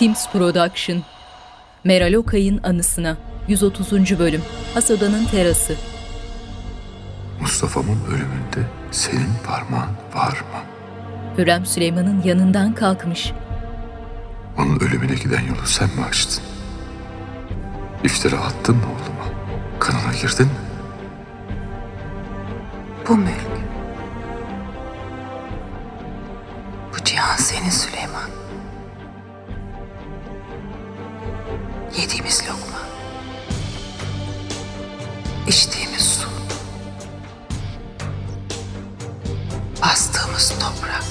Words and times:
Teams 0.00 0.28
Production 0.32 1.02
Meral 1.84 2.14
Okay'ın 2.14 2.60
anısına 2.62 3.16
130. 3.48 4.18
bölüm 4.18 4.42
Hasoda'nın 4.74 5.24
terası 5.24 5.74
Mustafa'mın 7.40 7.98
ölümünde 8.08 8.70
senin 8.90 9.30
parmağın 9.46 9.90
var 10.14 10.32
mı? 10.32 10.60
Hürrem 11.38 11.66
Süleyman'ın 11.66 12.22
yanından 12.22 12.74
kalkmış. 12.74 13.32
Onun 14.58 14.80
ölümüne 14.80 15.14
giden 15.14 15.40
yolu 15.40 15.66
sen 15.66 15.88
mi 15.88 16.04
açtın? 16.08 16.42
İftira 18.04 18.36
attın 18.36 18.76
mı 18.76 18.82
oğluma? 18.86 19.38
Kanına 19.80 20.12
girdin 20.22 20.46
mi? 20.46 20.52
Bu 23.08 23.16
mülk. 23.16 23.50
Bu 26.92 27.04
cihan 27.04 27.36
senin 27.36 27.70
Süleyman. 27.70 28.39
Yediğimiz 31.98 32.42
lokma. 32.42 32.80
içtiğimiz 35.46 36.02
su. 36.02 36.28
Bastığımız 39.82 40.48
toprak. 40.50 41.04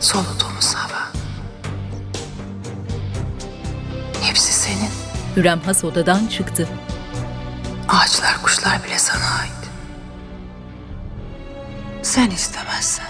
Soluduğumuz 0.00 0.74
hava. 0.74 1.02
Hepsi 4.22 4.52
senin. 4.52 4.90
Hürrem 5.36 5.60
Hasoda'dan 5.60 6.26
çıktı. 6.26 6.68
Ağaçlar, 7.88 8.42
kuşlar 8.42 8.84
bile 8.84 8.98
sana 8.98 9.24
ait. 9.40 9.52
Sen 12.02 12.30
istemezsen 12.30 13.06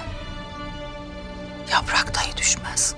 yaprak 1.72 2.14
dahi 2.14 2.36
düşmez. 2.36 2.93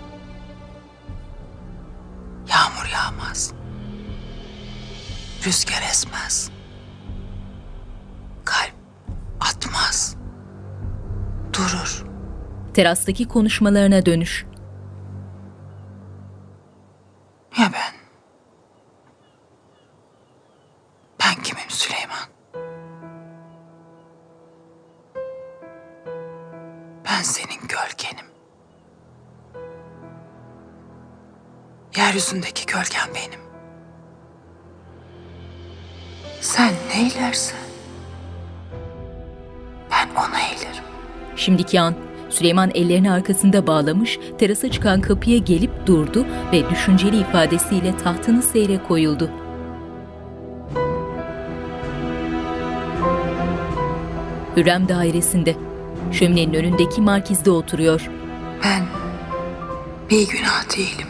Rüzgar 5.47 5.83
esmez. 5.91 6.51
Kalp 8.45 8.75
atmaz. 9.41 10.17
Durur. 11.53 12.07
Terastaki 12.75 13.29
konuşmalarına 13.29 14.07
dönüş. 14.07 14.47
Ya 17.59 17.71
ben? 17.73 17.95
Ben 21.21 21.43
kimim 21.43 21.71
Süleyman? 21.71 22.29
Ben 27.05 27.23
senin 27.23 27.61
gölgenim. 27.69 28.27
Yeryüzündeki 31.97 32.67
gölgen 32.67 33.09
benim. 33.15 33.46
Sen 36.47 36.73
neylersen 36.95 37.59
ben 39.91 40.09
ona 40.15 40.41
eylerim. 40.41 40.85
Şimdiki 41.37 41.81
an 41.81 41.95
Süleyman 42.31 42.71
ellerini 42.75 43.13
arkasında 43.13 43.67
bağlamış, 43.67 44.19
terasa 44.39 44.71
çıkan 44.71 45.01
kapıya 45.01 45.39
gelip 45.39 45.87
durdu 45.87 46.27
ve 46.53 46.71
düşünceli 46.71 47.21
ifadesiyle 47.21 47.97
tahtını 47.97 48.43
seyre 48.43 48.83
koyuldu. 48.89 49.31
Hürrem 54.57 54.89
dairesinde, 54.89 55.57
şöminenin 56.13 56.55
önündeki 56.55 57.01
markizde 57.01 57.51
oturuyor. 57.51 58.11
Ben 58.65 58.85
bir 60.11 60.29
günah 60.29 60.77
değilim. 60.77 61.09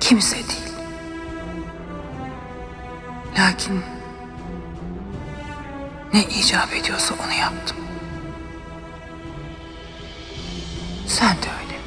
Kimse 0.00 0.36
değil. 0.36 0.67
Lakin 3.38 3.84
ne 6.12 6.22
icap 6.22 6.72
ediyorsa 6.74 7.14
onu 7.24 7.32
yaptım. 7.32 7.76
Sen 11.06 11.36
de 11.36 11.48
öyle. 11.62 11.78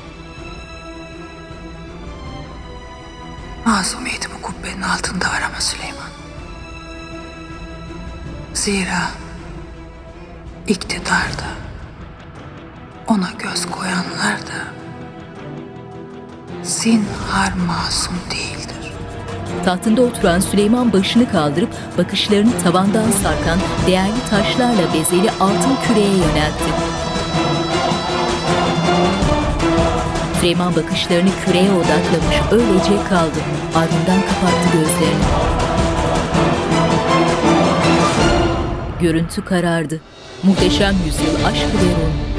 Masumiyetimi 3.66 4.42
kubbenin 4.42 4.82
altında 4.82 5.30
arama 5.30 5.62
Süleyman. 5.62 6.12
Zira 8.54 9.12
iktidarda 10.68 11.52
ona 13.08 13.30
göz 13.40 13.72
koyanlar 13.72 14.40
da 14.48 14.74
zinhar 16.64 17.54
masum 17.54 18.16
değildir. 18.32 18.81
Tahtında 19.66 20.02
oturan 20.02 20.40
Süleyman 20.40 20.94
başını 20.94 21.30
kaldırıp 21.30 21.70
bakışlarını 21.98 22.52
tavandan 22.64 23.12
sarkan 23.12 23.60
değerli 23.88 24.30
taşlarla 24.30 24.94
bezeli 24.94 25.32
altın 25.40 25.76
küreye 25.88 26.12
yöneltti. 26.12 26.72
Süleyman 30.40 30.76
bakışlarını 30.76 31.30
küreye 31.46 31.72
odaklamış 31.72 32.36
öylece 32.52 33.04
kaldı. 33.10 33.40
Ardından 33.76 34.22
kapattı 34.22 34.68
gözlerini. 34.74 35.24
Görüntü 39.02 39.46
karardı. 39.46 40.02
Muhteşem 40.44 40.96
Yüzyıl 41.06 41.46
Aşkı 41.46 41.78
ve 41.78 41.92
Rum. 41.92 42.31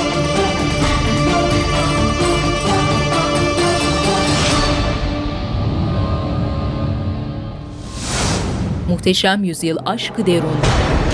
Muhteşem 8.90 9.44
Yüzyıl 9.44 9.78
Aşkı 9.86 10.26
Derun 10.26 10.58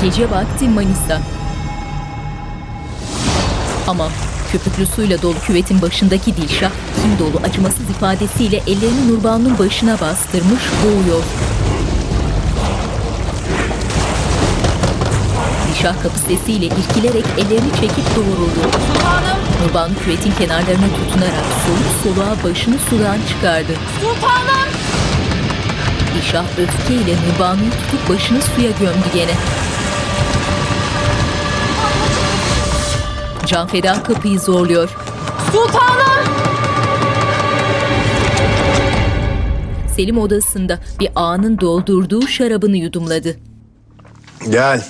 Gece 0.01 0.31
Vakti 0.31 0.69
Manisa 0.69 1.21
Ama 3.87 4.07
Köpüklü 4.51 4.85
suyla 4.85 5.21
dolu 5.21 5.39
küvetin 5.47 5.81
başındaki 5.81 6.37
Dilşah, 6.37 6.71
kim 7.01 7.19
dolu 7.19 7.41
acımasız 7.43 7.89
ifadesiyle 7.89 8.57
ellerini 8.57 9.11
Nurbanu'nun 9.11 9.59
başına 9.59 10.01
bastırmış, 10.01 10.63
boğuyor. 10.83 11.23
Dilşah 15.67 16.03
kapı 16.03 16.19
sesiyle 16.19 16.65
irkilerek 16.65 17.25
ellerini 17.37 17.71
çekip 17.81 18.15
doğruldu. 18.15 18.71
Nurbanu 19.63 19.93
küvetin 20.03 20.31
kenarlarına 20.31 20.87
tutunarak 20.87 21.45
soluk 21.65 22.15
soluğa 22.15 22.43
başını 22.43 22.75
sudan 22.89 23.17
çıkardı. 23.29 23.73
Sultanım! 24.01 24.74
Dilşah 26.25 26.59
öfkeyle 26.59 27.15
Nurbanu'yu 27.15 27.71
tutup 27.71 28.09
başını 28.09 28.41
suya 28.41 28.71
gömdü 28.71 29.09
gene. 29.13 29.31
Canfeda 33.45 34.03
kapıyı 34.03 34.39
zorluyor. 34.39 34.97
Sultanım! 35.51 36.33
Selim 39.95 40.17
odasında 40.17 40.79
bir 40.99 41.09
ağanın 41.15 41.59
doldurduğu 41.59 42.27
şarabını 42.27 42.77
yudumladı. 42.77 43.39
Gel. 44.49 44.85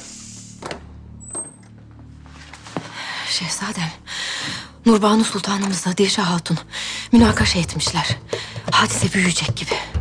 Şehzadem, 3.30 3.92
Nurbanu 4.86 5.24
Sultanımızla 5.24 5.98
Dilşah 5.98 6.26
Hatun 6.26 6.58
münakaşa 7.12 7.60
etmişler. 7.60 8.18
Hadise 8.72 9.14
büyüyecek 9.14 9.58
gibi. 9.58 9.95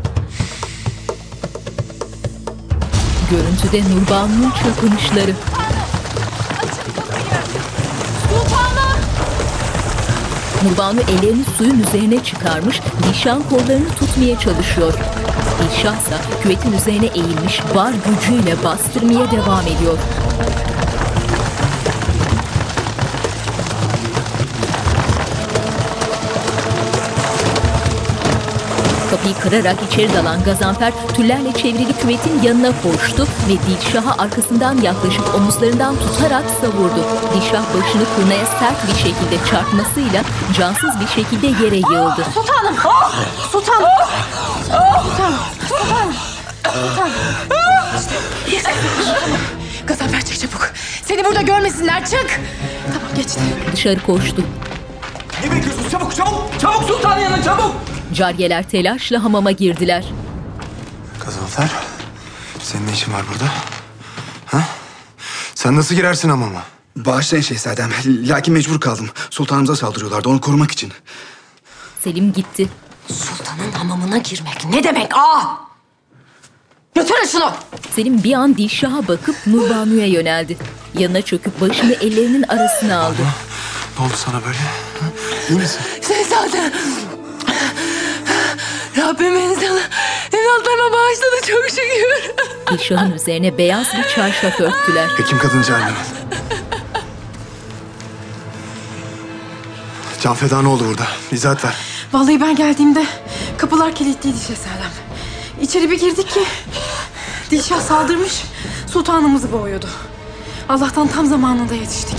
Görüntüde 3.31 3.95
Nurbanu'nun 3.95 4.51
çırpınışları. 4.51 5.35
Nurbanu 10.65 11.01
ellerini 11.01 11.45
suyun 11.59 11.79
üzerine 11.79 12.25
çıkarmış, 12.25 12.81
Dilşah'ın 13.03 13.43
kollarını 13.43 13.89
tutmaya 13.89 14.39
çalışıyor. 14.39 14.95
Dilşah 15.63 15.97
ise 15.97 16.17
küvetin 16.43 16.73
üzerine 16.73 17.07
eğilmiş, 17.07 17.61
var 17.75 17.93
gücüyle 17.93 18.65
bastırmaya 18.65 19.31
devam 19.31 19.63
ediyor. 19.67 19.99
Kapıyı 29.25 29.43
kırarak 29.43 29.77
içeri 29.93 30.15
dalan 30.15 30.43
Gazanfer 30.43 30.93
tüllerle 31.17 31.53
çevrili 31.53 31.93
küvetin 31.93 32.43
yanına 32.43 32.73
koştu 32.83 33.27
ve 33.49 33.53
Dilşah'a 33.53 34.23
arkasından 34.23 34.77
yaklaşıp 34.83 35.35
omuzlarından 35.35 35.97
tutarak 35.97 36.45
savurdu. 36.61 37.05
Dilşah 37.35 37.63
başını 37.75 38.05
kurnaya 38.17 38.47
sert 38.47 38.89
bir 38.89 38.95
şekilde 38.95 39.51
çarpmasıyla 39.51 40.23
cansız 40.59 41.01
bir 41.01 41.07
şekilde 41.07 41.47
yere 41.47 41.77
yığıldı. 41.77 42.25
Sultanım! 42.35 42.75
Sultanım! 43.53 43.89
Sultanım! 44.71 45.39
Sultanım! 45.69 46.15
Sultanım! 46.73 47.13
Gazanfer 49.87 50.25
çık 50.25 50.41
çabuk. 50.41 50.71
Seni 51.05 51.25
burada 51.25 51.43
görmesinler 51.43 52.05
çık. 52.05 52.41
Tamam 52.87 53.15
geçti. 53.17 53.41
Dışarı 53.73 54.03
koştu. 54.03 54.43
Ne 55.45 55.51
bekliyorsun? 55.53 55.91
Çabuk 55.91 56.17
çabuk! 56.17 56.61
Çabuk 56.61 56.83
sultanın 56.83 57.21
yanına 57.21 57.43
çabuk! 57.43 57.94
Cariyeler 58.15 58.69
telaşla 58.69 59.25
hamama 59.25 59.51
girdiler. 59.51 60.05
Gazanfer. 61.25 61.71
Senin 62.63 62.87
ne 62.87 62.93
işin 62.93 63.13
var 63.13 63.23
burada? 63.33 63.45
Ha? 64.47 64.65
Sen 65.55 65.77
nasıl 65.77 65.95
girersin 65.95 66.29
hamama? 66.29 66.63
Bağışlayın 66.97 67.43
şehzadem. 67.43 67.91
Lakin 68.07 68.55
mecbur 68.55 68.81
kaldım. 68.81 69.09
Sultanımıza 69.31 69.77
saldırıyorlardı 69.77 70.29
onu 70.29 70.41
korumak 70.41 70.71
için. 70.71 70.93
Selim 72.01 72.33
gitti. 72.33 72.69
Sultanın 73.13 73.73
hamamına 73.73 74.19
girmek 74.19 74.65
ne 74.71 74.85
demek 74.85 75.17
aa? 75.17 75.43
Götürün 76.95 77.27
şunu. 77.27 77.53
Selim 77.97 78.25
bir 78.25 78.33
an 78.35 78.57
Dilşah'a 78.57 79.09
bakıp 79.09 79.37
Nurbanu'ya 79.47 80.07
yöneldi. 80.07 80.57
Yanına 80.99 81.23
çöküp 81.23 81.61
başını 81.61 81.93
ellerinin 81.93 82.43
arasına 82.43 82.99
aldı. 83.01 83.23
Ne 83.99 84.05
oldu 84.05 84.15
sana 84.17 84.45
böyle? 84.45 84.59
Ha? 84.59 85.07
İyi 85.51 85.59
misin? 85.59 85.81
Şehzadem. 86.09 86.73
Rabbim 88.97 89.35
sana 89.55 89.81
evlatlarıma 90.33 90.93
bağışladı 90.93 91.47
çok 91.47 91.65
şükür. 91.69 92.35
Dilşah'ın 92.71 93.13
üzerine 93.13 93.59
beyaz 93.59 93.87
bir 93.99 94.09
çarşaf 94.15 94.61
örttüler. 94.61 95.09
Hekim 95.17 95.39
kadın 95.39 95.63
çağır 95.63 95.81
hemen. 95.81 95.95
Can 100.23 100.35
feda 100.35 100.63
ne 100.63 100.69
oldu 100.69 100.85
burada? 100.89 101.07
İzahat 101.33 101.65
ver. 101.65 101.75
Vallahi 102.13 102.41
ben 102.41 102.57
geldiğimde 102.57 103.07
kapılar 103.59 103.95
kilitliydi 103.95 104.39
şehzadem. 104.39 104.91
İçeri 105.61 105.91
bir 105.91 106.01
girdik 106.01 106.31
ki 106.31 106.41
Dilşah 107.51 107.81
saldırmış 107.81 108.43
sultanımızı 108.93 109.53
boğuyordu. 109.53 109.89
Allah'tan 110.69 111.07
tam 111.07 111.27
zamanında 111.27 111.75
yetiştik. 111.75 112.19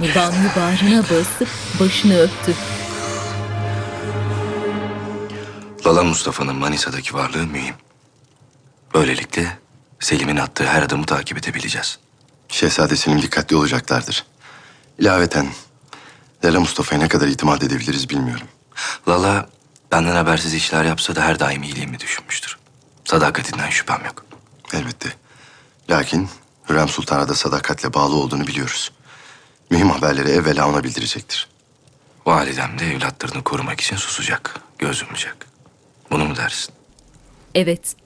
Nurbanu'yu 0.00 0.48
bağrına 0.56 1.02
basıp 1.02 1.48
başını 1.80 2.20
öptü. 2.20 2.54
Lala 5.88 6.04
Mustafa'nın 6.04 6.56
Manisa'daki 6.56 7.14
varlığı 7.14 7.46
mühim. 7.46 7.74
Böylelikle 8.94 9.58
Selim'in 10.00 10.36
attığı 10.36 10.66
her 10.66 10.82
adımı 10.82 11.06
takip 11.06 11.38
edebileceğiz. 11.38 11.98
Şehzade 12.48 12.96
Selim 12.96 13.22
dikkatli 13.22 13.56
olacaklardır. 13.56 14.24
İlaveten 14.98 15.48
Lala 16.44 16.60
Mustafa'ya 16.60 17.00
ne 17.00 17.08
kadar 17.08 17.26
itimat 17.26 17.62
edebiliriz 17.62 18.08
bilmiyorum. 18.08 18.46
Lala 19.08 19.48
benden 19.92 20.16
habersiz 20.16 20.54
işler 20.54 20.84
yapsa 20.84 21.16
da 21.16 21.22
her 21.22 21.40
daim 21.40 21.62
iyiliğimi 21.62 22.00
düşünmüştür. 22.00 22.58
Sadakatinden 23.04 23.70
şüphem 23.70 24.04
yok. 24.04 24.24
Elbette. 24.72 25.12
Lakin 25.90 26.28
Hürrem 26.68 26.88
Sultan'a 26.88 27.28
da 27.28 27.34
sadakatle 27.34 27.94
bağlı 27.94 28.14
olduğunu 28.14 28.46
biliyoruz. 28.46 28.92
Mühim 29.70 29.90
haberleri 29.90 30.30
evvela 30.30 30.68
ona 30.68 30.84
bildirecektir. 30.84 31.48
Validem 32.26 32.78
de 32.78 32.94
evlatlarını 32.94 33.44
korumak 33.44 33.80
için 33.80 33.96
susacak, 33.96 34.60
göz 34.78 35.02
yumacak. 35.02 35.47
Bunu 36.10 36.24
mu 36.24 36.36
dersin? 36.36 36.74
Evet, 37.54 37.96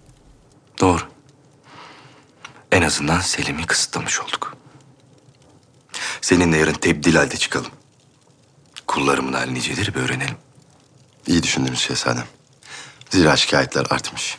Doğru. 0.80 1.02
En 2.72 2.82
azından 2.82 3.20
Selim'i 3.20 3.66
kısıtlamış 3.66 4.20
olduk. 4.20 4.56
Seninle 6.20 6.56
yarın 6.56 6.72
tebdil 6.72 7.14
halde 7.14 7.36
çıkalım. 7.36 7.70
Kullarımın 8.86 9.32
hali 9.32 9.54
nicedir 9.54 9.94
bir 9.94 10.00
öğrenelim. 10.00 10.36
İyi 11.26 11.42
düşündünüz 11.42 11.78
şehzadem. 11.78 12.24
Zira 13.10 13.36
şikayetler 13.36 13.86
artmış. 13.90 14.38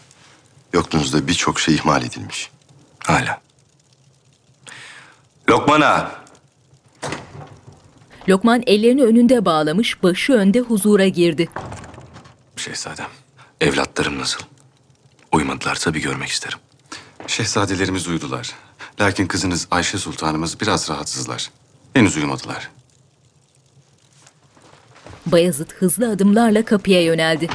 Yokluğunuzda 0.73 1.27
birçok 1.27 1.59
şey 1.59 1.75
ihmal 1.75 2.03
edilmiş. 2.03 2.49
Hala. 3.03 3.41
Lokman 5.49 5.81
ağa. 5.81 6.23
Lokman 8.29 8.63
ellerini 8.67 9.03
önünde 9.03 9.45
bağlamış, 9.45 10.03
başı 10.03 10.33
önde 10.33 10.59
huzura 10.59 11.07
girdi. 11.07 11.49
Şehzadem, 12.57 13.09
evlatlarım 13.63 14.19
nasıl? 14.19 14.39
Uyumadılarsa 15.31 15.93
bir 15.93 16.01
görmek 16.01 16.29
isterim. 16.29 16.59
Şehzadelerimiz 17.27 18.07
uyudular. 18.07 18.51
Lakin 19.01 19.27
kızınız 19.27 19.67
Ayşe 19.71 19.97
Sultanımız 19.97 20.61
biraz 20.61 20.89
rahatsızlar. 20.89 21.51
Henüz 21.93 22.17
uyumadılar. 22.17 22.69
Bayezid 25.25 25.71
hızlı 25.71 26.11
adımlarla 26.11 26.65
kapıya 26.65 27.03
yöneldi. 27.03 27.49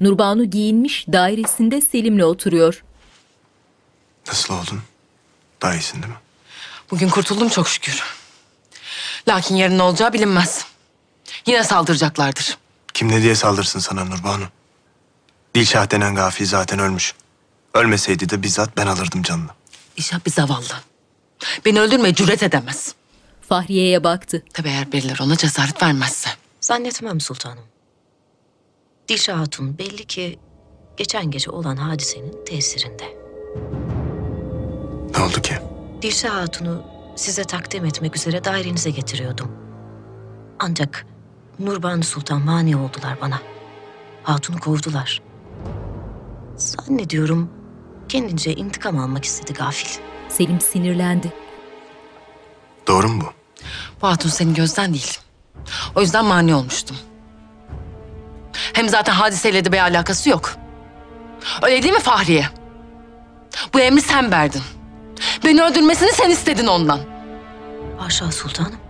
Nurbanu 0.00 0.44
giyinmiş 0.44 1.06
dairesinde 1.12 1.80
Selim'le 1.80 2.22
oturuyor. 2.22 2.84
Nasıl 4.26 4.54
oldun? 4.54 4.82
Daha 5.62 5.74
iyisin 5.74 6.02
değil 6.02 6.12
mi? 6.12 6.18
Bugün 6.90 7.08
kurtuldum 7.08 7.48
çok 7.48 7.68
şükür. 7.68 8.02
Lakin 9.28 9.56
yarın 9.56 9.78
ne 9.78 9.82
olacağı 9.82 10.12
bilinmez. 10.12 10.66
Yine 11.46 11.64
saldıracaklardır. 11.64 12.58
Kim 12.94 13.08
ne 13.08 13.22
diye 13.22 13.34
saldırsın 13.34 13.78
sana 13.80 14.04
Nurbanu? 14.04 14.44
Dilşah 15.54 15.90
denen 15.90 16.14
gafil 16.14 16.46
zaten 16.46 16.78
ölmüş. 16.78 17.14
Ölmeseydi 17.74 18.28
de 18.28 18.42
bizzat 18.42 18.76
ben 18.76 18.86
alırdım 18.86 19.22
canını. 19.22 19.50
İşah 19.96 20.26
bir 20.26 20.30
zavallı. 20.30 20.74
Beni 21.64 21.80
öldürmeye 21.80 22.14
cüret 22.14 22.42
edemez. 22.42 22.94
Fahriye'ye 23.48 24.04
baktı. 24.04 24.42
Tabii 24.52 24.68
eğer 24.68 24.92
birileri 24.92 25.22
ona 25.22 25.36
cesaret 25.36 25.82
vermezse. 25.82 26.30
Zannetmem 26.60 27.20
sultanım. 27.20 27.64
Dilşah 29.08 29.38
Hatun 29.38 29.78
belli 29.78 30.04
ki 30.04 30.38
geçen 30.96 31.30
gece 31.30 31.50
olan 31.50 31.76
hadisenin 31.76 32.44
tesirinde. 32.44 33.16
Ne 35.16 35.22
oldu 35.24 35.42
ki? 35.42 35.54
Dilşah 36.02 36.34
Hatun'u 36.34 36.82
size 37.16 37.44
takdim 37.44 37.84
etmek 37.84 38.16
üzere 38.16 38.44
dairenize 38.44 38.90
getiriyordum. 38.90 39.52
Ancak 40.58 41.06
Nurbanu 41.58 42.02
Sultan 42.04 42.40
mani 42.42 42.76
oldular 42.76 43.20
bana. 43.20 43.38
Hatun'u 44.22 44.60
kovdular. 44.60 45.22
Zannediyorum 46.56 47.50
kendince 48.08 48.54
intikam 48.54 48.98
almak 48.98 49.24
istedi 49.24 49.52
gafil. 49.52 50.00
Selim 50.28 50.60
sinirlendi. 50.60 51.32
Doğru 52.86 53.08
mu 53.08 53.22
bu? 53.22 53.26
Bu 54.02 54.06
hatun 54.08 54.28
senin 54.28 54.54
gözden 54.54 54.92
değil. 54.94 55.18
O 55.94 56.00
yüzden 56.00 56.24
mani 56.24 56.54
olmuştum. 56.54 56.96
Hem 58.52 58.88
zaten 58.88 59.12
hadiseyle 59.12 59.64
de 59.64 59.72
bir 59.72 59.78
alakası 59.78 60.30
yok. 60.30 60.56
Öyle 61.62 61.82
değil 61.82 61.94
mi 61.94 62.00
Fahriye? 62.00 62.46
Bu 63.74 63.80
emri 63.80 64.00
sen 64.00 64.30
verdin. 64.32 64.62
Beni 65.44 65.62
öldürmesini 65.62 66.12
sen 66.12 66.30
istedin 66.30 66.66
ondan. 66.66 67.00
Haşa 67.98 68.32
sultanım. 68.32 68.83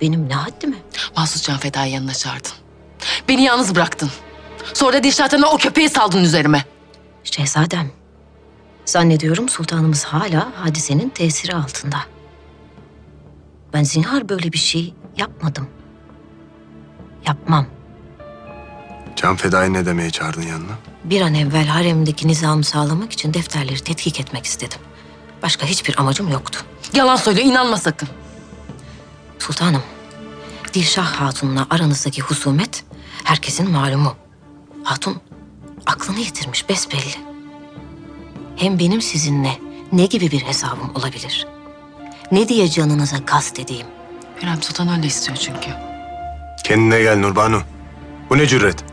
Benim 0.00 0.28
ne 0.28 0.34
haddime? 0.34 0.76
Mahsus 1.16 1.42
Can 1.42 1.58
Feda'yı 1.58 1.92
yanına 1.92 2.14
çağırdın. 2.14 2.50
Beni 3.28 3.42
yalnız 3.42 3.74
bıraktın. 3.74 4.10
Sonra 4.74 4.92
da 4.92 5.02
Dilşat'ına 5.04 5.46
o 5.50 5.56
köpeği 5.56 5.88
saldın 5.88 6.24
üzerime. 6.24 6.64
Şehzadem. 7.24 7.90
Zannediyorum 8.84 9.48
sultanımız 9.48 10.04
hala 10.04 10.48
hadisenin 10.56 11.08
tesiri 11.08 11.54
altında. 11.56 11.96
Ben 13.72 13.82
zinhar 13.82 14.28
böyle 14.28 14.52
bir 14.52 14.58
şey 14.58 14.94
yapmadım. 15.16 15.68
Yapmam. 17.26 17.66
Can 19.16 19.36
Feda'yı 19.36 19.72
ne 19.72 19.86
demeye 19.86 20.10
çağırdın 20.10 20.42
yanına? 20.42 20.72
Bir 21.04 21.20
an 21.20 21.34
evvel 21.34 21.66
haremdeki 21.66 22.28
nizamı 22.28 22.64
sağlamak 22.64 23.12
için 23.12 23.34
defterleri 23.34 23.80
tetkik 23.80 24.20
etmek 24.20 24.44
istedim. 24.46 24.78
Başka 25.42 25.66
hiçbir 25.66 25.98
amacım 26.00 26.28
yoktu. 26.28 26.60
Yalan 26.94 27.16
söyle, 27.16 27.42
inanma 27.42 27.76
sakın. 27.76 28.08
Sultanım, 29.40 29.82
Dilşah 30.74 31.06
Hatun'la 31.06 31.66
aranızdaki 31.70 32.22
husumet 32.22 32.84
herkesin 33.24 33.70
malumu. 33.70 34.16
Hatun 34.84 35.20
aklını 35.86 36.18
yitirmiş 36.18 36.68
besbelli. 36.68 37.14
Hem 38.56 38.78
benim 38.78 39.02
sizinle 39.02 39.58
ne 39.92 40.06
gibi 40.06 40.30
bir 40.30 40.40
hesabım 40.40 40.90
olabilir? 40.94 41.46
Ne 42.32 42.48
diye 42.48 42.68
canınıza 42.68 43.24
kast 43.24 43.58
edeyim? 43.60 43.86
Hürrem 44.42 44.62
Sultan 44.62 44.88
öyle 44.88 45.06
istiyor 45.06 45.36
çünkü. 45.38 45.70
Kendine 46.64 47.02
gel 47.02 47.18
Nurbanu. 47.18 47.62
Bu 48.30 48.38
ne 48.38 48.46
cüret? 48.46 48.84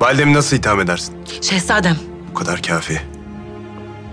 Validemi 0.00 0.34
nasıl 0.34 0.56
itham 0.56 0.80
edersin? 0.80 1.14
Şehzadem, 1.42 1.96
Bu 2.30 2.34
kadar 2.34 2.62
kafi. 2.62 3.00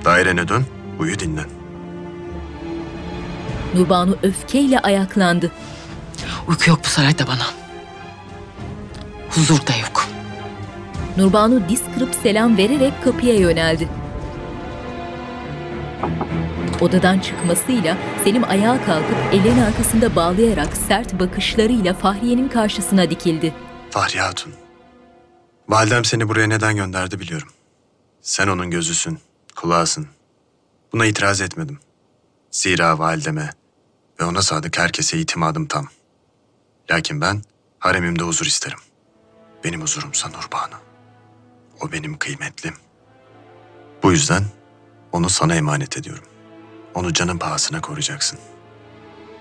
Dairene 0.06 0.48
dön, 0.48 0.66
uyu 1.00 1.20
dinlen. 1.20 1.50
Nurbanu 3.76 4.18
öfkeyle 4.24 4.80
ayaklandı. 4.80 5.52
Uyku 6.48 6.70
yok 6.70 6.80
bu 6.86 6.88
sarayda 6.88 7.28
bana. 7.28 7.46
Huzur 9.30 9.68
da 9.68 9.76
yok. 9.82 10.08
Nurbanu 11.18 11.70
diz 11.70 11.82
kırıp 11.96 12.16
selam 12.24 12.58
vererek 12.58 13.04
kapıya 13.04 13.36
yöneldi. 13.36 13.90
Odadan 16.82 17.20
çıkmasıyla 17.20 17.98
Selim 18.24 18.44
ayağa 18.44 18.86
kalkıp 18.86 19.18
ellerini 19.32 19.64
arkasında 19.64 20.16
bağlayarak 20.16 20.78
sert 20.88 21.20
bakışlarıyla 21.20 21.94
Fahriye'nin 21.94 22.50
karşısına 22.50 23.10
dikildi. 23.10 23.54
Fahriye 23.90 24.24
Hatun. 24.24 24.54
Validem 25.70 26.06
seni 26.06 26.30
buraya 26.30 26.48
neden 26.48 26.76
gönderdi 26.76 27.20
biliyorum. 27.20 27.48
Sen 28.22 28.48
onun 28.48 28.72
gözüsün, 28.72 29.20
kulağısın. 29.56 30.08
Buna 30.94 31.06
itiraz 31.06 31.42
etmedim. 31.42 31.80
Zira 32.52 33.00
valideme 33.00 33.50
ve 34.20 34.26
ona 34.26 34.42
sadık 34.42 34.80
herkese 34.80 35.18
itimadım 35.18 35.66
tam. 35.66 35.88
Lakin 36.92 37.22
ben 37.22 37.42
haremimde 37.80 38.24
huzur 38.24 38.46
isterim. 38.46 38.80
Benim 39.64 39.82
huzurumsa 39.82 40.30
Nurbanu. 40.30 40.76
O 41.82 41.92
benim 41.92 42.18
kıymetlim. 42.18 42.74
Bu 44.04 44.12
yüzden 44.12 44.44
onu 45.12 45.30
sana 45.30 45.56
emanet 45.56 45.98
ediyorum. 45.98 46.24
Onu 46.96 47.14
canın 47.14 47.38
pahasına 47.38 47.82
koruyacaksın. 47.82 48.40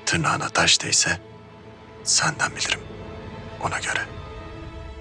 Tırnağına 0.07 0.49
taş 0.49 0.83
değse 0.83 1.21
senden 2.05 2.51
bilirim. 2.57 2.81
Ona 3.61 3.79
göre. 3.79 4.01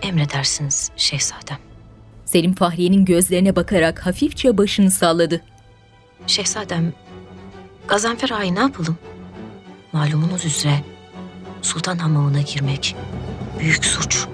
Emredersiniz 0.02 0.92
şehzadem. 0.96 1.60
Selim 2.26 2.56
Fahriye'nin 2.56 3.06
gözlerine 3.06 3.56
bakarak 3.56 4.06
hafifçe 4.06 4.58
başını 4.58 4.92
salladı. 4.92 5.42
Şehzadem, 6.28 6.94
Gazanfer 7.88 8.30
Ağa'yı 8.30 8.56
ne 8.56 8.60
yapalım? 8.60 8.98
Malumunuz 9.94 10.46
üzere 10.46 10.84
sultan 11.62 11.98
hamamına 11.98 12.42
girmek 12.42 12.96
büyük 13.60 13.86
suç. 13.86 14.26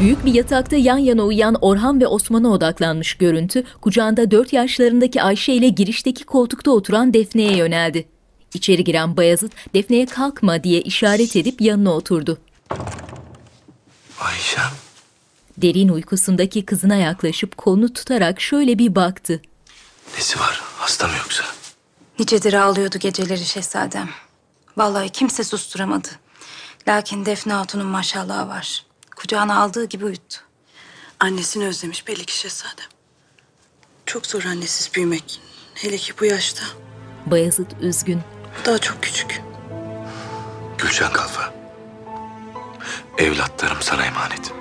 Büyük 0.00 0.24
bir 0.24 0.34
yatakta 0.34 0.76
yan 0.76 0.98
yana 0.98 1.22
uyuyan 1.22 1.56
Orhan 1.60 2.00
ve 2.00 2.06
Osman'a 2.06 2.48
odaklanmış 2.48 3.14
görüntü, 3.14 3.64
kucağında 3.80 4.30
dört 4.30 4.52
yaşlarındaki 4.52 5.22
Ayşe 5.22 5.52
ile 5.52 5.68
girişteki 5.68 6.24
koltukta 6.24 6.70
oturan 6.70 7.14
Defne'ye 7.14 7.56
yöneldi. 7.56 8.08
İçeri 8.54 8.84
giren 8.84 9.16
Bayezid, 9.16 9.52
Defne'ye 9.74 10.06
kalkma 10.06 10.64
diye 10.64 10.80
işaret 10.80 11.36
edip 11.36 11.60
yanına 11.60 11.92
oturdu. 11.92 12.38
Ayşem. 14.20 14.70
Derin 15.56 15.88
uykusundaki 15.88 16.64
kızına 16.66 16.96
yaklaşıp 16.96 17.56
kolunu 17.56 17.92
tutarak 17.92 18.40
şöyle 18.40 18.78
bir 18.78 18.94
baktı. 18.94 19.40
Nesi 20.16 20.40
var? 20.40 20.62
Hasta 20.76 21.06
mı 21.06 21.14
yoksa? 21.18 21.44
Nicedir 22.18 22.54
ağlıyordu 22.54 22.98
geceleri 22.98 23.44
şehzadem. 23.44 24.08
Vallahi 24.76 25.08
kimse 25.10 25.44
susturamadı. 25.44 26.08
Lakin 26.88 27.26
Defne 27.26 27.52
Hatun'un 27.52 27.86
maşallahı 27.86 28.48
var. 28.48 28.86
Kucağına 29.16 29.60
aldığı 29.62 29.84
gibi 29.84 30.04
uyuttu. 30.04 30.38
Annesini 31.20 31.66
özlemiş 31.66 32.08
belli 32.08 32.24
ki 32.24 32.38
şehzadem. 32.38 32.86
Çok 34.06 34.26
zor 34.26 34.44
annesiz 34.44 34.94
büyümek. 34.94 35.40
Hele 35.74 35.96
ki 35.96 36.12
bu 36.20 36.24
yaşta. 36.24 36.64
Bayezid 37.26 37.70
üzgün. 37.80 38.20
Daha 38.66 38.78
çok 38.78 39.02
küçük. 39.02 39.42
Gülşen 40.78 41.12
Kalfa. 41.12 41.54
Evlatlarım 43.18 43.82
sana 43.82 44.04
emanet. 44.06 44.52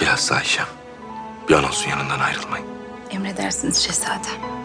Biraz 0.00 0.32
Ayşem. 0.32 0.66
Bir 1.48 1.54
an 1.54 1.64
olsun 1.64 1.90
yanından 1.90 2.20
ayrılmayın. 2.20 2.66
Emredersiniz 3.10 3.76
şehzadem. 3.76 4.61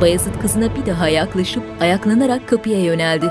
Bayezid 0.00 0.40
kızına 0.42 0.76
bir 0.76 0.86
daha 0.86 1.08
yaklaşıp 1.08 1.62
ayaklanarak 1.80 2.48
kapıya 2.48 2.82
yöneldi. 2.82 3.30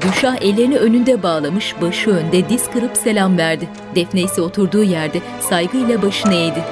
Gülşah 0.00 0.42
ellerini 0.42 0.78
önünde 0.78 1.22
bağlamış, 1.22 1.74
başı 1.80 2.10
önde 2.10 2.48
diz 2.48 2.70
kırıp 2.70 2.96
selam 2.96 3.38
verdi. 3.38 3.68
Defne 3.94 4.20
ise 4.20 4.40
oturduğu 4.40 4.82
yerde 4.82 5.20
saygıyla 5.40 6.02
başını 6.02 6.34
eğdi. 6.34 6.64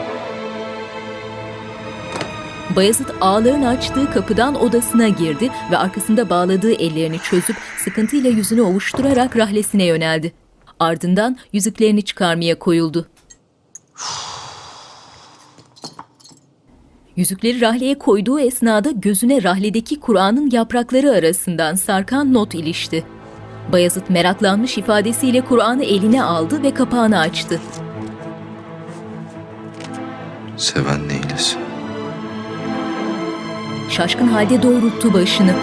Bayezid 2.77 3.09
ağların 3.21 3.63
açtığı 3.63 4.13
kapıdan 4.13 4.55
odasına 4.55 5.09
girdi 5.09 5.51
ve 5.71 5.79
arkasında 5.79 6.31
bağladığı 6.31 6.73
ellerini 6.73 7.19
çözüp 7.19 7.57
sıkıntıyla 7.85 8.31
yüzünü 8.31 8.63
ovuşturarak 8.63 9.37
rahlesine 9.37 9.85
yöneldi. 9.85 10.33
Ardından 10.81 11.37
yüzüklerini 11.53 12.03
çıkarmaya 12.03 12.59
koyuldu. 12.59 13.09
Yüzükleri 17.17 17.61
rahleye 17.61 17.99
koyduğu 17.99 18.41
esnada 18.41 18.91
gözüne 18.91 19.43
rahledeki 19.43 20.01
Kur'an'ın 20.01 20.51
yaprakları 20.51 21.11
arasından 21.11 21.75
sarkan 21.75 22.35
not 22.35 22.55
ilişti. 22.55 23.05
Bayezid 23.73 24.03
meraklanmış 24.09 24.79
ifadesiyle 24.79 25.41
Kur'an'ı 25.41 25.85
eline 25.85 26.23
aldı 26.23 26.63
ve 26.63 26.75
kapağını 26.75 27.19
açtı. 27.19 27.61
Seven 30.57 31.09
neylesin? 31.09 31.61
Şaşkın 33.91 34.27
halde 34.27 34.63
doğrulttu 34.63 35.15
başını. 35.15 35.55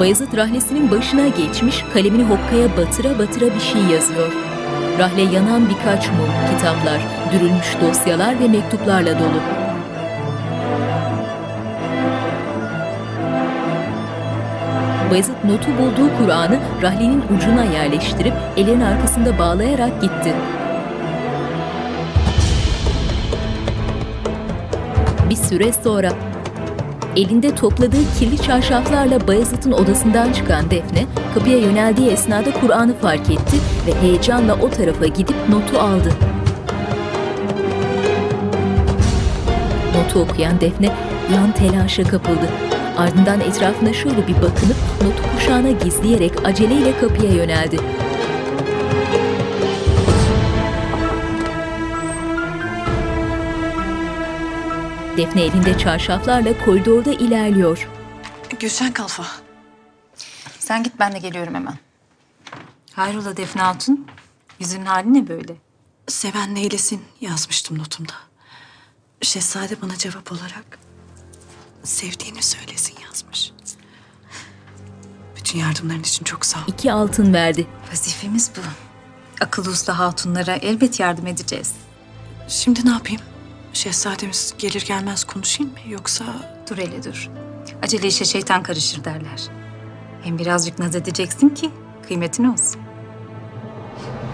Bayezid 0.00 0.36
rahlesinin 0.36 0.90
başına 0.90 1.28
geçmiş, 1.28 1.84
kalemini 1.92 2.22
hokkaya 2.22 2.76
batıra 2.76 3.18
batıra 3.18 3.54
bir 3.54 3.60
şey 3.60 3.82
yazıyor. 3.82 4.55
Rahle 4.98 5.22
yanan 5.22 5.68
birkaç 5.68 6.08
mum, 6.08 6.30
kitaplar, 6.50 7.00
dürülmüş 7.32 7.76
dosyalar 7.80 8.40
ve 8.40 8.48
mektuplarla 8.48 9.18
dolu. 9.18 9.40
Bayezid 15.10 15.34
notu 15.44 15.78
bulduğu 15.78 16.18
Kur'an'ı 16.18 16.58
rahlenin 16.82 17.22
ucuna 17.36 17.64
yerleştirip 17.64 18.34
elinin 18.56 18.80
arkasında 18.80 19.38
bağlayarak 19.38 20.02
gitti. 20.02 20.34
Bir 25.30 25.36
süre 25.36 25.72
sonra 25.72 26.08
elinde 27.16 27.54
topladığı 27.54 28.14
kirli 28.18 28.42
çarşaflarla 28.42 29.28
Bayezid'in 29.28 29.72
odasından 29.72 30.32
çıkan 30.32 30.70
Defne 30.70 31.06
kapıya 31.34 31.58
yöneldiği 31.58 32.10
esnada 32.10 32.52
Kur'an'ı 32.60 32.94
fark 32.94 33.30
etti 33.30 33.56
ve 33.86 34.02
heyecanla 34.02 34.54
o 34.54 34.70
tarafa 34.70 35.06
gidip 35.06 35.36
notu 35.48 35.78
aldı. 35.78 36.12
Notu 39.94 40.20
okuyan 40.20 40.60
Defne 40.60 40.90
yan 41.34 41.52
telaşa 41.52 42.04
kapıldı. 42.04 42.48
Ardından 42.98 43.40
etrafına 43.40 43.92
şöyle 43.92 44.26
bir 44.26 44.34
bakınıp 44.34 44.76
notu 45.02 45.36
kuşağına 45.36 45.70
gizleyerek 45.70 46.32
aceleyle 46.44 46.98
kapıya 47.00 47.32
yöneldi. 47.32 47.76
Defne 55.16 55.42
elinde 55.42 55.78
çarşaflarla 55.78 56.64
koridorda 56.64 57.12
ilerliyor. 57.12 57.88
Gülşen 58.60 58.92
Kalfa. 58.92 59.26
Sen 60.58 60.82
git 60.82 60.92
ben 60.98 61.12
de 61.12 61.18
geliyorum 61.18 61.54
hemen. 61.54 61.78
Hayrola 62.92 63.36
Defne 63.36 63.62
Hatun? 63.62 64.06
Yüzünün 64.60 64.86
hali 64.86 65.14
ne 65.14 65.28
böyle? 65.28 65.56
Seven 66.06 66.54
neylesin 66.54 67.02
yazmıştım 67.20 67.78
notumda. 67.78 68.12
Şehzade 69.22 69.82
bana 69.82 69.96
cevap 69.96 70.32
olarak 70.32 70.78
sevdiğini 71.82 72.42
söylesin 72.42 72.94
yazmış. 73.04 73.52
Bütün 75.36 75.58
yardımların 75.58 76.00
için 76.00 76.24
çok 76.24 76.46
sağ 76.46 76.58
ol. 76.58 76.64
İki 76.68 76.92
altın 76.92 77.34
verdi. 77.34 77.66
Vazifemiz 77.90 78.50
bu. 78.56 78.60
Akıllı 79.44 79.70
usta 79.70 79.98
hatunlara 79.98 80.56
elbet 80.56 81.00
yardım 81.00 81.26
edeceğiz. 81.26 81.74
Şimdi 82.48 82.86
ne 82.86 82.90
yapayım? 82.90 83.20
Şehzademiz 83.76 84.54
gelir 84.58 84.84
gelmez 84.88 85.24
konuşayım 85.24 85.72
mı 85.72 85.78
yoksa... 85.92 86.24
Dur 86.70 86.78
hele 86.78 87.04
dur. 87.04 87.30
Acele 87.82 88.06
işe 88.06 88.24
şeytan 88.24 88.62
karışır 88.62 89.04
derler. 89.04 89.42
Hem 90.22 90.38
birazcık 90.38 90.78
naz 90.78 90.96
edeceksin 90.96 91.48
ki 91.48 91.70
kıymetin 92.08 92.44
olsun. 92.44 92.80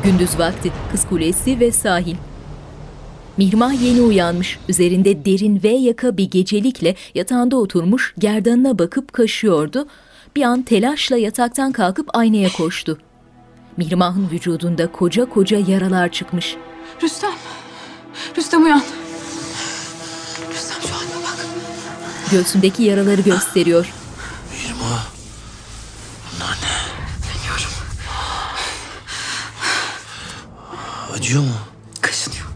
Gündüz 0.05 0.39
vakti 0.39 0.73
kız 0.93 1.09
kulesi 1.09 1.61
ve 1.61 1.73
sahil. 1.73 2.17
Mihrimah 3.37 3.83
yeni 3.83 4.01
uyanmış. 4.01 4.59
Üzerinde 4.69 5.25
derin 5.25 5.63
V 5.63 5.69
yaka 5.69 6.17
bir 6.17 6.31
gecelikle 6.31 6.95
yatağında 7.15 7.57
oturmuş 7.57 8.15
gerdanına 8.19 8.79
bakıp 8.79 9.13
kaşıyordu. 9.13 9.87
Bir 10.37 10.43
an 10.43 10.63
telaşla 10.63 11.17
yataktan 11.17 11.73
kalkıp 11.73 12.17
aynaya 12.17 12.49
koştu. 12.53 12.99
Mihrimah'ın 13.77 14.31
vücudunda 14.31 14.93
koca 14.93 15.25
koca 15.25 15.59
yaralar 15.59 16.13
çıkmış. 16.13 16.57
Rüstem. 17.03 17.33
Rüstem 18.37 18.65
uyan. 18.65 18.83
Göğsündeki 22.33 22.83
yaraları 22.83 23.21
gösteriyor. 23.21 23.93
Mihrimah. 24.53 25.07
Bunlar 26.35 26.51
ne? 26.51 26.77
Bilmiyorum. 27.29 27.71
Acıyor 31.15 31.43
mu? 31.43 31.55
Kaşınıyor. 32.01 32.47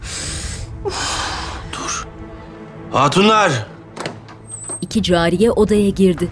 Dur. 1.73 2.07
Hatunlar! 2.91 3.51
İki 4.81 5.03
cariye 5.03 5.51
odaya 5.51 5.89
girdi. 5.89 6.29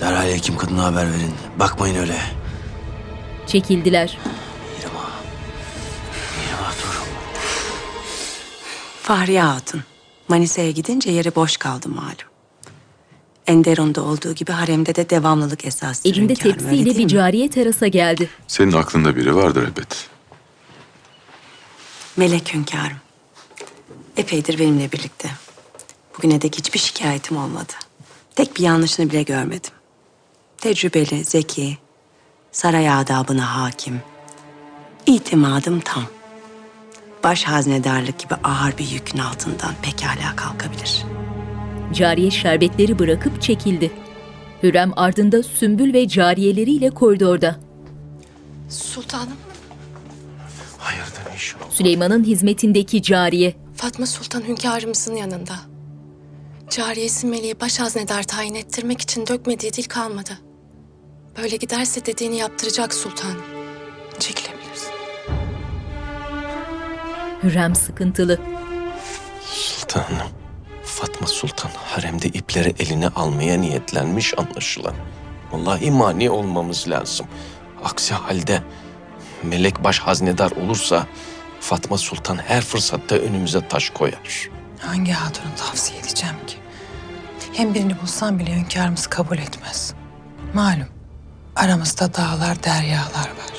Derhal 0.00 0.26
hekim 0.26 0.56
kadına 0.56 0.84
haber 0.84 1.12
verin. 1.12 1.34
Bakmayın 1.58 1.94
öyle. 1.94 2.16
Çekildiler. 3.46 4.18
Mihrimah 6.36 6.72
dur. 6.82 7.02
Fahriye 9.02 9.42
Hatun. 9.42 9.82
Manisa'ya 10.28 10.70
gidince 10.70 11.10
yeri 11.10 11.34
boş 11.34 11.56
kaldı 11.56 11.88
malum. 11.88 12.37
Enderon'da 13.48 14.02
olduğu 14.02 14.32
gibi 14.34 14.52
haremde 14.52 14.94
de 14.94 15.10
devamlılık 15.10 15.64
esastır 15.64 16.10
Elinde 16.10 16.32
hünkârım, 16.32 16.50
öyle 16.50 16.58
tepsiyle 16.58 16.84
değil 16.84 16.98
bir 16.98 17.04
mi? 17.04 17.08
cariye 17.08 17.50
terasa 17.50 17.86
geldi. 17.86 18.30
Senin 18.46 18.72
aklında 18.72 19.16
biri 19.16 19.34
vardır 19.36 19.62
elbet. 19.62 20.08
Melek 22.16 22.54
hünkârım. 22.54 22.96
Epeydir 24.16 24.58
benimle 24.58 24.92
birlikte. 24.92 25.30
Bugüne 26.16 26.42
dek 26.42 26.58
hiçbir 26.58 26.78
şikayetim 26.78 27.36
olmadı. 27.36 27.72
Tek 28.34 28.56
bir 28.56 28.62
yanlışını 28.62 29.10
bile 29.10 29.22
görmedim. 29.22 29.70
Tecrübeli, 30.58 31.24
zeki, 31.24 31.78
saray 32.52 32.90
adabına 32.90 33.62
hakim. 33.62 34.00
İtimadım 35.06 35.80
tam. 35.80 36.04
Baş 37.24 37.44
haznedarlık 37.44 38.18
gibi 38.18 38.34
ağır 38.44 38.78
bir 38.78 38.88
yükün 38.88 39.18
altından 39.18 39.74
pekala 39.82 40.36
kalkabilir. 40.36 41.04
Cariye 41.92 42.30
şerbetleri 42.30 42.98
bırakıp 42.98 43.42
çekildi. 43.42 43.90
Hürrem 44.62 44.92
ardında 44.96 45.42
sümbül 45.42 45.94
ve 45.94 46.08
cariyeleriyle 46.08 46.90
koridorda. 46.90 47.56
Sultanım, 48.68 49.36
Hayırdır 50.78 51.32
inşallah. 51.34 51.70
Süleyman'ın 51.70 52.24
hizmetindeki 52.24 53.02
cariye. 53.02 53.54
Fatma 53.76 54.06
Sultan 54.06 54.42
hünkârımızın 54.42 55.16
yanında. 55.16 55.54
Cariyesi 56.70 57.26
Meleği 57.26 57.60
baş 57.60 57.80
haznedar 57.80 58.22
tayin 58.22 58.54
ettirmek 58.54 59.00
için 59.00 59.26
dökmediği 59.26 59.72
dil 59.72 59.84
kalmadı. 59.84 60.30
Böyle 61.42 61.56
giderse 61.56 62.06
dediğini 62.06 62.36
yaptıracak 62.36 62.94
sultanım. 62.94 63.42
Çekilebilirsin. 64.18 64.92
Hürrem 67.42 67.74
sıkıntılı. 67.74 68.38
Sultanım, 69.44 70.28
Fatma 70.98 71.26
Sultan 71.26 71.70
haremde 71.74 72.28
ipleri 72.28 72.74
eline 72.78 73.08
almaya 73.08 73.58
niyetlenmiş 73.60 74.38
anlaşılan. 74.38 74.94
Vallahi 75.52 75.90
mani 75.90 76.30
olmamız 76.30 76.88
lazım. 76.88 77.26
Aksi 77.84 78.14
halde 78.14 78.62
melek 79.42 79.84
baş 79.84 79.98
haznedar 79.98 80.50
olursa 80.50 81.06
Fatma 81.60 81.98
Sultan 81.98 82.36
her 82.36 82.60
fırsatta 82.60 83.14
önümüze 83.14 83.68
taş 83.68 83.90
koyar. 83.90 84.50
Hangi 84.78 85.12
hatunu 85.12 85.54
tavsiye 85.56 86.00
edeceğim 86.00 86.36
ki? 86.46 86.56
Hem 87.52 87.74
birini 87.74 88.00
bulsam 88.02 88.38
bile 88.38 88.56
hünkârımız 88.56 89.06
kabul 89.06 89.38
etmez. 89.38 89.94
Malum 90.54 90.88
aramızda 91.56 92.14
dağlar 92.14 92.62
deryalar 92.62 93.28
var. 93.28 93.52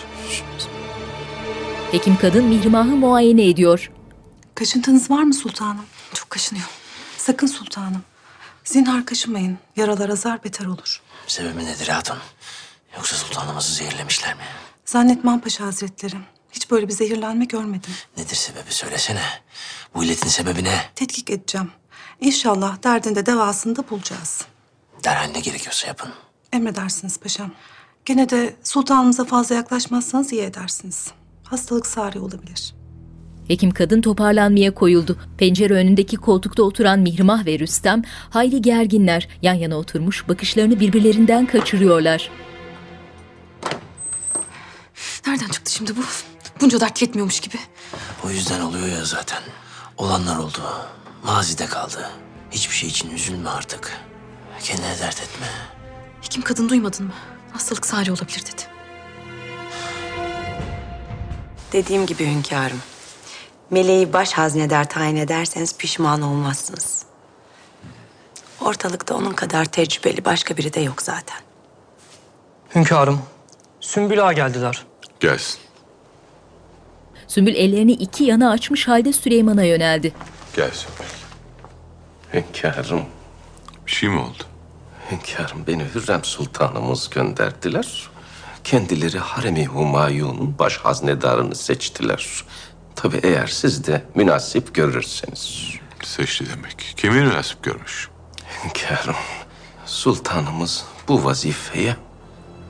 Hekim 1.91 2.17
kadın 2.17 2.45
Mihrimah'ı 2.45 2.95
muayene 2.95 3.49
ediyor. 3.49 3.91
Kaşıntınız 4.55 5.11
var 5.11 5.23
mı 5.23 5.33
sultanım? 5.33 5.85
Çok 6.13 6.29
kaşınıyor. 6.29 6.78
Sakın 7.19 7.47
sultanım. 7.47 8.03
Zinhar 8.63 9.05
kaşımayın. 9.05 9.57
Yaralar 9.75 10.09
azar 10.09 10.43
beter 10.43 10.65
olur. 10.65 11.01
Sebebi 11.27 11.65
nedir 11.65 11.87
hatun? 11.87 12.17
Yoksa 12.95 13.15
sultanımızı 13.15 13.73
zehirlemişler 13.73 14.33
mi? 14.33 14.43
Zannetmem 14.85 15.39
paşa 15.39 15.65
hazretleri. 15.65 16.15
Hiç 16.51 16.71
böyle 16.71 16.87
bir 16.87 16.93
zehirlenme 16.93 17.45
görmedim. 17.45 17.91
Nedir 18.17 18.35
sebebi 18.35 18.71
söylesene. 18.71 19.21
Bu 19.95 20.03
illetin 20.03 20.27
sebebi 20.29 20.63
ne? 20.63 20.81
Tetkik 20.95 21.29
edeceğim. 21.29 21.71
İnşallah 22.21 22.83
derdinde 22.83 23.25
devasını 23.25 23.75
da 23.75 23.89
bulacağız. 23.89 24.41
Derhal 25.03 25.29
ne 25.31 25.39
gerekiyorsa 25.39 25.87
yapın. 25.87 26.09
Emredersiniz 26.53 27.17
paşam. 27.19 27.51
Gene 28.05 28.29
de 28.29 28.55
sultanımıza 28.63 29.25
fazla 29.25 29.55
yaklaşmazsanız 29.55 30.33
iyi 30.33 30.41
edersiniz. 30.41 31.07
Hastalık 31.43 31.87
sari 31.87 32.19
olabilir. 32.19 32.78
Hekim 33.49 33.71
kadın 33.71 34.01
toparlanmaya 34.01 34.73
koyuldu. 34.73 35.17
Pencere 35.37 35.73
önündeki 35.73 36.17
koltukta 36.17 36.63
oturan 36.63 36.99
Mihrimah 36.99 37.45
ve 37.45 37.59
Rüstem 37.59 38.01
hayli 38.29 38.61
gerginler. 38.61 39.27
Yan 39.41 39.53
yana 39.53 39.75
oturmuş 39.75 40.27
bakışlarını 40.27 40.79
birbirlerinden 40.79 41.45
kaçırıyorlar. 41.45 42.31
Nereden 45.27 45.47
çıktı 45.47 45.71
şimdi 45.71 45.97
bu? 45.97 46.01
Bunca 46.61 46.79
dert 46.79 47.01
yetmiyormuş 47.01 47.39
gibi. 47.39 47.55
O 48.25 48.29
yüzden 48.29 48.61
oluyor 48.61 48.87
ya 48.87 49.05
zaten. 49.05 49.39
Olanlar 49.97 50.37
oldu. 50.37 50.61
Mazide 51.25 51.65
kaldı. 51.65 52.09
Hiçbir 52.51 52.75
şey 52.75 52.89
için 52.89 53.11
üzülme 53.11 53.49
artık. 53.49 53.97
Kendine 54.63 54.99
dert 55.01 55.21
etme. 55.21 55.47
Hekim 56.21 56.41
kadın 56.41 56.69
duymadın 56.69 57.05
mı? 57.05 57.13
Hastalık 57.53 57.85
sari 57.85 58.11
olabilir 58.11 58.41
dedi. 58.41 58.61
Dediğim 61.73 62.05
gibi 62.05 62.25
hünkârım. 62.25 62.81
Meleği 63.71 64.13
baş 64.13 64.33
haznedar 64.33 64.89
tayin 64.89 65.15
ederseniz 65.15 65.77
pişman 65.77 66.21
olmazsınız. 66.21 67.03
Ortalıkta 68.61 69.15
onun 69.15 69.31
kadar 69.33 69.65
tecrübeli 69.65 70.25
başka 70.25 70.57
biri 70.57 70.73
de 70.73 70.79
yok 70.79 71.01
zaten. 71.01 71.37
Hünkârım, 72.75 73.21
Sümbül 73.79 74.27
Ağa 74.27 74.33
geldiler. 74.33 74.85
Gelsin. 75.19 75.59
Sümbül 77.27 77.55
ellerini 77.55 77.91
iki 77.91 78.23
yana 78.23 78.51
açmış 78.51 78.87
halde 78.87 79.13
Süleyman'a 79.13 79.63
yöneldi. 79.63 80.13
Gelsin. 80.55 80.89
Hünkârım, 82.33 83.01
Bir 83.85 83.91
şey 83.91 84.09
mi 84.09 84.19
oldu? 84.19 84.43
hünkârım 85.11 85.67
beni 85.67 85.83
Hürrem 85.95 86.23
Sultanımız 86.23 87.09
gönderdiler. 87.09 88.09
Kendileri 88.63 89.19
Harem-i 89.19 89.65
Humayun'un 89.65 90.59
baş 90.59 90.77
haznedarını 90.77 91.55
seçtiler. 91.55 92.43
Tabii 93.01 93.19
eğer 93.23 93.47
siz 93.47 93.87
de 93.87 94.01
münasip 94.15 94.75
görürseniz. 94.75 95.59
Seçti 96.03 96.45
demek. 96.55 96.93
Kimi 96.97 97.21
münasip 97.21 97.63
görmüş? 97.63 98.09
Hünkârım, 98.63 99.15
sultanımız 99.85 100.85
bu 101.07 101.25
vazifeye 101.25 101.95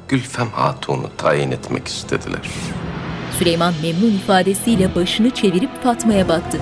Gülfem 0.07 0.49
Hatun'u 0.49 1.17
tayin 1.17 1.51
etmek 1.51 1.87
istediler. 1.87 2.49
Süleyman 3.39 3.73
memnun 3.81 4.11
ifadesiyle 4.17 4.95
başını 4.95 5.29
çevirip 5.29 5.83
Fatma'ya 5.83 6.27
baktı. 6.27 6.57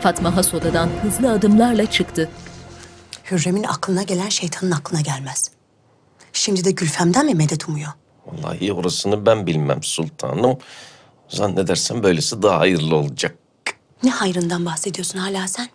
Fatma 0.00 0.36
has 0.36 0.54
odadan 0.54 0.88
hızlı 1.02 1.32
adımlarla 1.32 1.90
çıktı. 1.90 2.30
Hürrem'in 3.30 3.64
aklına 3.64 4.02
gelen 4.02 4.28
şeytanın 4.28 4.70
aklına 4.70 5.00
gelmez. 5.00 5.50
Şimdi 6.32 6.64
de 6.64 6.70
Gülfem'den 6.70 7.26
mi 7.26 7.34
medet 7.34 7.68
umuyor? 7.68 7.92
Vallahi 8.26 8.72
orasını 8.72 9.26
ben 9.26 9.46
bilmem 9.46 9.82
sultanım. 9.82 10.58
Zannedersem 11.28 12.02
böylesi 12.02 12.42
daha 12.42 12.58
hayırlı 12.58 12.96
olacak. 12.96 13.36
Ne 14.02 14.10
hayrından 14.10 14.66
bahsediyorsun 14.66 15.18
hala 15.18 15.48
sen? 15.48 15.68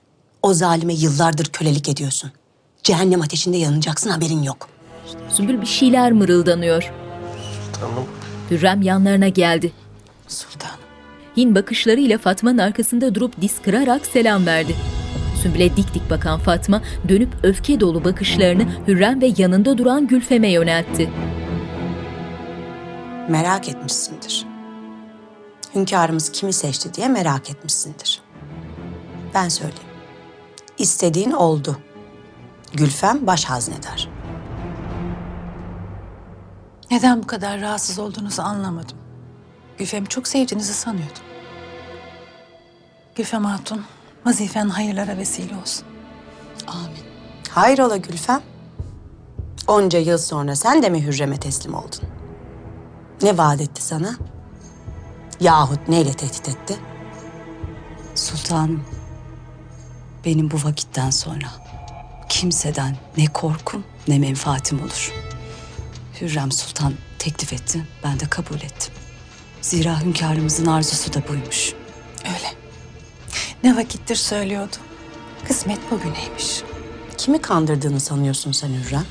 O 0.44 0.54
zalime 0.54 0.94
yıllardır 0.94 1.46
kölelik 1.46 1.90
ediyorsun. 1.90 2.32
Cehennem 2.84 3.22
ateşinde 3.22 3.58
yanacaksın 3.58 4.10
haberin 4.10 4.44
yok. 4.44 4.70
Sümbül 5.30 5.62
bir 5.62 5.66
şeyler 5.66 6.12
mırıldanıyor. 6.12 6.92
Tamam. 7.80 8.04
Hürrem 8.52 8.82
yanlarına 8.82 9.28
geldi. 9.28 9.72
Sultanım. 10.28 10.78
Hin 11.38 11.56
bakışlarıyla 11.56 12.18
Fatma'nın 12.18 12.58
arkasında 12.58 13.16
durup 13.16 13.42
diz 13.42 13.62
kırarak 13.62 14.06
selam 14.06 14.46
verdi. 14.46 14.76
Sümbül'e 15.42 15.78
dik 15.78 15.94
dik 15.94 16.10
bakan 16.10 16.40
Fatma 16.40 16.82
dönüp 17.10 17.30
öfke 17.44 17.80
dolu 17.80 18.04
bakışlarını 18.04 18.66
Hürrem 18.88 19.22
ve 19.22 19.32
yanında 19.38 19.78
duran 19.78 20.08
Gülfem'e 20.08 20.52
yöneltti. 20.52 21.10
Merak 23.28 23.70
etmişsindir. 23.70 24.46
Hünkârımız 25.76 26.32
kimi 26.32 26.54
seçti 26.54 26.94
diye 26.94 27.08
merak 27.08 27.50
etmişsindir. 27.50 28.22
Ben 29.34 29.50
söyleyeyim. 29.50 29.90
İstediğin 30.78 31.32
oldu. 31.32 31.78
Gülfem 32.74 33.28
baş 33.28 33.46
haznedar. 33.46 34.10
Neden 36.92 37.24
bu 37.24 37.28
kadar 37.28 37.62
rahatsız 37.62 38.00
olduğunuzu 38.00 38.42
anlamadım. 38.42 38.98
Gülfem'i 39.78 40.08
çok 40.08 40.28
sevdiğinizi 40.28 40.74
sanıyordum. 40.74 41.24
Gülfem 43.16 43.46
Hatun, 43.46 43.86
vazifen 44.26 44.70
hayırlara 44.70 45.18
vesile 45.18 45.56
olsun. 45.62 45.88
Hayrola 47.50 47.98
Gülfem? 47.98 48.42
Onca 49.68 50.00
yıl 50.00 50.18
sonra 50.18 50.56
sen 50.56 50.84
de 50.84 50.90
mi 50.90 51.04
Hürrem'e 51.06 51.38
teslim 51.40 51.74
oldun? 51.74 52.02
Ne 53.22 53.38
vaat 53.38 53.62
etti 53.62 53.82
sana? 53.82 54.16
Yahut 55.40 55.88
neyle 55.88 56.14
tehdit 56.14 56.50
etti? 56.50 56.78
Sultanım, 58.16 58.84
benim 60.26 60.52
bu 60.52 60.64
vakitten 60.64 61.10
sonra 61.10 61.48
kimseden 62.30 62.98
ne 63.18 63.26
korkum 63.26 63.84
ne 64.08 64.20
menfaatim 64.20 64.82
olur. 64.82 65.14
Hürrem 66.22 66.52
Sultan 66.52 66.94
teklif 67.20 67.54
etti, 67.54 67.88
ben 68.04 68.20
de 68.20 68.26
kabul 68.26 68.56
ettim. 68.56 68.94
Zira 69.62 70.02
hünkârımızın 70.02 70.66
arzusu 70.66 71.14
da 71.14 71.28
buymuş. 71.28 71.74
Öyle. 72.26 72.54
Ne 73.64 73.78
vakittir 73.78 74.16
söylüyordu. 74.16 74.76
Kısmet 75.48 75.92
bugüneymiş. 75.92 76.64
Kimi 77.18 77.42
kandırdığını 77.42 78.00
sanıyorsun 78.00 78.52
sen 78.52 78.70
Hürrem? 78.70 79.06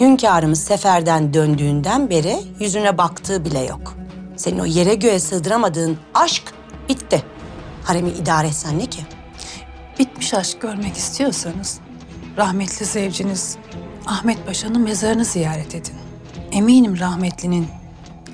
Hünkârımız 0.00 0.64
seferden 0.64 1.34
döndüğünden 1.34 2.10
beri 2.10 2.38
yüzüne 2.60 2.98
baktığı 2.98 3.44
bile 3.44 3.58
yok. 3.58 3.94
Senin 4.36 4.58
o 4.58 4.64
yere 4.64 4.94
göğe 4.94 5.20
sığdıramadığın 5.20 5.98
aşk 6.14 6.42
bitti. 6.88 7.22
Haremi 7.84 8.10
idare 8.10 8.46
etsen 8.46 8.78
ne 8.78 8.86
ki? 8.86 9.00
Bitmiş 9.98 10.34
aşk 10.34 10.60
görmek 10.60 10.96
istiyorsanız 10.96 11.80
rahmetli 12.36 12.86
zevciniz 12.86 13.56
Ahmet 14.06 14.46
Paşa'nın 14.46 14.80
mezarını 14.80 15.24
ziyaret 15.24 15.74
edin. 15.74 15.94
Eminim 16.52 16.98
rahmetlinin 16.98 17.66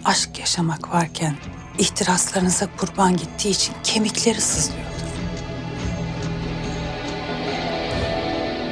aşk 0.05 0.39
yaşamak 0.39 0.95
varken 0.95 1.35
ihtiraslarınıza 1.79 2.67
kurban 2.77 3.17
gittiği 3.17 3.51
için 3.51 3.75
kemikleri 3.85 4.41
sızlıyor. 4.41 4.85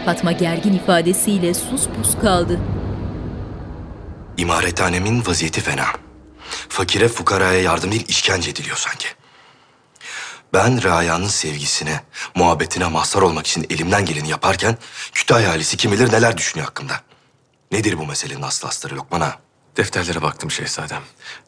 Fatma 0.04 0.32
gergin 0.32 0.72
ifadesiyle 0.72 1.54
sus 1.54 1.88
pus 1.88 2.18
kaldı. 2.22 2.60
İmarethanemin 4.36 5.26
vaziyeti 5.26 5.60
fena. 5.60 5.86
Fakire 6.68 7.08
fukaraya 7.08 7.62
yardım 7.62 7.92
değil 7.92 8.04
işkence 8.08 8.50
ediliyor 8.50 8.76
sanki. 8.76 9.06
Ben 10.54 10.82
Raya'nın 10.82 11.28
sevgisine, 11.28 12.00
muhabbetine 12.34 12.86
mazhar 12.86 13.22
olmak 13.22 13.46
için 13.46 13.66
elimden 13.70 14.04
geleni 14.04 14.28
yaparken 14.28 14.76
Kütahya 15.12 15.50
ailesi 15.50 15.76
kim 15.76 15.92
bilir 15.92 16.12
neler 16.12 16.38
düşünüyor 16.38 16.68
hakkımda. 16.68 17.00
Nedir 17.72 17.98
bu 17.98 18.06
meselenin 18.06 18.42
aslı 18.42 18.68
astarı 18.68 18.96
Lokman 18.96 19.20
ağa? 19.20 19.38
Defterlere 19.76 20.22
baktım 20.22 20.50
şehzadem. 20.50 21.02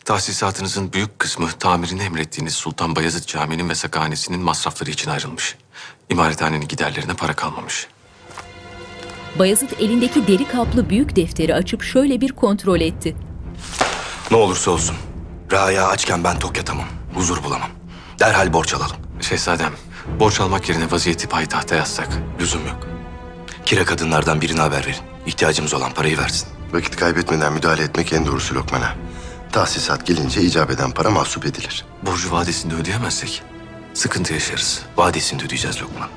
Tahsisatınızın 0.05 0.92
büyük 0.92 1.18
kısmı 1.18 1.51
tamirini 1.53 2.03
emrettiğiniz 2.03 2.55
Sultan 2.55 2.97
Bayezid 2.97 3.27
Camii'nin 3.27 3.68
ve 3.68 3.75
sakhanesinin 3.75 4.40
masrafları 4.40 4.90
için 4.90 5.11
ayrılmış. 5.11 5.57
İmarethanenin 6.09 6.68
giderlerine 6.68 7.14
para 7.14 7.37
kalmamış. 7.37 7.87
Bayezid 9.38 9.70
elindeki 9.81 10.27
deri 10.27 10.49
kaplı 10.49 10.90
büyük 10.90 11.16
defteri 11.16 11.55
açıp 11.55 11.83
şöyle 11.83 12.20
bir 12.20 12.33
kontrol 12.33 12.81
etti. 12.81 13.16
Ne 14.31 14.37
olursa 14.37 14.70
olsun. 14.70 14.97
Raya 15.53 15.88
açken 15.88 16.25
ben 16.25 16.38
tok 16.38 16.57
yatamam. 16.57 16.87
Huzur 17.14 17.44
bulamam. 17.44 17.68
Derhal 18.20 18.53
borç 18.53 18.75
alalım. 18.75 18.97
Şehzadem, 19.20 19.73
borç 20.20 20.40
almak 20.40 20.68
yerine 20.68 20.90
vaziyeti 20.90 21.29
payitahta 21.29 21.75
yazsak. 21.75 22.09
Lüzum 22.40 22.66
yok. 22.66 22.88
Kira 23.66 23.85
kadınlardan 23.85 24.40
birine 24.40 24.61
haber 24.61 24.87
verin. 24.87 24.97
İhtiyacımız 25.27 25.75
olan 25.75 25.94
parayı 25.94 26.18
versin. 26.18 26.49
Vakit 26.73 26.97
kaybetmeden 26.97 27.53
müdahale 27.53 27.83
etmek 27.83 28.12
en 28.12 28.27
doğrusu 28.27 28.55
Lokman'a. 28.55 28.94
Tahsisat 29.53 30.07
gelince 30.07 30.42
icap 30.42 30.70
eden 30.70 30.90
para 30.90 31.11
mahsup 31.11 31.47
edilir. 31.47 31.85
Borcu 32.03 32.33
vadesinde 32.33 32.75
ödeyemezsek 32.75 33.42
sıkıntı 33.94 34.33
yaşarız. 34.35 34.83
Vadesinde 34.97 35.44
ödeyeceğiz 35.44 35.83
Lokman. 35.83 36.09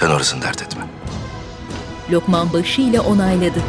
Sen 0.00 0.10
orasını 0.10 0.42
dert 0.42 0.62
etme. 0.62 0.82
Lokman 2.10 2.52
başıyla 2.52 3.02
onayladı. 3.02 3.62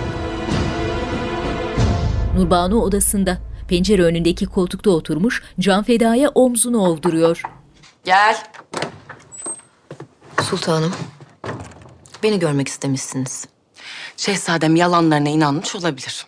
Nurbanu 2.38 2.82
odasında 2.82 3.38
pencere 3.68 4.04
önündeki 4.04 4.46
koltukta 4.46 4.90
oturmuş 4.90 5.44
Can 5.60 5.84
Feda'ya 5.84 6.30
omzunu 6.30 6.78
ovduruyor. 6.88 7.42
Gel. 8.06 8.44
Sultanım, 10.42 10.94
beni 12.24 12.40
görmek 12.40 12.68
istemişsiniz. 12.68 13.48
Şehzadem 14.18 14.76
yalanlarına 14.76 15.30
inanmış 15.30 15.76
olabilir. 15.76 16.26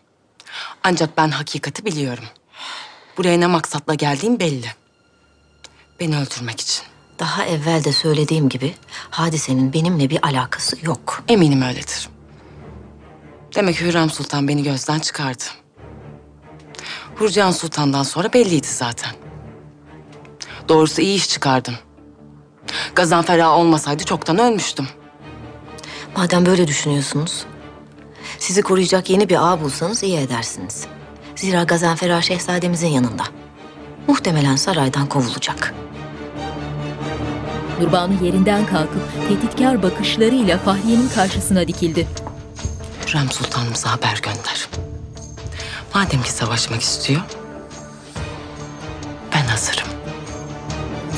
Ancak 0.83 1.17
ben 1.17 1.29
hakikati 1.29 1.85
biliyorum. 1.85 2.23
Buraya 3.17 3.37
ne 3.37 3.47
maksatla 3.47 3.93
geldiğim 3.93 4.39
belli. 4.39 4.67
Beni 5.99 6.17
öldürmek 6.17 6.61
için. 6.61 6.92
Daha 7.23 7.45
evvel 7.45 7.83
de 7.83 7.91
söylediğim 7.91 8.49
gibi 8.49 8.75
hadisenin 9.09 9.73
benimle 9.73 10.09
bir 10.09 10.25
alakası 10.25 10.77
yok. 10.85 11.23
Eminim 11.27 11.61
öyledir. 11.61 12.09
Demek 13.55 13.81
Hürrem 13.81 14.09
Sultan 14.09 14.47
beni 14.47 14.63
gözden 14.63 14.99
çıkardı. 14.99 15.43
Hurcan 17.15 17.51
Sultan'dan 17.51 18.03
sonra 18.03 18.33
belliydi 18.33 18.67
zaten. 18.67 19.11
Doğrusu 20.69 21.01
iyi 21.01 21.15
iş 21.15 21.29
çıkardım. 21.29 21.73
Gazanfer 22.95 23.39
Ağa 23.39 23.57
olmasaydı 23.57 24.03
çoktan 24.03 24.39
ölmüştüm. 24.39 24.87
Madem 26.17 26.45
böyle 26.45 26.67
düşünüyorsunuz, 26.67 27.45
sizi 28.39 28.61
koruyacak 28.61 29.09
yeni 29.09 29.29
bir 29.29 29.51
ağ 29.51 29.61
bulsanız 29.61 30.03
iyi 30.03 30.17
edersiniz. 30.17 30.87
Zira 31.35 31.63
Gazanfer 31.63 32.09
Ağa 32.09 32.21
şehzademizin 32.21 32.87
yanında. 32.87 33.23
Muhtemelen 34.07 34.55
saraydan 34.55 35.07
kovulacak. 35.09 35.73
Nurbanu 37.81 38.25
yerinden 38.25 38.65
kalkıp 38.65 39.01
tehditkar 39.27 39.83
bakışlarıyla 39.83 40.57
Fahriye'nin 40.57 41.09
karşısına 41.15 41.67
dikildi. 41.67 42.07
Hürrem 43.07 43.31
Sultanımıza 43.31 43.91
haber 43.91 44.21
gönder. 44.23 44.69
Madem 45.95 46.23
ki 46.23 46.31
savaşmak 46.31 46.81
istiyor, 46.81 47.21
ben 49.35 49.47
hazırım. 49.47 49.87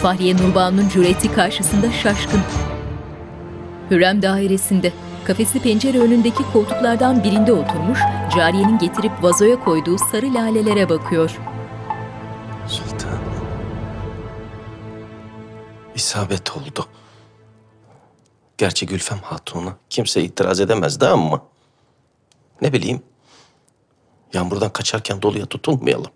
Fahriye 0.02 0.38
Nurbanu'nun 0.38 0.90
cüreti 0.90 1.34
karşısında 1.34 1.92
şaşkın. 1.92 2.42
Hürrem 3.92 4.22
dairesinde 4.22 4.94
kafesli 5.24 5.60
pencere 5.60 6.00
önündeki 6.00 6.44
koltuklardan 6.54 7.24
birinde 7.24 7.54
oturmuş, 7.54 8.00
cariyenin 8.36 8.78
getirip 8.80 9.12
vazoya 9.22 9.60
koyduğu 9.60 9.98
sarı 9.98 10.34
lalelere 10.34 10.90
bakıyor. 10.90 11.32
İsabet 16.06 16.58
oldu. 16.58 16.88
Gerçi 18.58 18.86
Gülfem 18.86 19.18
Hatun'a 19.18 19.78
kimse 19.90 20.24
itiraz 20.24 20.60
edemezdi 20.60 21.06
ama... 21.06 21.42
Ne 22.62 22.74
bileyim. 22.74 23.04
Yağmurdan 24.34 24.74
kaçarken 24.74 25.22
doluya 25.22 25.46
tutulmayalım. 25.46 26.12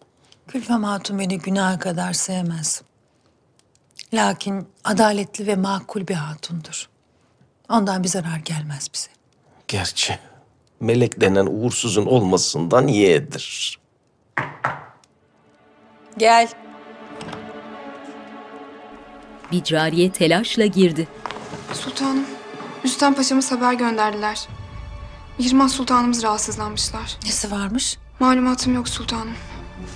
Gülfem 0.47 0.83
Hatun 0.83 1.19
beni 1.19 1.39
günaha 1.39 1.79
kadar 1.79 2.13
sevmez. 2.13 2.81
Lakin 4.13 4.67
adaletli 4.83 5.47
ve 5.47 5.55
makul 5.55 6.07
bir 6.07 6.15
hatundur. 6.15 6.89
Ondan 7.69 8.03
bir 8.03 8.09
zarar 8.09 8.37
gelmez 8.37 8.87
bize. 8.93 9.09
Gerçi 9.67 10.19
melek 10.79 11.21
denen 11.21 11.45
uğursuzun 11.45 12.05
olmasından 12.05 12.87
yeğedir. 12.87 13.79
Gel. 16.17 16.68
Bir 19.51 19.63
cariye 19.63 20.11
telaşla 20.11 20.65
girdi. 20.65 21.07
Sultanım, 21.73 22.25
Rüstem 22.85 23.13
Paşa'mız 23.13 23.51
haber 23.51 23.73
gönderdiler. 23.73 24.47
Mihrimah 25.39 25.69
Sultanımız 25.69 26.23
rahatsızlanmışlar. 26.23 27.17
Nesi 27.25 27.51
varmış? 27.51 27.97
Malumatım 28.19 28.75
yok 28.75 28.89
sultanım. 28.89 29.33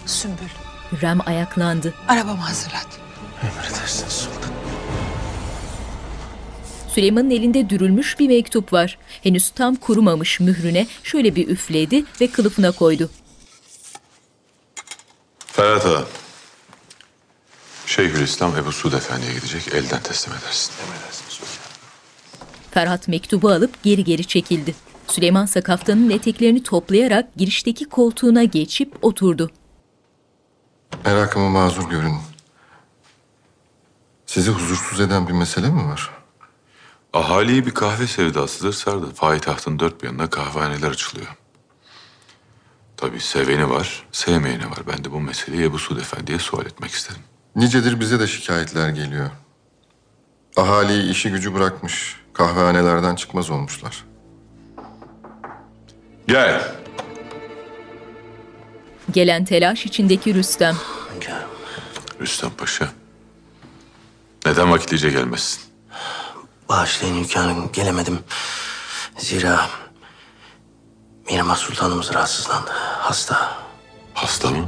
Sümbül, 0.05 0.49
Hürrem 0.91 1.19
ayaklandı. 1.25 1.93
arabamı 2.07 2.41
hazırlat. 2.41 2.87
Emredersin 3.43 4.07
sultan. 4.09 4.53
Süleyman'ın 6.89 7.29
elinde 7.29 7.69
dürülmüş 7.69 8.19
bir 8.19 8.27
mektup 8.27 8.73
var. 8.73 8.97
Henüz 9.23 9.49
tam 9.49 9.75
kurumamış 9.75 10.39
mührüne 10.39 10.87
şöyle 11.03 11.35
bir 11.35 11.47
üfledi 11.47 12.03
ve 12.21 12.27
kılıfına 12.27 12.71
koydu. 12.71 13.09
Ferhat 15.47 15.85
Ağa. 15.85 16.03
Şeyhülislam 17.85 18.57
Ebu 18.57 18.71
Suud 18.71 18.93
Efendi'ye 18.93 19.33
gidecek, 19.33 19.67
elden 19.67 20.03
teslim 20.03 20.33
edersin. 20.33 20.73
Ferhat 22.71 23.07
mektubu 23.07 23.49
alıp 23.49 23.83
geri 23.83 24.03
geri 24.03 24.25
çekildi. 24.25 24.75
Süleyman 25.07 25.45
ise 25.45 25.61
kaftanın 25.61 26.09
eteklerini 26.09 26.63
toplayarak 26.63 27.35
girişteki 27.35 27.85
koltuğuna 27.85 28.43
geçip 28.43 28.97
oturdu. 29.01 29.51
Merakımı 31.05 31.49
mazur 31.49 31.89
görün. 31.89 32.15
Sizi 34.25 34.51
huzursuz 34.51 34.99
eden 34.99 35.27
bir 35.27 35.33
mesele 35.33 35.69
mi 35.69 35.85
var? 35.87 36.09
Ahaliyi 37.13 37.65
bir 37.65 37.71
kahve 37.71 38.07
sevdasıdır 38.07 38.73
sardı. 38.73 39.13
Payitahtın 39.13 39.79
dört 39.79 40.01
bir 40.01 40.07
yanına 40.07 40.29
kahvehaneler 40.29 40.91
açılıyor. 40.91 41.27
Tabii 42.97 43.19
seveni 43.19 43.69
var, 43.69 44.05
sevmeyeni 44.11 44.71
var. 44.71 44.79
Ben 44.87 45.03
de 45.03 45.11
bu 45.11 45.19
meseleyi 45.19 45.63
Ebu 45.63 45.79
Suud 45.79 45.97
Efendi'ye 45.97 46.39
sual 46.39 46.65
etmek 46.65 46.91
istedim. 46.91 47.21
Nicedir 47.55 47.99
bize 47.99 48.19
de 48.19 48.27
şikayetler 48.27 48.89
geliyor. 48.89 49.29
Ahali 50.57 51.09
işi 51.09 51.31
gücü 51.31 51.53
bırakmış. 51.53 52.15
Kahvehanelerden 52.33 53.15
çıkmaz 53.15 53.49
olmuşlar. 53.49 54.03
Gel. 56.27 56.75
Gelen 59.11 59.45
telaş 59.45 59.85
içindeki 59.85 60.33
Rüstem. 60.33 60.75
Rüstem 62.21 62.49
Paşa. 62.49 62.89
Neden 64.45 64.71
vakitlice 64.71 65.09
gelmezsin? 65.09 65.61
Bağışlayın 66.69 67.15
hünkârım 67.15 67.71
gelemedim. 67.71 68.19
Zira 69.17 69.69
Mirmah 71.29 71.55
Sultanımız 71.55 72.13
rahatsızlandı. 72.13 72.71
Hasta. 72.99 73.57
Hasta 74.13 74.49
mı? 74.49 74.65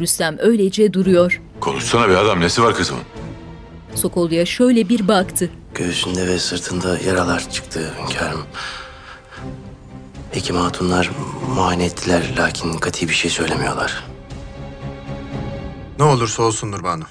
Rüstem 0.00 0.36
öylece 0.38 0.92
duruyor. 0.92 1.42
Konuşsana 1.60 2.08
bir 2.08 2.14
adam. 2.14 2.40
Nesi 2.40 2.62
var 2.62 2.74
kızımın? 2.74 3.02
Sokollu'ya 3.94 4.46
şöyle 4.46 4.88
bir 4.88 5.08
baktı. 5.08 5.50
Göğsünde 5.74 6.26
ve 6.26 6.38
sırtında 6.38 6.98
yaralar 6.98 7.50
çıktı 7.50 7.94
hünkârım. 7.98 8.46
Hekim 10.32 10.56
hatunlar 10.56 11.10
muayene 11.54 11.84
ettiler 11.84 12.34
lakin 12.38 12.78
kati 12.78 13.08
bir 13.08 13.14
şey 13.14 13.30
söylemiyorlar. 13.30 14.04
Ne 15.98 16.04
olursa 16.04 16.42
olsun 16.42 16.72
Nurbanu. 16.72 17.04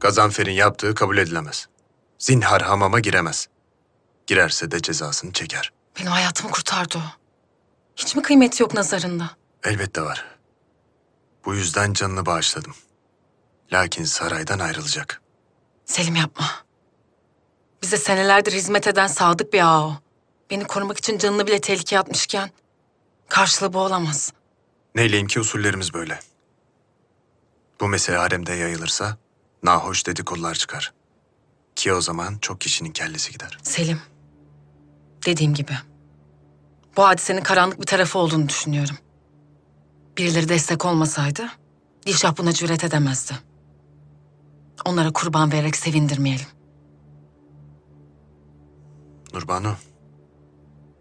Gazanfer'in 0.00 0.52
yaptığı 0.52 0.94
kabul 0.94 1.18
edilemez. 1.18 1.68
Zinhar 2.18 2.62
hamama 2.62 3.00
giremez. 3.00 3.48
Girerse 4.26 4.70
de 4.70 4.82
cezasını 4.82 5.32
çeker. 5.32 5.72
Benim 6.00 6.10
hayatımı 6.12 6.50
kurtardı 6.50 6.98
o. 6.98 7.00
Hiç 7.96 8.16
mi 8.16 8.22
kıymeti 8.22 8.62
yok 8.62 8.74
nazarında? 8.74 9.30
Elbette 9.64 10.02
var. 10.02 10.24
Bu 11.44 11.54
yüzden 11.54 11.92
canını 11.92 12.26
bağışladım. 12.26 12.74
Lakin 13.72 14.04
saraydan 14.04 14.58
ayrılacak. 14.58 15.22
Selim 15.84 16.16
yapma. 16.16 16.46
Bize 17.82 17.96
senelerdir 17.96 18.52
hizmet 18.52 18.86
eden 18.86 19.06
sadık 19.06 19.52
bir 19.52 19.60
ağa 19.66 19.86
o. 19.86 19.96
Beni 20.50 20.64
korumak 20.64 20.98
için 20.98 21.18
canını 21.18 21.46
bile 21.46 21.60
tehlikeye 21.60 22.00
atmışken 22.00 22.50
karşılığı 23.28 23.72
bu 23.72 23.78
olamaz. 23.78 24.32
Neyleyim 24.94 25.26
ki 25.26 25.40
usullerimiz 25.40 25.94
böyle. 25.94 26.20
Bu 27.80 27.88
mesele 27.88 28.16
haremde 28.16 28.52
yayılırsa 28.52 29.16
nahoş 29.62 30.06
dedikodular 30.06 30.54
çıkar. 30.54 30.92
Ki 31.76 31.92
o 31.92 32.00
zaman 32.00 32.38
çok 32.38 32.60
kişinin 32.60 32.90
kellesi 32.90 33.32
gider. 33.32 33.58
Selim. 33.62 34.00
Dediğim 35.26 35.54
gibi. 35.54 35.72
Bu 36.96 37.04
hadisenin 37.04 37.42
karanlık 37.42 37.80
bir 37.80 37.86
tarafı 37.86 38.18
olduğunu 38.18 38.48
düşünüyorum. 38.48 38.98
Birileri 40.18 40.48
destek 40.48 40.84
olmasaydı 40.84 41.50
Dilşah 42.06 42.36
buna 42.38 42.52
cüret 42.52 42.84
edemezdi. 42.84 43.49
Onlara 44.84 45.12
kurban 45.12 45.52
vererek 45.52 45.76
sevindirmeyelim. 45.76 46.46
Nurbanu, 49.34 49.74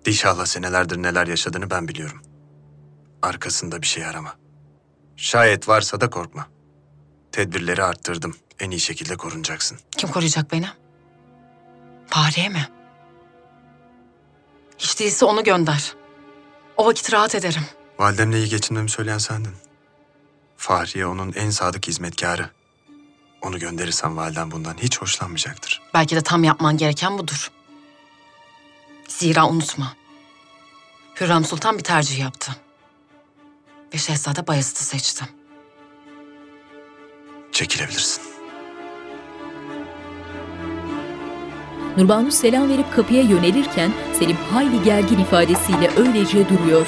Dişah'la 0.06 0.46
senelerdir 0.46 0.98
neler 1.04 1.28
yaşadığını 1.28 1.70
ben 1.70 1.88
biliyorum. 1.88 2.22
Arkasında 3.22 3.82
bir 3.82 3.88
şey 3.88 4.06
arama. 4.06 4.36
Şayet 5.18 5.68
varsa 5.68 6.02
da 6.02 6.10
korkma. 6.10 6.48
Tedbirleri 7.32 7.84
arttırdım. 7.84 8.36
En 8.60 8.72
iyi 8.72 8.80
şekilde 8.80 9.18
korunacaksın. 9.18 9.80
Kim 9.98 10.10
koruyacak 10.12 10.52
beni? 10.52 10.68
Fahriye 12.08 12.50
mi? 12.50 12.68
Hiç 14.78 15.00
değilse 15.00 15.26
onu 15.26 15.44
gönder. 15.44 15.94
O 16.78 16.86
vakit 16.86 17.14
rahat 17.14 17.36
ederim. 17.36 17.62
Validemle 18.00 18.38
iyi 18.38 18.50
geçinmemi 18.50 18.90
söyleyen 18.90 19.18
sendin. 19.18 19.54
Fahriye 20.58 21.06
onun 21.06 21.34
en 21.34 21.50
sadık 21.50 21.88
hizmetkarı. 21.88 22.50
Onu 23.42 23.60
gönderirsen 23.60 24.18
validen 24.18 24.52
bundan 24.52 24.76
hiç 24.82 25.02
hoşlanmayacaktır. 25.02 25.82
Belki 25.94 26.16
de 26.16 26.22
tam 26.22 26.44
yapman 26.44 26.78
gereken 26.78 27.18
budur. 27.18 27.52
Zira 29.08 29.48
unutma. 29.48 29.94
Hürrem 31.22 31.46
Sultan 31.46 31.78
bir 31.78 31.84
tercih 31.84 32.20
yaptı. 32.20 32.52
Ve 33.94 33.98
Şehzade 33.98 34.48
Bayezid'i 34.48 34.84
seçti. 34.84 35.26
Çekilebilirsin. 37.52 38.24
Nurbanu 41.98 42.32
selam 42.32 42.70
verip 42.70 42.94
kapıya 42.94 43.22
yönelirken 43.22 43.92
Selim 44.20 44.38
hayli 44.52 44.84
gergin 44.84 45.20
ifadesiyle 45.20 45.90
öylece 45.98 46.50
duruyor. 46.50 46.88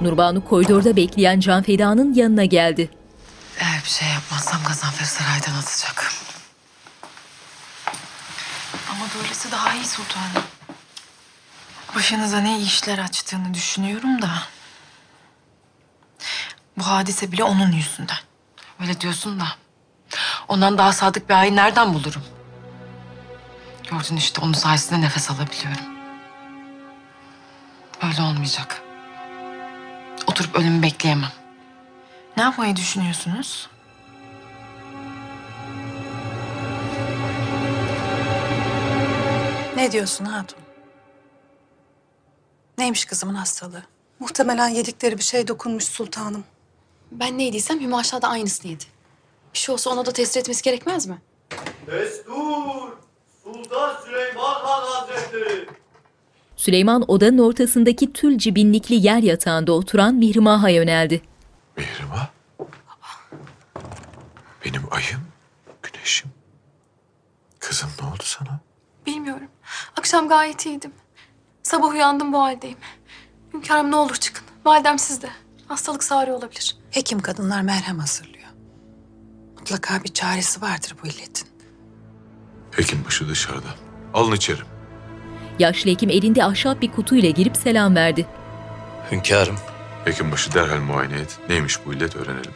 Nurbanu 0.00 0.44
koridorda 0.44 0.96
bekleyen 0.96 1.40
Can 1.40 1.62
Feda'nın 1.62 2.14
yanına 2.14 2.44
geldi. 2.44 2.90
Eğer 3.58 3.82
bir 3.84 3.88
şey 3.90 4.08
yapmazsam 4.08 4.62
Gazanfer 4.62 5.04
saraydan 5.04 5.54
atacak. 5.54 6.12
Ama 8.90 9.04
böylesi 9.18 9.52
daha 9.52 9.74
iyi 9.74 9.86
sultanım. 9.86 10.44
Başınıza 11.94 12.38
ne 12.40 12.60
işler 12.60 12.98
açtığını 12.98 13.54
düşünüyorum 13.54 14.22
da. 14.22 14.30
Bu 16.78 16.86
hadise 16.86 17.32
bile 17.32 17.44
onun 17.44 17.72
yüzünden. 17.72 18.18
Öyle 18.80 19.00
diyorsun 19.00 19.40
da. 19.40 19.46
Ondan 20.48 20.78
daha 20.78 20.92
sadık 20.92 21.28
bir 21.28 21.34
ağayı 21.34 21.56
nereden 21.56 21.94
bulurum? 21.94 22.24
Gördün 23.90 24.16
işte 24.16 24.40
onun 24.40 24.52
sayesinde 24.52 25.00
nefes 25.00 25.30
alabiliyorum. 25.30 25.84
Böyle 28.02 28.22
olmayacak. 28.22 28.82
Oturup 30.26 30.56
ölümü 30.56 30.82
bekleyemem. 30.82 31.45
Ne 32.36 32.42
yapmayı 32.42 32.76
düşünüyorsunuz? 32.76 33.68
Ne 39.76 39.92
diyorsun 39.92 40.24
hatun? 40.24 40.58
Neymiş 42.78 43.04
kızımın 43.04 43.34
hastalığı? 43.34 43.82
Muhtemelen 44.20 44.68
yedikleri 44.68 45.18
bir 45.18 45.22
şey 45.22 45.48
dokunmuş 45.48 45.84
sultanım. 45.84 46.44
Ben 47.12 47.38
ne 47.38 47.42
yediysem 47.42 47.80
Hüma 47.80 47.98
Aşağı 47.98 48.22
da 48.22 48.28
aynısını 48.28 48.70
yedi. 48.70 48.84
Bir 49.54 49.58
şey 49.58 49.72
olsa 49.72 49.90
ona 49.90 50.06
da 50.06 50.12
tesir 50.12 50.40
etmesi 50.40 50.62
gerekmez 50.62 51.06
mi? 51.06 51.18
Destur! 51.86 52.92
Sultan 53.44 53.96
Süleyman 54.04 54.54
Han 54.54 54.82
Hazretleri! 54.82 55.68
Süleyman 56.56 57.04
odanın 57.08 57.38
ortasındaki 57.38 58.12
tül 58.12 58.38
cibinlikli 58.38 59.06
yer 59.06 59.22
yatağında 59.22 59.72
oturan 59.72 60.14
Mihrimah'a 60.14 60.68
yöneldi. 60.68 61.22
Mihrimah? 61.76 62.28
Benim 64.64 64.82
ayım, 64.90 65.20
güneşim. 65.82 66.30
Kızım 67.58 67.90
ne 68.02 68.06
oldu 68.08 68.22
sana? 68.22 68.60
Bilmiyorum. 69.06 69.48
Akşam 69.98 70.28
gayet 70.28 70.66
iyiydim. 70.66 70.92
Sabah 71.62 71.88
uyandım 71.88 72.32
bu 72.32 72.42
haldeyim. 72.42 72.78
Hünkârım 73.54 73.90
ne 73.90 73.96
olur 73.96 74.14
çıkın. 74.14 74.44
Validem 74.64 74.98
sizde. 74.98 75.28
Hastalık 75.68 76.04
sari 76.04 76.32
olabilir. 76.32 76.76
Hekim 76.90 77.20
kadınlar 77.20 77.62
merhem 77.62 77.98
hazırlıyor. 77.98 78.46
Mutlaka 79.58 80.04
bir 80.04 80.08
çaresi 80.12 80.62
vardır 80.62 80.96
bu 81.02 81.06
illetin. 81.06 81.48
Hekimbaşı 82.70 83.28
dışarıda. 83.28 83.68
Alın 84.14 84.32
içeri. 84.32 84.60
Yaşlı 85.58 85.90
hekim 85.90 86.10
elinde 86.10 86.44
ahşap 86.44 86.82
bir 86.82 86.92
kutuyla 86.92 87.30
girip 87.30 87.56
selam 87.56 87.94
verdi. 87.96 88.26
Hünkârım. 89.10 89.56
Hekimbaşı 90.06 90.54
derhal 90.54 90.80
muayene 90.80 91.18
et. 91.18 91.38
Neymiş 91.48 91.86
bu 91.86 91.94
illet 91.94 92.16
öğrenelim. 92.16 92.52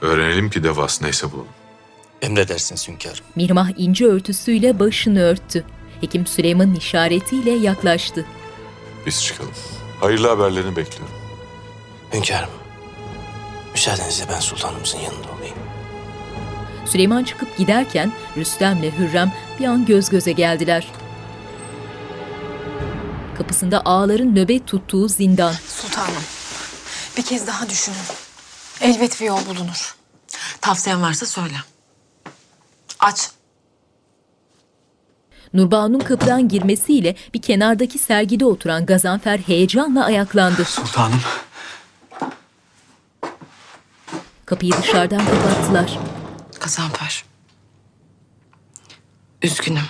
Öğrenelim 0.00 0.50
ki 0.50 0.64
devası 0.64 1.04
neyse 1.04 1.32
bulalım. 1.32 1.48
Emredersiniz 2.22 2.88
hünkârım. 2.88 3.24
Mihrimah 3.36 3.68
ince 3.76 4.06
örtüsüyle 4.06 4.78
başını 4.78 5.20
örttü. 5.22 5.64
Hekim 6.00 6.26
Süleyman'ın 6.26 6.74
işaretiyle 6.74 7.50
yaklaştı. 7.50 8.26
Biz 9.06 9.24
çıkalım. 9.24 9.52
Hayırlı 10.00 10.28
haberlerini 10.28 10.76
bekliyorum. 10.76 11.14
Hünkârım. 12.14 12.50
Müsaadenizle 13.72 14.24
ben 14.28 14.40
sultanımızın 14.40 14.98
yanında 14.98 15.28
olayım. 15.38 15.56
Süleyman 16.86 17.24
çıkıp 17.24 17.56
giderken 17.56 18.12
Rüstem'le 18.36 18.92
Hürrem 18.98 19.32
bir 19.60 19.64
an 19.64 19.86
göz 19.86 20.08
göze 20.10 20.32
geldiler. 20.32 20.86
Kapısında 23.38 23.82
ağaların 23.84 24.34
nöbet 24.34 24.66
tuttuğu 24.66 25.08
zindan. 25.08 25.52
Sultanım, 25.52 26.22
bir 27.16 27.22
kez 27.22 27.46
daha 27.46 27.68
düşünün. 27.68 27.96
Elbet 28.80 29.20
bir 29.20 29.26
yol 29.26 29.46
bulunur. 29.46 29.96
Tavsiyen 30.60 31.02
varsa 31.02 31.26
söyle. 31.26 31.54
Aç. 33.00 33.30
Nurbanu'nun 35.54 35.98
kapıdan 35.98 36.48
girmesiyle 36.48 37.16
bir 37.34 37.42
kenardaki 37.42 37.98
sergide 37.98 38.44
oturan 38.44 38.86
Gazanfer 38.86 39.38
heyecanla 39.38 40.04
ayaklandı. 40.04 40.64
Sultanım. 40.64 41.20
Kapıyı 44.46 44.72
dışarıdan 44.72 45.24
kapattılar. 45.26 45.98
Gazanfer. 46.60 47.24
Üzgünüm. 49.42 49.86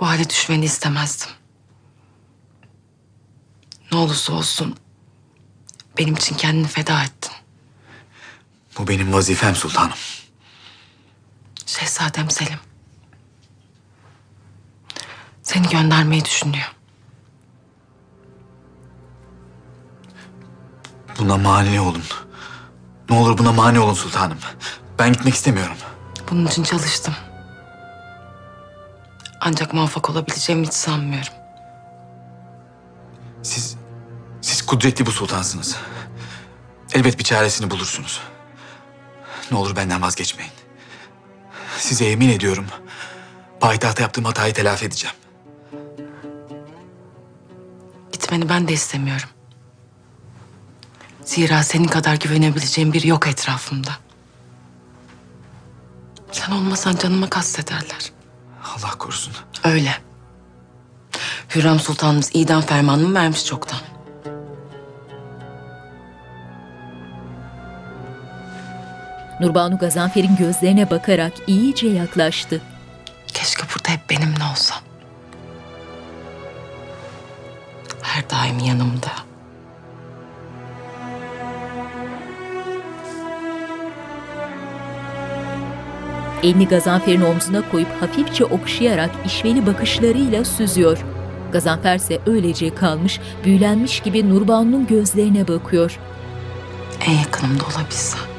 Bu 0.00 0.06
hale 0.06 0.28
düşmeni 0.30 0.64
istemezdim. 0.64 1.28
Ne 3.92 3.98
olursa 3.98 4.32
olsun 4.32 4.76
benim 5.98 6.14
için 6.14 6.36
kendini 6.36 6.66
feda 6.66 7.02
ettin. 7.02 7.32
Bu 8.78 8.88
benim 8.88 9.12
vazifem 9.12 9.54
sultanım. 9.54 9.98
Şehzadem 11.66 12.30
Selim. 12.30 12.58
Seni 15.42 15.68
göndermeyi 15.68 16.24
düşünüyor. 16.24 16.72
Buna 21.18 21.36
mani 21.36 21.80
olun. 21.80 22.04
Ne 23.10 23.16
olur 23.16 23.38
buna 23.38 23.52
mani 23.52 23.80
olun 23.80 23.94
sultanım. 23.94 24.38
Ben 24.98 25.12
gitmek 25.12 25.34
istemiyorum. 25.34 25.76
Bunun 26.30 26.46
için 26.46 26.62
çalıştım. 26.62 27.14
Ancak 29.40 29.74
muvaffak 29.74 30.10
olabileceğimi 30.10 30.66
hiç 30.66 30.74
sanmıyorum. 30.74 31.32
Siz, 33.42 33.64
siz 33.64 33.77
kudretli 34.68 35.06
bu 35.06 35.12
sultansınız. 35.12 35.76
Elbet 36.94 37.18
bir 37.18 37.24
çaresini 37.24 37.70
bulursunuz. 37.70 38.20
Ne 39.50 39.56
olur 39.56 39.76
benden 39.76 40.02
vazgeçmeyin. 40.02 40.52
Size 41.78 42.04
yemin 42.04 42.28
ediyorum, 42.28 42.66
payitahta 43.60 44.02
yaptığım 44.02 44.24
hatayı 44.24 44.54
telafi 44.54 44.84
edeceğim. 44.84 45.16
Gitmeni 48.12 48.48
ben 48.48 48.68
de 48.68 48.72
istemiyorum. 48.72 49.28
Zira 51.24 51.62
senin 51.62 51.88
kadar 51.88 52.14
güvenebileceğim 52.14 52.92
biri 52.92 53.08
yok 53.08 53.26
etrafımda. 53.26 53.90
Sen 56.32 56.52
olmasan 56.52 56.96
canıma 56.96 57.30
kastederler. 57.30 58.12
Allah 58.64 58.90
korusun. 58.98 59.32
Öyle. 59.64 59.94
Hürrem 61.54 61.80
Sultanımız 61.80 62.30
idam 62.34 62.62
fermanını 62.62 63.14
vermiş 63.14 63.44
çoktan. 63.46 63.78
Nurbanu 69.40 69.78
Gazanfer'in 69.78 70.36
gözlerine 70.36 70.90
bakarak 70.90 71.32
iyice 71.46 71.88
yaklaştı. 71.88 72.60
Keşke 73.26 73.62
burada 73.62 73.88
hep 73.88 74.10
benimle 74.10 74.44
olsan. 74.52 74.78
Her 78.02 78.30
daim 78.30 78.58
yanımda. 78.58 79.10
Elini 86.42 86.68
Gazanfer'in 86.68 87.22
omzuna 87.22 87.70
koyup 87.70 88.02
hafifçe 88.02 88.44
okşayarak 88.44 89.10
işveli 89.26 89.66
bakışlarıyla 89.66 90.44
süzüyor. 90.44 91.04
Gazanfer 91.52 91.96
ise 91.96 92.18
öylece 92.26 92.74
kalmış, 92.74 93.20
büyülenmiş 93.44 94.00
gibi 94.00 94.30
Nurbanu'nun 94.30 94.86
gözlerine 94.86 95.48
bakıyor. 95.48 95.98
En 97.06 97.12
yakınımda 97.12 97.64
olabilsen. 97.64 98.37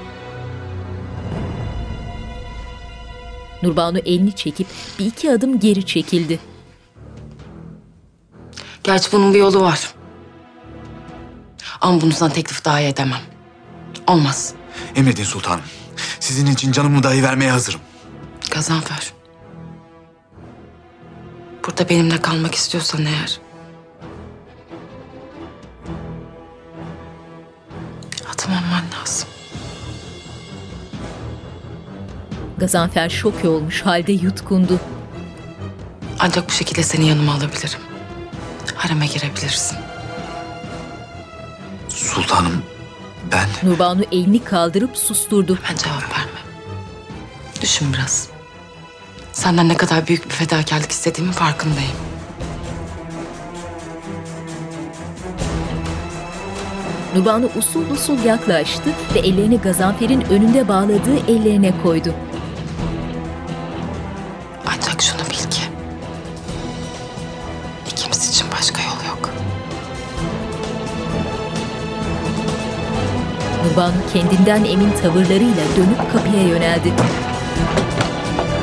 Nurbanu 3.64 4.00
elini 4.00 4.36
çekip 4.36 4.68
bir 5.00 5.06
iki 5.06 5.32
adım 5.32 5.60
geri 5.60 5.86
çekildi. 5.86 6.40
Gerçi 8.84 9.12
bunun 9.12 9.34
bir 9.34 9.40
yolu 9.40 9.62
var. 9.62 9.94
Ama 11.82 12.02
bunu 12.02 12.12
sana 12.12 12.34
teklif 12.34 12.66
dahi 12.66 12.84
edemem. 12.84 13.22
Olmaz. 14.08 14.54
Emredin 14.96 15.24
sultanım. 15.24 15.64
Sizin 16.20 16.46
için 16.48 16.72
canımı 16.72 17.04
dahi 17.04 17.24
vermeye 17.24 17.52
hazırım. 17.52 17.80
Gazanfer. 18.52 19.14
Burada 21.66 21.90
benimle 21.90 22.22
kalmak 22.22 22.56
istiyorsan 22.56 23.06
eğer... 23.06 23.40
Gazanfer 32.60 33.10
şok 33.10 33.46
olmuş 33.46 33.82
halde 33.82 34.12
yutkundu. 34.12 34.80
Ancak 36.20 36.50
bu 36.50 36.52
şekilde 36.52 36.84
seni 36.84 37.08
yanıma 37.08 37.34
alabilirim. 37.34 37.80
Hareme 38.76 39.08
girebilirsin. 39.08 39.78
Sultanım, 41.90 42.64
ben... 43.32 43.48
Nurbanu 43.64 44.04
elini 44.12 44.44
kaldırıp 44.44 44.98
susturdu. 44.98 45.58
Ben 45.70 45.76
cevap 45.76 46.18
verme. 46.18 46.40
Düşün 47.62 47.94
biraz. 47.94 48.28
Senden 49.34 49.70
ne 49.70 49.78
kadar 49.78 50.08
büyük 50.08 50.26
bir 50.30 50.34
fedakarlık 50.34 50.92
istediğimin 50.92 51.34
farkındayım. 51.34 51.92
Nurbanu 57.16 57.50
usul 57.58 57.90
usul 57.90 58.24
yaklaştı 58.24 58.90
ve 59.16 59.20
ellerini 59.20 59.58
Gazanfer'in 59.58 60.22
önünde 60.22 60.68
bağladığı 60.68 61.18
ellerine 61.28 61.82
koydu. 61.84 62.14
Nurbanu 73.80 74.12
kendinden 74.14 74.64
emin 74.64 74.92
tavırlarıyla 74.92 75.64
dönüp 75.78 76.12
kapıya 76.12 76.44
yöneldi. 76.48 76.94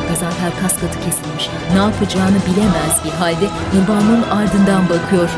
Gazanfer 0.08 0.60
kaskatı 0.60 1.00
kesilmiş. 1.00 1.48
Ne 1.72 1.78
yapacağını 1.78 2.36
bilemez 2.46 3.04
bir 3.04 3.10
halde 3.10 3.44
Nurbanu'nun 3.74 4.22
ardından 4.22 4.88
bakıyor. 4.88 5.30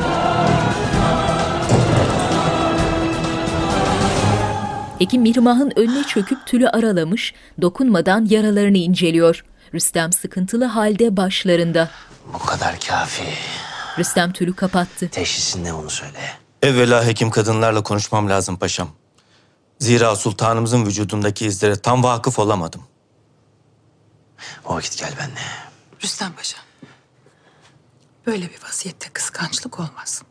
Hekim 4.99 5.23
Mihrimah'ın 5.23 5.73
önüne 5.77 6.05
çöküp 6.05 6.47
tülü 6.47 6.69
aralamış, 6.69 7.35
dokunmadan 7.63 8.27
yaralarını 8.31 8.79
inceliyor. 8.79 9.45
Rüstem 9.75 10.13
sıkıntılı 10.13 10.65
halde 10.65 11.17
başlarında. 11.17 11.89
Bu 12.35 12.39
kadar 12.39 12.81
kafi. 12.89 13.25
Rüstem 13.99 14.33
tülü 14.33 14.55
kapattı. 14.55 15.09
Teşhisin 15.09 15.65
ne 15.65 15.73
onu 15.73 15.91
söyle. 15.91 16.19
Evvela 16.63 17.07
hekim 17.07 17.31
kadınlarla 17.31 17.83
konuşmam 17.83 18.31
lazım 18.31 18.57
paşam. 18.57 18.89
Zira 19.79 20.17
sultanımızın 20.17 20.87
vücudundaki 20.87 21.47
izlere 21.47 21.77
tam 21.77 22.03
vakıf 22.03 22.39
olamadım. 22.39 22.83
O 24.65 24.75
vakit 24.75 24.99
gel 24.99 25.13
benimle. 25.19 25.41
Rüstem 26.05 26.33
Paşa. 26.33 26.59
Böyle 28.27 28.51
bir 28.51 28.65
vaziyette 28.65 29.09
kıskançlık 29.09 29.81
olmaz. 29.81 30.23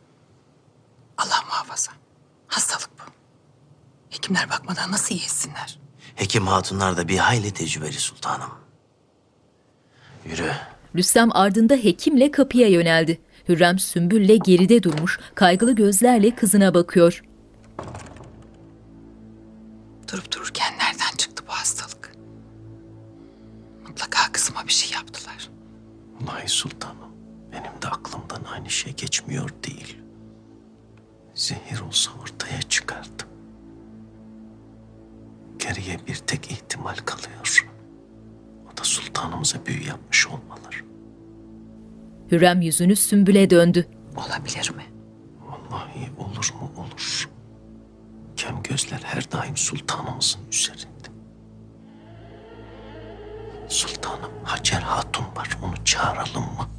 Allah 1.17 1.43
muhafaza. 1.45 1.91
Hastalık 2.47 2.89
bu. 2.99 3.03
Hekimler 4.09 4.49
bakmadan 4.49 4.91
nasıl 4.91 5.15
iyi 5.15 5.23
etsinler? 5.23 5.79
Hekim 6.15 6.47
hatunlar 6.47 6.97
da 6.97 7.07
bir 7.07 7.17
hayli 7.17 7.51
tecrübeli 7.51 7.99
sultanım. 7.99 8.49
Yürü. 10.25 10.51
Rüstem 10.95 11.35
ardında 11.35 11.73
hekimle 11.75 12.31
kapıya 12.31 12.67
yöneldi. 12.67 13.21
Hürrem 13.49 13.79
Sümbül'le 13.79 14.39
geride 14.45 14.83
durmuş, 14.83 15.19
kaygılı 15.35 15.75
gözlerle 15.75 16.35
kızına 16.35 16.73
bakıyor. 16.73 17.23
Durup 20.11 20.35
dururken 20.35 20.73
nereden 20.77 21.17
çıktı 21.17 21.43
bu 21.47 21.51
hastalık? 21.51 22.11
Mutlaka 23.87 24.31
kızıma 24.31 24.67
bir 24.67 24.71
şey 24.73 24.91
yaptılar. 24.91 25.49
Vallahi 26.21 26.47
sultanım. 26.47 26.97
Benim 27.51 27.81
de 27.81 27.87
aklımdan 27.87 28.43
aynı 28.53 28.69
şey 28.69 28.93
geçmiyor 28.93 29.49
değil. 29.63 29.97
Zehir 31.35 31.79
olsa 31.79 32.11
ortaya 32.23 32.61
çıkardım. 32.61 33.27
Geriye 35.59 35.99
bir 36.07 36.15
tek 36.15 36.51
ihtimal 36.51 36.95
kalıyor. 36.95 37.67
O 38.73 38.77
da 38.77 38.83
sultanımıza 38.83 39.65
büyü 39.65 39.83
yapmış 39.87 40.27
olmaları. 40.27 40.77
Hürrem 42.31 42.61
yüzünü 42.61 42.95
Sümbül'e 42.95 43.49
döndü. 43.49 43.87
Olabilir 44.15 44.71
mi? 44.75 44.83
Vallahi 45.41 46.09
olur 46.17 46.53
mu 46.61 46.71
olur. 46.77 47.29
Kem 48.37 48.63
gözler 48.63 48.99
her 49.03 49.31
daim 49.31 49.57
sultanımızın 49.57 50.41
üzerinde. 50.51 51.07
Sultanım 53.69 54.31
Hacer 54.43 54.81
Hatun 54.81 55.25
var. 55.35 55.49
Onu 55.63 55.85
çağıralım 55.85 56.43
mı? 56.43 56.69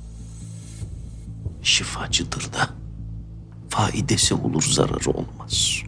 Şifacıdır 1.62 2.52
da. 2.52 2.68
Faidesi 3.68 4.34
olur 4.34 4.62
zararı 4.62 5.10
olmaz. 5.10 5.82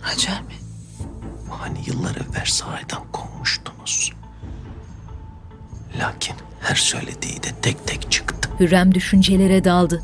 Hacer 0.00 0.42
mi? 0.42 0.54
Hani 1.50 1.78
yıllar 1.86 2.16
evvel 2.16 2.46
sahiden 2.46 3.02
konmuştunuz. 3.12 4.12
Lakin 5.98 6.34
her 6.60 6.74
söylediği 6.74 7.42
de 7.42 7.48
tek 7.62 7.86
tek 7.86 8.12
çıktı. 8.12 8.50
Hürrem 8.60 8.94
düşüncelere 8.94 9.64
daldı. 9.64 10.02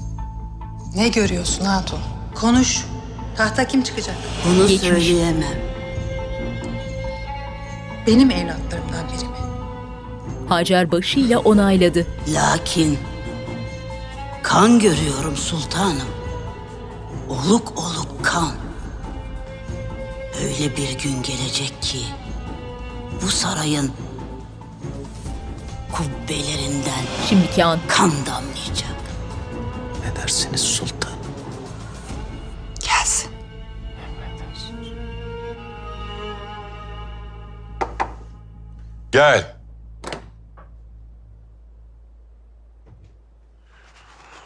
Ne 0.96 1.08
görüyorsun 1.08 1.64
Hatun? 1.64 2.00
Konuş. 2.34 2.84
Tahta 3.38 3.66
kim 3.68 3.82
çıkacak? 3.82 4.16
Bunu 4.46 4.68
Geçmiş. 4.68 4.90
söyleyemem. 4.90 5.58
Benim 8.06 8.30
evlatlarımdan 8.30 9.06
biri 9.08 9.24
mi? 9.24 9.36
Hacer 10.48 10.90
başıyla 10.92 11.38
onayladı. 11.38 12.06
Lakin 12.28 12.98
kan 14.42 14.78
görüyorum 14.78 15.36
sultanım. 15.36 16.08
Oluk 17.28 17.72
oluk 17.78 18.24
kan. 18.24 18.52
Öyle 20.44 20.76
bir 20.76 20.98
gün 20.98 21.22
gelecek 21.22 21.82
ki 21.82 21.98
bu 23.22 23.28
sarayın 23.28 23.92
kubbelerinden 25.92 27.04
Şimdiki 27.28 27.64
an 27.64 27.78
kan 27.88 28.10
damlayacak. 28.26 28.98
Ne 30.04 30.22
dersiniz 30.22 30.60
sultan? 30.60 31.17
Gel. 39.12 39.56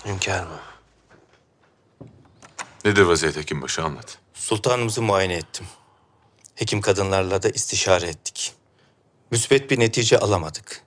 Hünkârım, 0.05 0.49
Nedir 2.85 3.03
vaziyet 3.03 3.37
hekimbaşı 3.37 3.83
anlat. 3.85 4.19
sultanımızı 4.35 5.03
muayene 5.03 5.35
ettim. 5.35 5.67
Hekim 6.55 6.81
kadınlarla 6.81 7.43
da 7.43 7.49
istişare 7.51 8.09
ettik. 8.09 8.55
Müsbet 9.31 9.71
bir 9.71 9.81
netice 9.81 10.19
alamadık. 10.19 10.83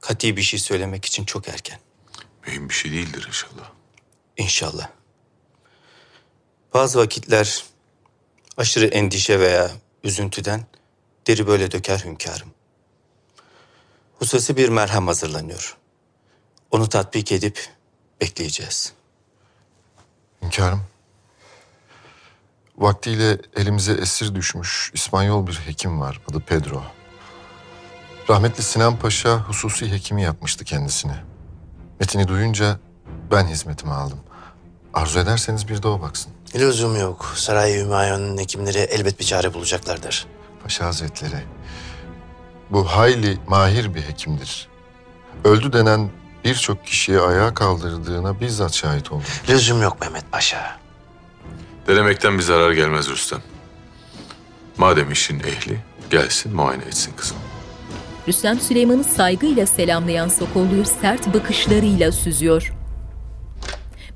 Kati 0.00 0.36
bir 0.36 0.42
şey 0.42 0.60
söylemek 0.60 1.04
için 1.04 1.24
çok 1.24 1.48
erken. 1.48 1.78
Mühim 2.46 2.68
bir 2.68 2.74
şey 2.74 2.92
değildir 2.92 3.24
inşallah. 3.28 3.70
İnşallah. 4.36 4.88
Bazı 6.74 6.98
vakitler 6.98 7.64
aşırı 8.56 8.86
endişe 8.86 9.40
veya 9.40 9.70
üzüntüden 10.04 10.66
deri 11.26 11.46
böyle 11.46 11.70
döker 11.70 11.98
hünkârım. 11.98 12.54
Hususi 14.24 14.56
bir 14.56 14.68
merhem 14.68 15.06
hazırlanıyor. 15.06 15.76
Onu 16.70 16.88
tatbik 16.88 17.32
edip 17.32 17.68
bekleyeceğiz. 18.20 18.92
Hünkârım. 20.42 20.82
Vaktiyle 22.76 23.38
elimize 23.56 23.92
esir 23.92 24.34
düşmüş 24.34 24.90
İspanyol 24.94 25.46
bir 25.46 25.52
hekim 25.52 26.00
var. 26.00 26.20
Adı 26.30 26.40
Pedro. 26.40 26.82
Rahmetli 28.30 28.62
Sinan 28.62 28.98
Paşa 28.98 29.38
hususi 29.38 29.92
hekimi 29.92 30.22
yapmıştı 30.22 30.64
kendisine. 30.64 31.24
Metini 32.00 32.28
duyunca 32.28 32.78
ben 33.30 33.46
hizmetime 33.46 33.92
aldım. 33.92 34.20
Arzu 34.94 35.18
ederseniz 35.18 35.68
bir 35.68 35.82
de 35.82 35.88
o 35.88 36.00
baksın. 36.00 36.32
Lüzum 36.54 37.00
yok. 37.00 37.32
Saray 37.36 37.74
Hümayun'un 37.74 38.38
hekimleri 38.38 38.78
elbet 38.78 39.20
bir 39.20 39.24
çare 39.24 39.54
bulacaklardır. 39.54 40.26
Paşa 40.62 40.86
Hazretleri, 40.86 41.44
bu 42.70 42.84
hayli 42.84 43.38
mahir 43.48 43.94
bir 43.94 44.02
hekimdir. 44.02 44.68
Öldü 45.44 45.72
denen 45.72 46.10
birçok 46.44 46.86
kişiyi 46.86 47.20
ayağa 47.20 47.54
kaldırdığına 47.54 48.40
bizzat 48.40 48.74
şahit 48.74 49.12
oldum. 49.12 49.24
Lüzum 49.48 49.82
yok 49.82 50.00
Mehmet 50.00 50.32
Paşa. 50.32 50.76
Denemekten 51.86 52.38
bir 52.38 52.42
zarar 52.42 52.72
gelmez 52.72 53.08
Rüstem. 53.10 53.40
Madem 54.76 55.12
işin 55.12 55.40
ehli, 55.40 55.78
gelsin 56.10 56.54
muayene 56.54 56.84
etsin 56.84 57.12
kızım. 57.16 57.36
Rüstem 58.28 58.60
Süleyman'ı 58.60 59.04
saygıyla 59.04 59.66
selamlayan 59.66 60.28
Sokollu'yu 60.28 60.84
sert 60.84 61.34
bakışlarıyla 61.34 62.12
süzüyor. 62.12 62.72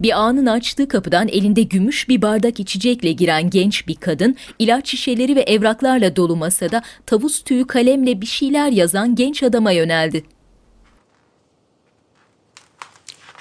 Bir 0.00 0.20
anın 0.20 0.46
açtığı 0.46 0.88
kapıdan 0.88 1.28
elinde 1.28 1.62
gümüş 1.62 2.08
bir 2.08 2.22
bardak 2.22 2.60
içecekle 2.60 3.12
giren 3.12 3.50
genç 3.50 3.88
bir 3.88 3.96
kadın, 3.96 4.36
ilaç 4.58 4.88
şişeleri 4.88 5.36
ve 5.36 5.40
evraklarla 5.40 6.16
dolu 6.16 6.36
masada 6.36 6.82
tavus 7.06 7.42
tüyü 7.42 7.66
kalemle 7.66 8.20
bir 8.20 8.26
şeyler 8.26 8.70
yazan 8.70 9.14
genç 9.14 9.42
adama 9.42 9.70
yöneldi. 9.70 10.24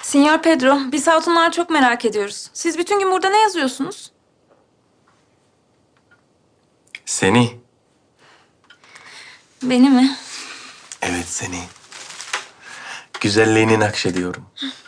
Sinyor 0.02 0.42
Pedro, 0.42 0.78
biz 0.92 1.06
hatunlar 1.06 1.52
çok 1.52 1.70
merak 1.70 2.04
ediyoruz. 2.04 2.50
Siz 2.52 2.78
bütün 2.78 2.98
gün 2.98 3.10
burada 3.12 3.28
ne 3.30 3.40
yazıyorsunuz? 3.40 4.10
Seni. 7.06 7.50
Beni 9.62 9.90
mi? 9.90 10.16
Evet 11.02 11.28
seni. 11.28 11.60
Güzelliğini 13.20 13.80
nakşediyorum. 13.80 14.46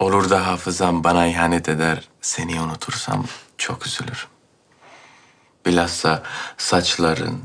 Olur 0.00 0.30
da 0.30 0.46
hafızam 0.46 1.04
bana 1.04 1.26
ihanet 1.26 1.68
eder, 1.68 2.08
seni 2.20 2.60
unutursam 2.60 3.26
çok 3.58 3.86
üzülürüm. 3.86 4.28
Bilhassa 5.66 6.22
saçların, 6.58 7.42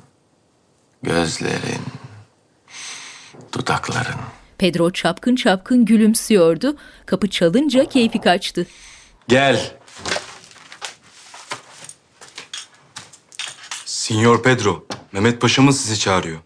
gözlerin, 1.03 1.81
dudakların. 3.53 4.15
Pedro 4.57 4.91
çapkın 4.91 5.35
çapkın 5.35 5.85
gülümsüyordu. 5.85 6.77
Kapı 7.05 7.29
çalınca 7.29 7.89
keyfi 7.89 8.21
kaçtı. 8.21 8.67
Gel. 9.27 9.77
Sinyor 13.85 14.43
Pedro, 14.43 14.85
Mehmet 15.11 15.41
Paşa'mız 15.41 15.81
sizi 15.81 15.99
çağırıyor. 15.99 16.39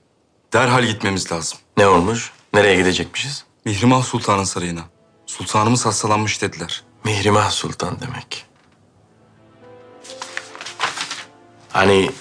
Derhal 0.54 0.84
gitmemiz 0.84 1.32
lazım. 1.32 1.60
Ne 1.78 1.88
olmuş? 1.88 2.32
Nereye 2.54 2.76
gidecekmişiz? 2.76 3.46
Mihrimah 3.66 4.04
Sultan'ın 4.04 4.44
sarayına. 4.44 4.82
Sultanımız 5.30 5.86
hastalanmış 5.86 6.42
dediler. 6.42 6.84
Mihrimah 7.04 7.50
Sultan 7.50 7.98
demek. 8.02 8.46
Hani 11.74 12.12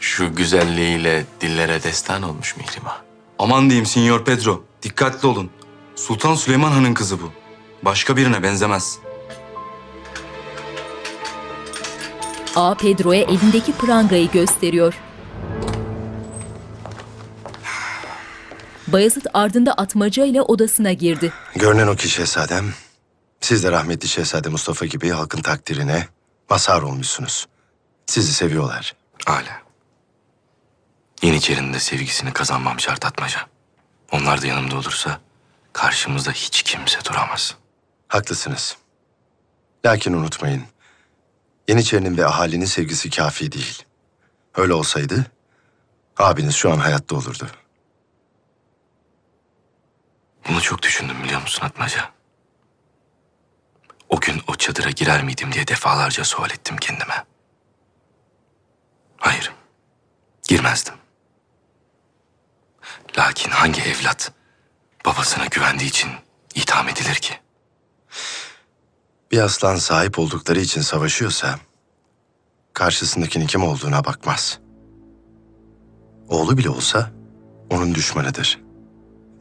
şu 0.00 0.34
güzelliğiyle 0.34 1.24
dillere 1.40 1.82
destan 1.82 2.22
olmuş 2.22 2.56
Mihrimah. 2.56 3.00
Aman 3.38 3.70
diyeyim 3.70 3.86
Sinyor 3.86 4.24
Pedro, 4.24 4.64
dikkatli 4.82 5.28
olun. 5.28 5.50
Sultan 5.96 6.34
Süleyman 6.34 6.70
Han'ın 6.70 6.94
kızı 6.94 7.22
bu. 7.22 7.32
Başka 7.82 8.16
birine 8.16 8.42
benzemez. 8.42 8.98
A 12.56 12.74
Pedro'ya 12.74 13.22
elindeki 13.22 13.72
prangayı 13.72 14.30
gösteriyor. 14.30 14.94
Bayezid 18.94 19.26
ardında 19.34 19.72
atmacayla 19.72 20.42
odasına 20.42 20.92
girdi. 20.92 21.32
Görünen 21.54 21.86
o 21.86 21.96
ki 21.96 22.08
şehzadem, 22.08 22.74
siz 23.40 23.64
de 23.64 23.72
rahmetli 23.72 24.08
şehzade 24.08 24.48
Mustafa 24.48 24.86
gibi 24.86 25.10
halkın 25.10 25.42
takdirine 25.42 26.08
mazhar 26.50 26.82
olmuşsunuz. 26.82 27.46
Sizi 28.06 28.32
seviyorlar. 28.32 28.94
Hala. 29.24 29.62
Yeniçerinin 31.22 31.72
de 31.72 31.78
sevgisini 31.78 32.32
kazanmam 32.32 32.80
şart 32.80 33.04
atmaca. 33.04 33.40
Onlar 34.12 34.42
da 34.42 34.46
yanımda 34.46 34.76
olursa 34.76 35.20
karşımızda 35.72 36.30
hiç 36.30 36.62
kimse 36.62 37.04
duramaz. 37.04 37.54
Haklısınız. 38.08 38.76
Lakin 39.86 40.12
unutmayın, 40.12 40.62
Yeniçerinin 41.68 42.16
ve 42.16 42.26
ahalinin 42.26 42.66
sevgisi 42.66 43.10
kafi 43.10 43.52
değil. 43.52 43.82
Öyle 44.56 44.74
olsaydı, 44.74 45.26
abiniz 46.18 46.54
şu 46.54 46.72
an 46.72 46.78
hayatta 46.78 47.16
olurdu. 47.16 47.46
Bunu 50.48 50.60
çok 50.60 50.82
düşündüm 50.82 51.24
biliyor 51.24 51.40
musun 51.40 51.66
Atmaca? 51.66 52.10
O 54.08 54.20
gün 54.20 54.42
o 54.48 54.54
çadıra 54.56 54.90
girer 54.90 55.22
miydim 55.24 55.52
diye 55.52 55.66
defalarca 55.68 56.24
sual 56.24 56.50
ettim 56.50 56.76
kendime. 56.76 57.24
Hayır, 59.16 59.52
girmezdim. 60.48 60.94
Lakin 63.18 63.50
hangi 63.50 63.82
evlat 63.82 64.32
babasına 65.06 65.46
güvendiği 65.46 65.90
için 65.90 66.10
itham 66.54 66.88
edilir 66.88 67.14
ki? 67.14 67.34
Bir 69.32 69.38
aslan 69.38 69.76
sahip 69.76 70.18
oldukları 70.18 70.60
için 70.60 70.80
savaşıyorsa, 70.80 71.58
karşısındakinin 72.72 73.46
kim 73.46 73.62
olduğuna 73.62 74.04
bakmaz. 74.04 74.58
Oğlu 76.28 76.58
bile 76.58 76.70
olsa 76.70 77.10
onun 77.70 77.94
düşmanıdır. 77.94 78.63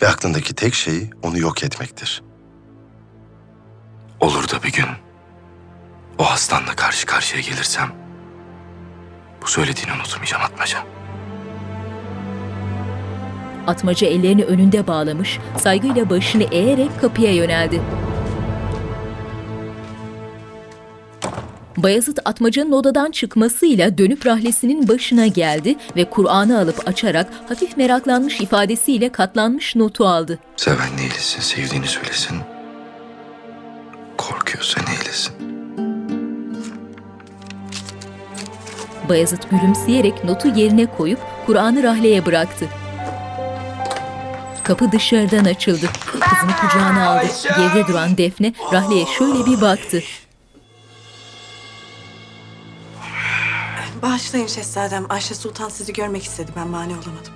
Ve 0.03 0.07
aklındaki 0.07 0.53
tek 0.53 0.73
şey 0.73 1.09
onu 1.21 1.39
yok 1.39 1.63
etmektir. 1.63 2.23
Olur 4.19 4.49
da 4.49 4.63
bir 4.63 4.71
gün 4.71 4.85
o 6.17 6.23
aslanla 6.25 6.75
karşı 6.75 7.05
karşıya 7.05 7.41
gelirsem 7.41 7.91
bu 9.41 9.47
söylediğini 9.47 9.91
unutmayacağım 9.93 10.43
Atmaca. 10.43 10.79
Atmaca 13.67 14.07
ellerini 14.07 14.43
önünde 14.43 14.87
bağlamış, 14.87 15.39
saygıyla 15.57 16.09
başını 16.09 16.43
eğerek 16.43 17.01
kapıya 17.01 17.33
yöneldi. 17.33 17.81
Bayezid 21.77 22.17
Atmaca'nın 22.25 22.71
odadan 22.71 23.11
çıkmasıyla 23.11 23.97
dönüp 23.97 24.25
rahlesinin 24.25 24.87
başına 24.87 25.27
geldi 25.27 25.75
ve 25.95 26.09
Kur'an'ı 26.09 26.59
alıp 26.59 26.87
açarak 26.87 27.33
hafif 27.49 27.77
meraklanmış 27.77 28.41
ifadesiyle 28.41 29.09
katlanmış 29.09 29.75
notu 29.75 30.07
aldı. 30.07 30.39
Seven 30.55 30.97
neylesin, 30.97 31.41
sevdiğini 31.41 31.87
söylesin. 31.87 32.37
Korkuyorsa 34.17 34.81
neylesin. 34.81 35.33
Bayezid 39.09 39.43
gülümseyerek 39.51 40.23
notu 40.23 40.47
yerine 40.47 40.85
koyup 40.85 41.19
Kur'an'ı 41.45 41.83
rahleye 41.83 42.25
bıraktı. 42.25 42.65
Kapı 44.63 44.91
dışarıdan 44.91 45.45
açıldı. 45.45 45.89
Kızını 46.05 46.51
kucağına 46.61 47.09
aldı. 47.09 47.25
Geride 47.57 47.87
duran 47.87 48.17
Defne 48.17 48.53
rahleye 48.73 49.05
şöyle 49.05 49.45
bir 49.45 49.61
baktı. 49.61 50.01
Bağışlayın 54.03 54.47
şehzadem. 54.47 55.05
Ayşe 55.09 55.35
Sultan 55.35 55.69
sizi 55.69 55.93
görmek 55.93 56.23
istedi. 56.23 56.51
Ben 56.55 56.67
mani 56.67 56.93
olamadım. 56.93 57.33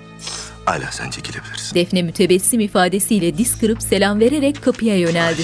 Hala 0.66 0.92
sen 0.92 1.10
çekilebilirsin. 1.10 1.76
Defne 1.76 2.02
mütebessim 2.02 2.60
ifadesiyle 2.60 3.38
diz 3.38 3.60
kırıp 3.60 3.82
selam 3.84 4.20
vererek 4.20 4.64
kapıya 4.64 4.98
yöneldi. 4.98 5.42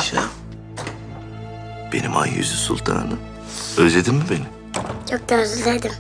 Benim 1.94 2.18
ay 2.18 2.30
yüzü 2.30 2.56
sultanım. 2.56 3.20
Özledin 3.78 4.16
mi 4.16 4.24
beni? 4.30 4.46
Çok 5.12 5.30
da 5.30 5.36
özledim. 5.36 5.92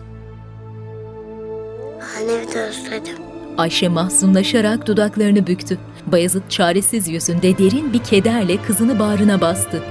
Annemi 2.17 2.53
de 2.53 2.59
özledim. 2.61 3.15
Ayşe 3.57 3.89
mahzunlaşarak 3.89 4.87
dudaklarını 4.87 5.47
büktü. 5.47 5.77
Bayezid 6.05 6.49
çaresiz 6.49 7.07
yüzünde 7.07 7.57
derin 7.57 7.93
bir 7.93 8.03
kederle 8.03 8.61
kızını 8.61 8.99
bağrına 8.99 9.41
bastı. 9.41 9.83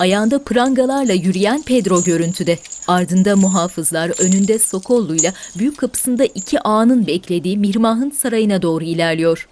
Ayağında 0.00 0.44
prangalarla 0.44 1.12
yürüyen 1.12 1.62
Pedro 1.62 2.02
görüntüde. 2.02 2.58
Ardında 2.88 3.36
muhafızlar 3.36 4.20
önünde 4.20 4.58
Sokollu'yla 4.58 5.32
büyük 5.58 5.78
kapısında 5.78 6.24
iki 6.24 6.60
ağanın 6.60 7.06
beklediği 7.06 7.58
Mirmah'ın 7.58 8.10
sarayına 8.10 8.62
doğru 8.62 8.84
ilerliyor. 8.84 9.48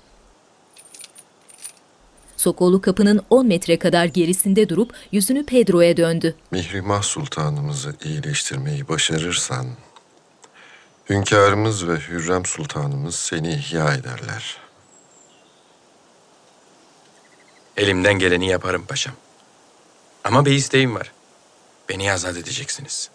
Sokollu 2.36 2.80
kapının 2.80 3.20
10 3.30 3.46
metre 3.46 3.78
kadar 3.78 4.04
gerisinde 4.04 4.68
durup 4.68 4.92
yüzünü 5.12 5.46
Pedro'ya 5.46 5.96
döndü. 5.96 6.34
Mihrimah 6.50 7.02
Sultanımızı 7.02 7.96
iyileştirmeyi 8.04 8.88
başarırsan... 8.88 9.66
...hünkârımız 11.10 11.88
ve 11.88 11.96
Hürrem 11.96 12.44
Sultanımız 12.44 13.14
seni 13.14 13.54
ihya 13.54 13.94
ederler. 13.94 14.56
Elimden 17.76 18.18
geleni 18.18 18.48
yaparım 18.48 18.84
paşam. 18.88 19.14
Ama 20.28 20.44
bir 20.46 20.52
isteğim 20.52 20.94
var. 20.94 21.12
Beni 21.88 22.12
azat 22.12 22.36
edeceksiniz. 22.36 23.10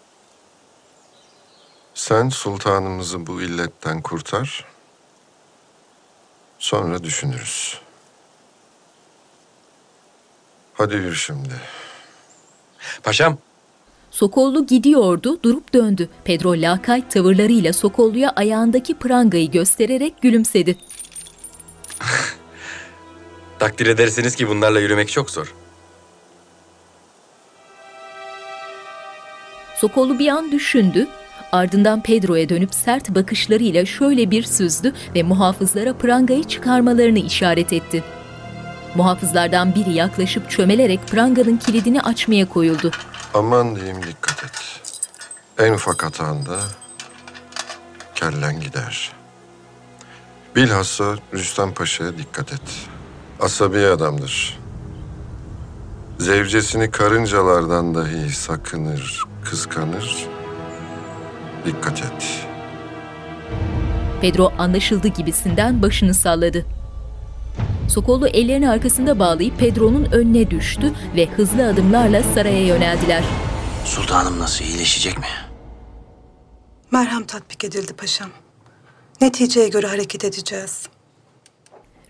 Sen 1.94 2.28
sultanımızı 2.28 3.26
bu 3.26 3.42
illetten 3.42 4.02
kurtar. 4.02 4.64
Sonra 6.58 7.04
düşünürüz. 7.04 7.80
Hadi 10.74 10.94
yürü 10.94 11.16
şimdi. 11.16 11.60
Paşam. 13.02 13.38
Sokollu 14.10 14.66
gidiyordu, 14.66 15.42
durup 15.42 15.74
döndü. 15.74 16.08
Pedro 16.24 16.52
lakayt 16.52 17.10
tavırlarıyla 17.10 17.72
Sokollu'ya 17.72 18.30
ayağındaki 18.30 18.98
prangayı 18.98 19.50
göstererek 19.50 20.22
gülümsedi. 20.22 20.76
Takdir 23.58 23.86
edersiniz 23.86 24.36
ki 24.36 24.48
bunlarla 24.48 24.80
yürümek 24.80 25.08
çok 25.08 25.30
zor. 25.30 25.54
Sokollu 29.84 30.18
bir 30.18 30.28
an 30.28 30.52
düşündü, 30.52 31.08
ardından 31.52 32.02
Pedro'ya 32.02 32.48
dönüp 32.48 32.74
sert 32.74 33.10
bakışlarıyla 33.10 33.86
şöyle 33.86 34.30
bir 34.30 34.42
süzdü 34.42 34.92
ve 35.14 35.22
muhafızlara 35.22 35.94
prangayı 35.94 36.44
çıkarmalarını 36.44 37.18
işaret 37.18 37.72
etti. 37.72 38.04
Muhafızlardan 38.94 39.74
biri 39.74 39.92
yaklaşıp 39.92 40.50
çömelerek 40.50 41.08
pranganın 41.08 41.56
kilidini 41.56 42.02
açmaya 42.02 42.48
koyuldu. 42.48 42.90
Aman 43.34 43.76
diyeyim 43.76 43.96
dikkat 44.02 44.44
et. 44.44 44.80
En 45.58 45.72
ufak 45.72 46.04
hatanda 46.04 46.58
kellen 48.14 48.60
gider. 48.60 49.12
Bilhassa 50.56 51.14
Rüstem 51.34 51.74
Paşa'ya 51.74 52.18
dikkat 52.18 52.52
et. 52.52 52.88
Asabi 53.40 53.78
adamdır. 53.78 54.58
Zevcesini 56.18 56.90
karıncalardan 56.90 57.94
dahi 57.94 58.34
sakınır, 58.34 59.24
kıskanır. 59.44 60.26
Dikkat 61.66 61.98
et. 62.02 62.46
Pedro 64.20 64.52
anlaşıldı 64.58 65.08
gibisinden 65.08 65.82
başını 65.82 66.14
salladı. 66.14 66.66
Sokollu 67.88 68.28
ellerini 68.28 68.70
arkasında 68.70 69.18
bağlayıp 69.18 69.58
Pedro'nun 69.58 70.04
önüne 70.12 70.50
düştü 70.50 70.92
ve 71.16 71.26
hızlı 71.26 71.68
adımlarla 71.68 72.22
saraya 72.22 72.66
yöneldiler. 72.66 73.24
Sultanım 73.84 74.38
nasıl 74.38 74.64
iyileşecek 74.64 75.18
mi? 75.18 75.26
Merhem 76.90 77.24
tatbik 77.24 77.64
edildi 77.64 77.92
paşam. 77.92 78.30
Neticeye 79.20 79.68
göre 79.68 79.86
hareket 79.86 80.24
edeceğiz. 80.24 80.86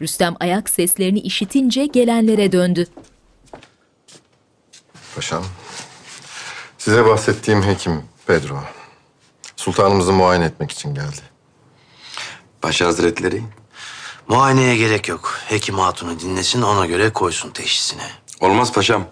Rüstem 0.01 0.35
ayak 0.41 0.68
seslerini 0.70 1.20
işitince 1.20 1.87
gelenlere 1.87 2.53
döndü. 2.53 2.87
Paşam, 5.14 5.45
size 6.85 7.05
bahsettiğim 7.05 7.62
hekim 7.62 8.03
Pedro. 8.26 8.61
Sultanımızı 9.57 10.12
muayene 10.12 10.45
etmek 10.45 10.70
için 10.70 10.95
geldi. 10.95 11.20
Paşa 12.62 12.87
Hazretleri. 12.87 13.43
Muayeneye 14.28 14.76
gerek 14.76 15.09
yok. 15.09 15.39
Hekim 15.49 15.78
hatunu 15.78 16.20
dinlesin 16.20 16.62
ona 16.62 16.87
göre 16.87 17.12
koysun 17.12 17.51
teşhisini. 17.51 18.03
Olmaz 18.41 18.72
paşam. 18.72 19.07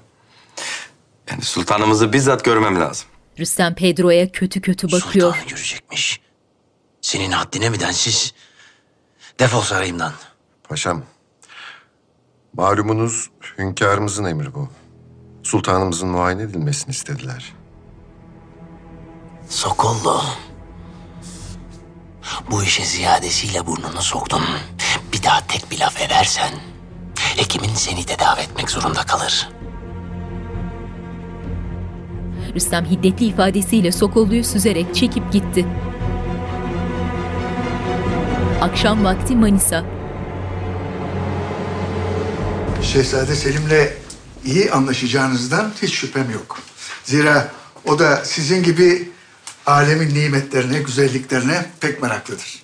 Yani 1.30 1.42
sultanımızı 1.42 2.12
bizzat 2.12 2.44
görmem 2.44 2.80
lazım. 2.80 3.08
Rüstem 3.38 3.74
Pedro'ya 3.74 4.32
kötü 4.32 4.60
kötü 4.60 4.86
bakıyor. 4.92 5.32
Sultanı 5.34 5.48
görecekmiş. 5.48 6.20
Senin 7.00 7.30
haddine 7.32 7.70
mi 7.70 7.80
densiz? 7.80 8.34
Defol 9.40 9.60
sarayımdan. 9.60 10.12
Paşam, 10.68 11.02
malumunuz 12.52 13.30
hünkârımızın 13.58 14.24
emri 14.24 14.54
bu. 14.54 14.68
Sultanımızın 15.42 16.08
muayene 16.08 16.42
edilmesini 16.42 16.90
istediler. 16.90 17.61
Sokollu. 19.52 20.22
Bu 22.50 22.62
işe 22.62 22.84
ziyadesiyle 22.84 23.66
burnunu 23.66 24.02
soktun. 24.02 24.42
Bir 25.12 25.22
daha 25.22 25.46
tek 25.46 25.70
bir 25.70 25.80
laf 25.80 26.00
edersen... 26.00 26.50
...hekimin 27.36 27.74
seni 27.74 28.04
tedavi 28.04 28.40
etmek 28.40 28.70
zorunda 28.70 29.02
kalır. 29.02 29.48
Rüstem 32.54 32.84
hiddetli 32.84 33.26
ifadesiyle 33.26 33.92
Sokollu'yu 33.92 34.44
süzerek 34.44 34.94
çekip 34.94 35.32
gitti. 35.32 35.66
Akşam 38.60 39.04
vakti 39.04 39.36
Manisa. 39.36 39.84
Şehzade 42.82 43.36
Selim'le 43.36 43.88
iyi 44.44 44.72
anlaşacağınızdan 44.72 45.72
hiç 45.82 45.94
şüphem 45.94 46.30
yok. 46.30 46.58
Zira 47.04 47.52
o 47.86 47.98
da 47.98 48.24
sizin 48.24 48.62
gibi 48.62 49.12
alemin 49.66 50.14
nimetlerine, 50.14 50.78
güzelliklerine 50.78 51.66
pek 51.80 52.02
meraklıdır. 52.02 52.62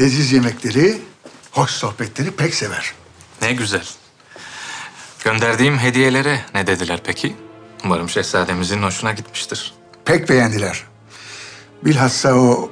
Leziz 0.00 0.32
yemekleri, 0.32 1.02
hoş 1.50 1.70
sohbetleri 1.70 2.30
pek 2.30 2.54
sever. 2.54 2.92
Ne 3.42 3.52
güzel. 3.52 3.86
Gönderdiğim 5.24 5.78
hediyelere 5.78 6.40
ne 6.54 6.66
dediler 6.66 7.00
peki? 7.04 7.36
Umarım 7.84 8.08
şehzademizin 8.08 8.82
hoşuna 8.82 9.12
gitmiştir. 9.12 9.74
Pek 10.04 10.28
beğendiler. 10.28 10.84
Bilhassa 11.84 12.34
o 12.34 12.70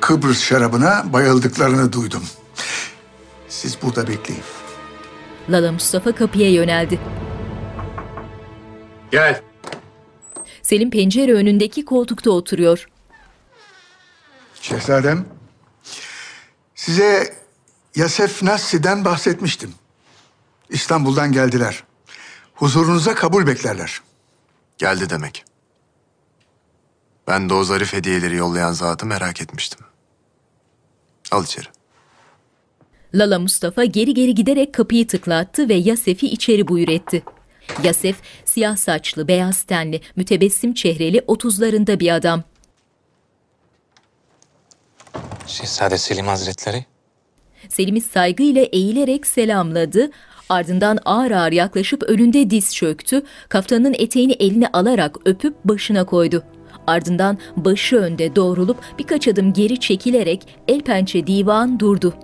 Kıbrıs 0.00 0.44
şarabına 0.44 1.12
bayıldıklarını 1.12 1.92
duydum. 1.92 2.22
Siz 3.48 3.82
burada 3.82 4.08
bekleyin. 4.08 4.42
Lala 5.48 5.72
Mustafa 5.72 6.12
kapıya 6.12 6.50
yöneldi. 6.50 7.00
Gel. 9.10 9.51
Selim 10.62 10.90
pencere 10.90 11.34
önündeki 11.34 11.84
koltukta 11.84 12.30
oturuyor. 12.30 12.88
Şehzadem, 14.60 15.26
size 16.74 17.36
Yasef 17.96 18.42
Nassi'den 18.42 19.04
bahsetmiştim. 19.04 19.74
İstanbul'dan 20.68 21.32
geldiler. 21.32 21.84
Huzurunuza 22.54 23.14
kabul 23.14 23.46
beklerler. 23.46 24.00
Geldi 24.78 25.10
demek. 25.10 25.44
Ben 27.26 27.48
de 27.50 27.54
o 27.54 27.64
zarif 27.64 27.92
hediyeleri 27.92 28.36
yollayan 28.36 28.72
zatı 28.72 29.06
merak 29.06 29.42
etmiştim. 29.42 29.80
Al 31.30 31.44
içeri. 31.44 31.66
Lala 33.14 33.38
Mustafa 33.38 33.84
geri 33.84 34.14
geri 34.14 34.34
giderek 34.34 34.74
kapıyı 34.74 35.06
tıklattı 35.06 35.68
ve 35.68 35.74
Yasef'i 35.74 36.26
içeri 36.26 36.68
buyur 36.68 36.88
etti. 36.88 37.22
Yasef, 37.84 38.16
siyah 38.44 38.76
saçlı, 38.76 39.28
beyaz 39.28 39.62
tenli, 39.62 40.00
mütebessim 40.16 40.74
çehreli, 40.74 41.24
otuzlarında 41.26 42.00
bir 42.00 42.14
adam. 42.14 42.42
Şehzade 45.46 45.98
Selim 45.98 46.26
Hazretleri. 46.26 46.84
Selim'i 47.68 48.00
saygıyla 48.00 48.62
eğilerek 48.62 49.26
selamladı. 49.26 50.10
Ardından 50.48 50.98
ağır 51.04 51.30
ağır 51.30 51.52
yaklaşıp 51.52 52.02
önünde 52.02 52.50
diz 52.50 52.74
çöktü. 52.74 53.22
Kaftanın 53.48 53.94
eteğini 53.98 54.32
eline 54.32 54.68
alarak 54.72 55.16
öpüp 55.24 55.64
başına 55.64 56.06
koydu. 56.06 56.44
Ardından 56.86 57.38
başı 57.56 57.96
önde 57.96 58.36
doğrulup 58.36 58.78
birkaç 58.98 59.28
adım 59.28 59.52
geri 59.52 59.80
çekilerek 59.80 60.48
el 60.68 60.80
pençe 60.80 61.26
divan 61.26 61.80
durdu. 61.80 62.14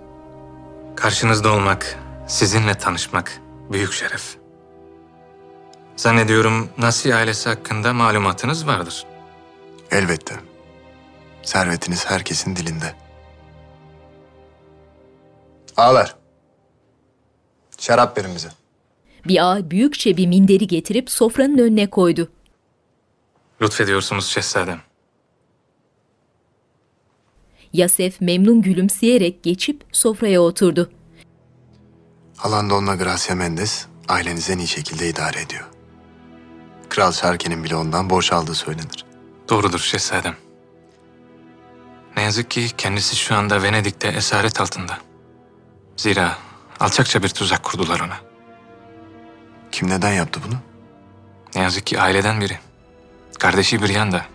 Karşınızda 0.95 1.53
olmak, 1.53 1.99
sizinle 2.27 2.73
tanışmak 2.73 3.41
büyük 3.71 3.93
şeref. 3.93 4.38
Zannediyorum 5.99 6.69
Nasi 6.77 7.15
ailesi 7.15 7.49
hakkında 7.49 7.93
malumatınız 7.93 8.67
vardır. 8.67 9.05
Elbette. 9.91 10.35
Servetiniz 11.43 12.05
herkesin 12.05 12.55
dilinde. 12.55 12.95
Ağlar. 15.77 16.15
Şarap 17.79 18.17
verin 18.17 18.35
bize. 18.35 18.49
Bir 19.27 19.51
ağa 19.51 19.71
büyükçe 19.71 20.17
bir 20.17 20.27
minderi 20.27 20.67
getirip 20.67 21.11
sofranın 21.11 21.57
önüne 21.57 21.89
koydu. 21.89 22.31
Lütfediyorsunuz 23.61 24.27
şehzadem. 24.27 24.81
Yasef 27.73 28.21
memnun 28.21 28.61
gülümseyerek 28.61 29.43
geçip 29.43 29.83
sofraya 29.91 30.41
oturdu. 30.41 30.91
Halan 32.37 32.69
Donna 32.69 32.95
Gracia 32.95 33.35
Mendes 33.35 33.85
ailenizi 34.07 34.53
en 34.53 34.57
iyi 34.57 34.67
şekilde 34.67 35.09
idare 35.09 35.41
ediyor. 35.41 35.68
Kral 36.89 37.11
Şarken'in 37.11 37.63
bile 37.63 37.75
ondan 37.75 38.09
borç 38.09 38.33
aldığı 38.33 38.55
söylenir. 38.55 39.05
Doğrudur 39.49 39.79
şehzadem. 39.79 40.35
Ne 42.17 42.23
yazık 42.23 42.51
ki 42.51 42.67
kendisi 42.77 43.15
şu 43.15 43.35
anda 43.35 43.63
Venedik'te 43.63 44.07
esaret 44.07 44.61
altında. 44.61 44.97
Zira 45.97 46.37
alçakça 46.79 47.23
bir 47.23 47.29
tuzak 47.29 47.63
kurdular 47.63 47.99
ona. 47.99 48.17
Kim 49.71 49.89
neden 49.89 50.13
yaptı 50.13 50.39
bunu? 50.47 50.55
Ne 51.55 51.61
yazık 51.61 51.85
ki 51.85 52.01
aileden 52.01 52.41
biri. 52.41 52.59
Kardeşi 53.39 53.83
bir 53.83 53.89
yanda. 53.89 54.25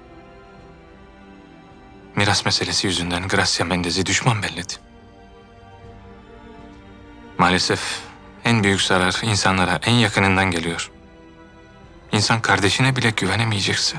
Miras 2.17 2.45
meselesi 2.45 2.87
yüzünden 2.87 3.29
Gracia 3.29 3.67
Mendez'i 3.67 4.07
düşman 4.07 4.43
belledi. 4.43 4.73
Maalesef 7.39 8.01
en 8.45 8.65
büyük 8.65 8.83
zarar 8.83 9.21
insanlara 9.23 9.81
en 9.87 9.93
yakınından 9.93 10.51
geliyor. 10.51 10.91
İnsan 12.15 12.43
kardeşine 12.43 12.97
bile 12.97 13.11
güvenemeyecekse 13.17 13.97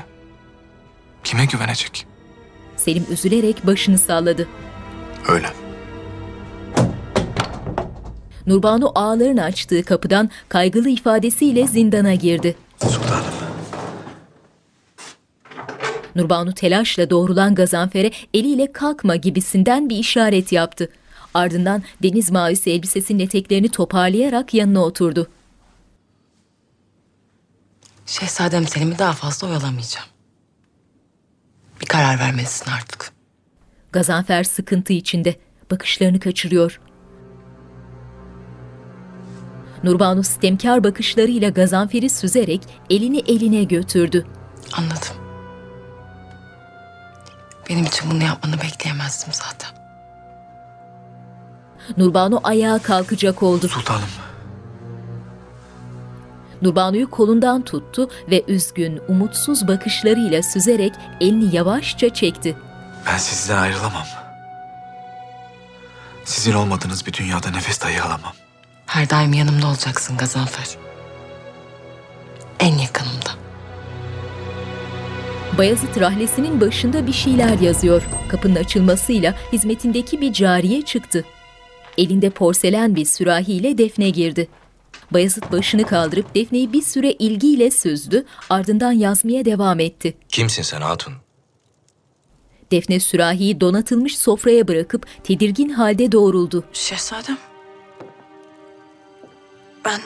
kime 1.24 1.44
güvenecek? 1.44 2.06
Selim 2.76 3.06
üzülerek 3.10 3.66
başını 3.66 3.98
salladı. 3.98 4.48
Öyle. 5.28 5.46
Nurbanu 8.46 8.92
ağlarını 8.94 9.44
açtığı 9.44 9.82
kapıdan 9.82 10.30
kaygılı 10.48 10.88
ifadesiyle 10.88 11.66
zindana 11.66 12.14
girdi. 12.14 12.56
Sultanım. 12.78 13.24
Nurbanu 16.14 16.54
telaşla 16.54 17.10
doğrulan 17.10 17.54
Gazanfer'e 17.54 18.10
eliyle 18.34 18.72
kalkma 18.72 19.16
gibisinden 19.16 19.88
bir 19.88 19.96
işaret 19.96 20.52
yaptı. 20.52 20.88
Ardından 21.34 21.82
deniz 22.02 22.30
mavisi 22.30 22.70
elbisesinin 22.70 23.24
eteklerini 23.24 23.68
toparlayarak 23.68 24.54
yanına 24.54 24.84
oturdu. 24.84 25.28
Şehzadem 28.06 28.66
Selim'i 28.66 28.98
daha 28.98 29.12
fazla 29.12 29.46
oyalamayacağım. 29.48 30.06
Bir 31.80 31.86
karar 31.86 32.18
vermelisin 32.18 32.70
artık. 32.70 33.12
Gazanfer 33.92 34.44
sıkıntı 34.44 34.92
içinde. 34.92 35.36
Bakışlarını 35.70 36.20
kaçırıyor. 36.20 36.80
Nurbanu 39.84 40.22
sistemkar 40.22 40.84
bakışlarıyla 40.84 41.48
Gazanfer'i 41.48 42.10
süzerek 42.10 42.62
elini 42.90 43.18
eline 43.18 43.64
götürdü. 43.64 44.26
Anladım. 44.72 45.26
Benim 47.68 47.84
için 47.84 48.10
bunu 48.10 48.22
yapmanı 48.22 48.54
bekleyemezdim 48.62 49.32
zaten. 49.32 49.70
Nurbanu 51.96 52.40
ayağa 52.44 52.78
kalkacak 52.78 53.42
oldu. 53.42 53.68
Sultanım. 53.68 54.08
Nurbanu'yu 56.62 57.10
kolundan 57.10 57.62
tuttu 57.62 58.10
ve 58.30 58.44
üzgün, 58.48 59.00
umutsuz 59.08 59.68
bakışlarıyla 59.68 60.42
süzerek 60.42 60.92
elini 61.20 61.56
yavaşça 61.56 62.14
çekti. 62.14 62.56
Ben 63.06 63.18
sizden 63.18 63.58
ayrılamam. 63.58 64.06
Sizin 66.24 66.52
olmadığınız 66.52 67.06
bir 67.06 67.12
dünyada 67.12 67.50
nefes 67.50 67.80
dahi 67.80 68.02
alamam. 68.02 68.32
Her 68.86 69.10
daim 69.10 69.32
yanımda 69.32 69.66
olacaksın 69.66 70.16
Gazanfer. 70.16 70.66
En 72.60 72.78
yakınımda. 72.78 73.30
Bayezid 75.58 76.00
rahlesinin 76.00 76.60
başında 76.60 77.06
bir 77.06 77.12
şeyler 77.12 77.58
yazıyor. 77.58 78.02
Kapının 78.28 78.54
açılmasıyla 78.54 79.34
hizmetindeki 79.52 80.20
bir 80.20 80.32
cariye 80.32 80.82
çıktı. 80.82 81.24
Elinde 81.98 82.30
porselen 82.30 82.96
bir 82.96 83.04
sürahiyle 83.04 83.78
Defne 83.78 84.10
girdi. 84.10 84.48
Bayezid 85.10 85.42
başını 85.52 85.84
kaldırıp 85.84 86.34
Defne'yi 86.34 86.72
bir 86.72 86.82
süre 86.82 87.12
ilgiyle 87.12 87.70
süzdü, 87.70 88.24
ardından 88.50 88.92
yazmaya 88.92 89.44
devam 89.44 89.80
etti. 89.80 90.16
Kimsin 90.28 90.62
sen 90.62 90.80
hatun? 90.80 91.14
Defne 92.72 93.00
sürahiyi 93.00 93.60
donatılmış 93.60 94.18
sofraya 94.18 94.68
bırakıp 94.68 95.06
tedirgin 95.24 95.68
halde 95.68 96.12
doğruldu. 96.12 96.64
Şehzadem. 96.72 97.38
Ben 99.84 100.00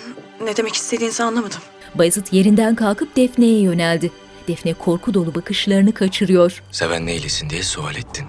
ne 0.44 0.56
demek 0.56 0.74
istediğinizi 0.74 1.22
anlamadım. 1.22 1.60
Bayezid 1.94 2.26
yerinden 2.32 2.74
kalkıp 2.74 3.16
Defne'ye 3.16 3.60
yöneldi. 3.60 4.10
Defne 4.48 4.74
korku 4.74 5.14
dolu 5.14 5.34
bakışlarını 5.34 5.92
kaçırıyor. 5.92 6.62
Seven 6.70 7.06
neylesin 7.06 7.50
diye 7.50 7.62
sual 7.62 7.96
ettin. 7.96 8.26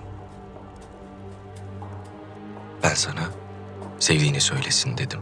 Ben 2.84 2.94
sana 2.94 3.30
sevdiğini 4.00 4.42
söylesin 4.42 4.98
dedim. 4.98 5.20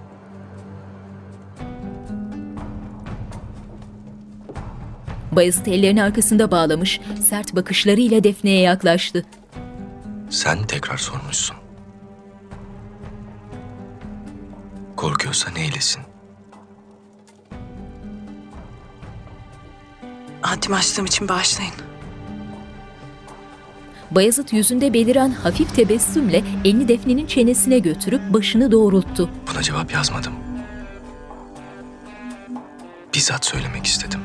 Bayezid 5.31 5.65
ellerini 5.65 6.03
arkasında 6.03 6.51
bağlamış, 6.51 7.01
sert 7.29 7.55
bakışlarıyla 7.55 8.23
Defne'ye 8.23 8.61
yaklaştı. 8.61 9.25
Sen 10.29 10.63
tekrar 10.67 10.97
sormuşsun. 10.97 11.57
Korkuyorsa 14.95 15.51
neylesin? 15.51 16.01
Haddimi 20.41 20.75
aştığım 20.75 21.05
için 21.05 21.27
bağışlayın. 21.27 21.73
Bayezid 24.11 24.51
yüzünde 24.51 24.93
beliren 24.93 25.31
hafif 25.31 25.75
tebessümle 25.75 26.43
elini 26.65 26.87
Defne'nin 26.87 27.27
çenesine 27.27 27.79
götürüp 27.79 28.33
başını 28.33 28.71
doğrulttu. 28.71 29.29
Buna 29.53 29.61
cevap 29.63 29.93
yazmadım. 29.93 30.33
Bizzat 33.13 33.45
söylemek 33.45 33.85
istedim. 33.85 34.19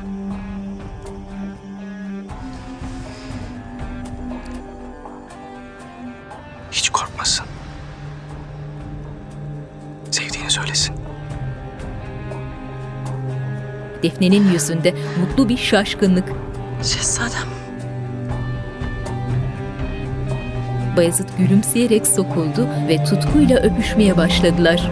Hiç 6.75 6.91
korkmasın. 6.91 7.47
Sevdiğini 10.11 10.51
söylesin. 10.51 10.95
Defne'nin 14.03 14.53
yüzünde 14.53 14.95
mutlu 15.20 15.49
bir 15.49 15.57
şaşkınlık. 15.57 16.29
Şehzadem. 16.83 17.49
Bayezid 20.97 21.29
gülümseyerek 21.39 22.07
sokuldu 22.07 22.68
ve 22.89 23.05
tutkuyla 23.05 23.59
öpüşmeye 23.59 24.16
başladılar. 24.16 24.91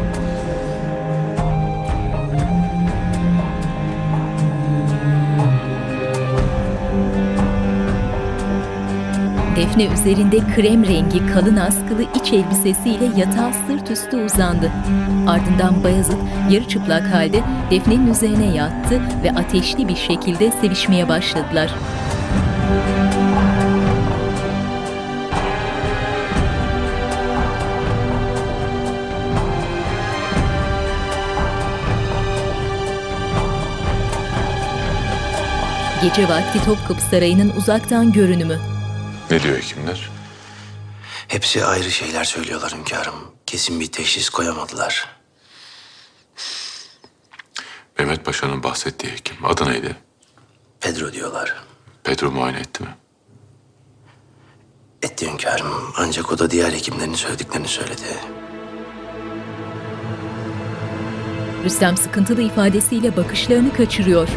Defne 9.63 9.85
üzerinde 9.85 10.39
krem 10.55 10.85
rengi 10.85 11.27
kalın 11.27 11.57
askılı 11.57 12.03
iç 12.03 12.33
elbisesiyle 12.33 13.05
yatağa 13.17 13.53
sırt 13.53 13.91
üstü 13.91 14.17
uzandı. 14.17 14.71
Ardından 15.27 15.85
Bayazıt 15.85 16.17
yarı 16.51 16.69
çıplak 16.69 17.15
halde 17.15 17.43
Defne'nin 17.71 18.11
üzerine 18.11 18.57
yattı 18.57 19.01
ve 19.25 19.31
ateşli 19.31 19.89
bir 19.89 19.97
şekilde 19.97 20.51
sevişmeye 20.51 21.09
başladılar. 21.09 21.75
Gece 36.03 36.29
vakti 36.29 36.65
Topkapı 36.65 37.03
Sarayı'nın 37.03 37.53
uzaktan 37.57 38.13
görünümü. 38.13 38.72
Ne 39.33 39.43
diyor 39.43 39.57
hekimler? 39.57 40.11
Hepsi 41.29 41.65
ayrı 41.65 41.91
şeyler 41.91 42.25
söylüyorlar 42.25 42.73
hünkârım. 42.73 43.15
Kesin 43.47 43.81
bir 43.81 43.93
teşhis 43.93 44.29
koyamadılar. 44.29 45.09
Mehmet 47.99 48.25
Paşa'nın 48.25 48.63
bahsettiği 48.63 49.13
hekim. 49.13 49.45
Adı 49.45 49.71
neydi? 49.71 49.97
Pedro 50.81 51.13
diyorlar. 51.13 51.55
Pedro 52.05 52.31
muayene 52.31 52.59
etti 52.61 52.83
mi? 52.83 52.89
Etti 55.03 55.31
hünkârım. 55.31 55.93
Ancak 55.97 56.33
o 56.33 56.39
da 56.39 56.51
diğer 56.51 56.73
hekimlerin 56.73 57.15
söylediklerini 57.15 57.69
söyledi. 57.69 58.17
Rüstem 61.65 61.97
sıkıntılı 61.97 62.43
ifadesiyle 62.43 63.17
bakışlarını 63.17 63.75
kaçırıyor. 63.75 64.29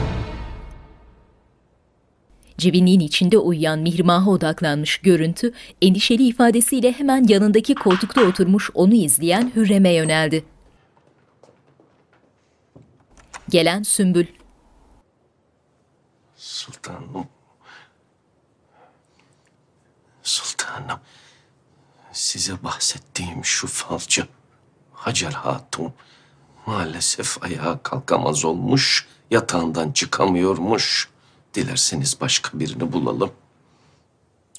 Cebinliğin 2.58 3.00
içinde 3.00 3.38
uyuyan 3.38 3.80
Mihrimah'a 3.80 4.30
odaklanmış 4.30 4.98
görüntü, 4.98 5.54
endişeli 5.82 6.28
ifadesiyle 6.28 6.92
hemen 6.92 7.26
yanındaki 7.28 7.76
koltukta 7.76 8.22
oturmuş 8.22 8.70
onu 8.74 8.94
izleyen 8.94 9.52
Hürrem'e 9.56 9.94
yöneldi. 9.94 10.46
Gelen 13.50 13.84
Sümbül. 13.84 14.26
Sultanım. 16.36 17.28
Sultanım. 20.24 21.00
Size 22.12 22.64
bahsettiğim 22.64 23.46
şu 23.46 23.68
falcı 23.68 24.28
Hacer 24.94 25.32
Hatun 25.32 25.94
maalesef 26.66 27.44
ayağa 27.44 27.80
kalkamaz 27.84 28.46
olmuş, 28.46 29.08
yatağından 29.32 29.92
çıkamıyormuş. 29.92 31.10
Dilerseniz 31.56 32.22
başka 32.22 32.60
birini 32.60 32.94
bulalım. 32.94 33.32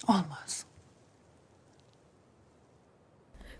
Olmaz. 0.08 0.64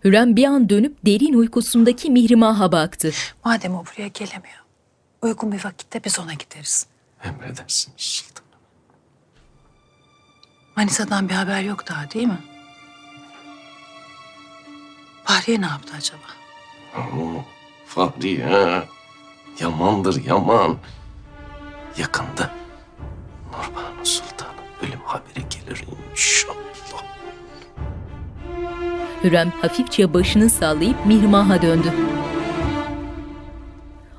Hürrem 0.03 0.35
bir 0.35 0.45
an 0.45 0.69
dönüp 0.69 0.97
derin 1.05 1.33
uykusundaki 1.33 2.11
Mihrimah'a 2.11 2.71
baktı. 2.71 3.11
Madem 3.45 3.75
o 3.75 3.85
buraya 3.85 4.07
gelemiyor. 4.07 4.63
Uygun 5.21 5.51
bir 5.51 5.65
vakitte 5.65 6.03
biz 6.03 6.19
ona 6.19 6.33
gideriz. 6.33 6.87
Emredersiniz 7.23 8.01
sultanım. 8.01 8.47
Manisa'dan 10.75 11.29
bir 11.29 11.33
haber 11.33 11.61
yok 11.61 11.87
daha 11.87 12.11
değil 12.11 12.27
mi? 12.27 12.39
Fahriye 15.23 15.61
ne 15.61 15.65
yaptı 15.65 15.93
acaba? 15.97 16.27
Oo, 16.97 17.45
Fahriye. 17.85 18.83
Yamandır 19.59 20.25
yaman. 20.25 20.77
Yakında 21.97 22.56
ölüm 24.87 24.99
haberi 25.03 25.45
gelir 25.49 25.83
inşallah. 26.11 26.57
Hürrem 29.23 29.49
hafifçe 29.61 30.13
başını 30.13 30.49
sallayıp 30.49 31.05
Mihrimah'a 31.05 31.61
döndü. 31.61 31.93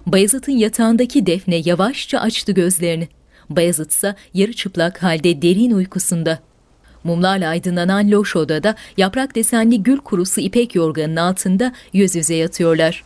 Bayezid'in 0.07 0.57
yatağındaki 0.57 1.27
Defne 1.27 1.57
yavaşça 1.65 2.19
açtı 2.19 2.53
gözlerini. 2.53 3.09
Bayezid 3.51 3.91
ise 3.91 4.15
yarı 4.35 4.53
çıplak 4.53 5.03
halde 5.03 5.43
derin 5.43 5.71
uykusunda. 5.71 6.39
Mumlarla 7.05 7.49
aydınlanan 7.49 8.11
loş 8.11 8.37
odada 8.37 8.75
yaprak 8.97 9.35
desenli 9.35 9.83
gül 9.83 9.99
kurusu 9.99 10.41
ipek 10.41 10.75
yorganın 10.75 11.17
altında 11.17 11.73
yüz 11.93 12.15
yüze 12.15 12.35
yatıyorlar. 12.35 13.05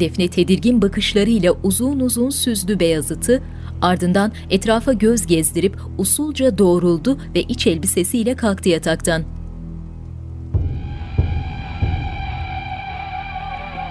Defne 0.00 0.28
tedirgin 0.28 0.82
bakışlarıyla 0.82 1.52
uzun 1.62 2.00
uzun 2.00 2.30
süzdü 2.30 2.80
Beyazıt'ı, 2.80 3.42
ardından 3.82 4.32
etrafa 4.50 4.92
göz 4.92 5.26
gezdirip 5.26 5.76
usulca 5.98 6.58
doğruldu 6.58 7.18
ve 7.34 7.42
iç 7.42 7.66
elbisesiyle 7.66 8.36
kalktı 8.36 8.68
yataktan. 8.68 9.24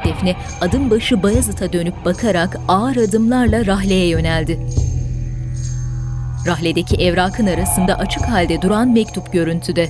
Defne 0.05 0.35
adım 0.61 0.91
başı 0.91 1.23
Bayazıt'a 1.23 1.73
dönüp 1.73 2.05
bakarak 2.05 2.59
ağır 2.67 2.95
adımlarla 2.95 3.65
Rahle'ye 3.65 4.07
yöneldi. 4.07 4.59
Rahle'deki 6.47 6.95
evrakın 6.95 7.47
arasında 7.47 7.97
açık 7.97 8.23
halde 8.23 8.61
duran 8.61 8.89
mektup 8.89 9.33
görüntüde. 9.33 9.89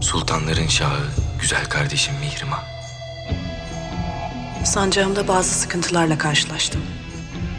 Sultanların 0.00 0.66
şahı, 0.66 1.04
güzel 1.40 1.64
kardeşim 1.64 2.14
Mihrimah. 2.20 2.77
Sancağımda 4.68 5.28
bazı 5.28 5.54
sıkıntılarla 5.54 6.18
karşılaştım. 6.18 6.80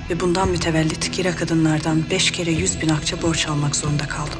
Ve 0.09 0.19
bundan 0.19 0.49
mütevellit 0.49 1.13
Gira 1.17 1.35
kadınlardan 1.35 2.09
beş 2.09 2.31
kere 2.31 2.51
yüz 2.51 2.81
bin 2.81 2.89
akçe 2.89 3.21
borç 3.21 3.47
almak 3.47 3.75
zorunda 3.75 4.07
kaldım. 4.07 4.39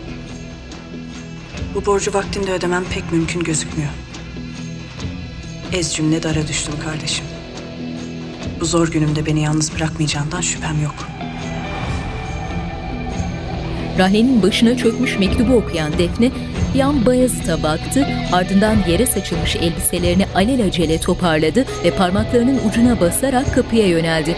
Bu 1.76 1.86
borcu 1.86 2.14
vaktinde 2.14 2.52
ödemem 2.52 2.86
pek 2.94 3.12
mümkün 3.12 3.44
gözükmüyor. 3.44 3.90
Ez 5.74 5.96
cümle 5.96 6.24
dara 6.24 6.48
düştüm 6.48 6.74
kardeşim. 6.84 7.26
Bu 8.60 8.66
zor 8.66 8.88
günümde 8.88 9.26
beni 9.26 9.42
yalnız 9.42 9.76
bırakmayacağından 9.76 10.42
şüphem 10.42 10.84
yok. 10.84 11.19
Rahle'nin 14.00 14.44
başına 14.44 14.78
çökmüş 14.78 15.20
mektubu 15.20 15.54
okuyan 15.54 15.94
Defne 15.98 16.32
bir 16.76 16.80
an 16.80 17.06
Bayezid'e 17.06 17.64
baktı, 17.64 18.08
ardından 18.32 18.76
yere 18.90 19.06
saçılmış 19.06 19.56
elbiselerini 19.56 20.26
alelacele 20.36 20.98
toparladı 21.00 21.66
ve 21.84 21.92
parmaklarının 21.92 22.60
ucuna 22.70 23.00
basarak 23.00 23.56
kapıya 23.56 23.88
yöneldi. 23.88 24.36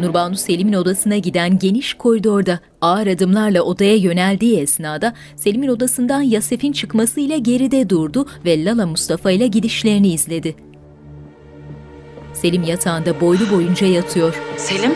Nurbanu 0.00 0.36
Selim'in 0.36 0.72
odasına 0.72 1.16
giden 1.16 1.58
geniş 1.58 1.94
koridorda 1.94 2.60
ağır 2.80 3.06
adımlarla 3.06 3.62
odaya 3.62 3.96
yöneldiği 3.96 4.58
esnada 4.60 5.14
Selim'in 5.36 5.68
odasından 5.68 6.22
Yasef'in 6.22 6.72
çıkmasıyla 6.72 7.36
geride 7.36 7.90
durdu 7.90 8.26
ve 8.44 8.64
Lala 8.64 8.86
Mustafa 8.86 9.30
ile 9.30 9.46
gidişlerini 9.46 10.08
izledi. 10.12 10.54
Selim 12.32 12.62
yatağında 12.62 13.20
boylu 13.20 13.50
boyunca 13.50 13.86
yatıyor. 13.86 14.42
Selim, 14.56 14.92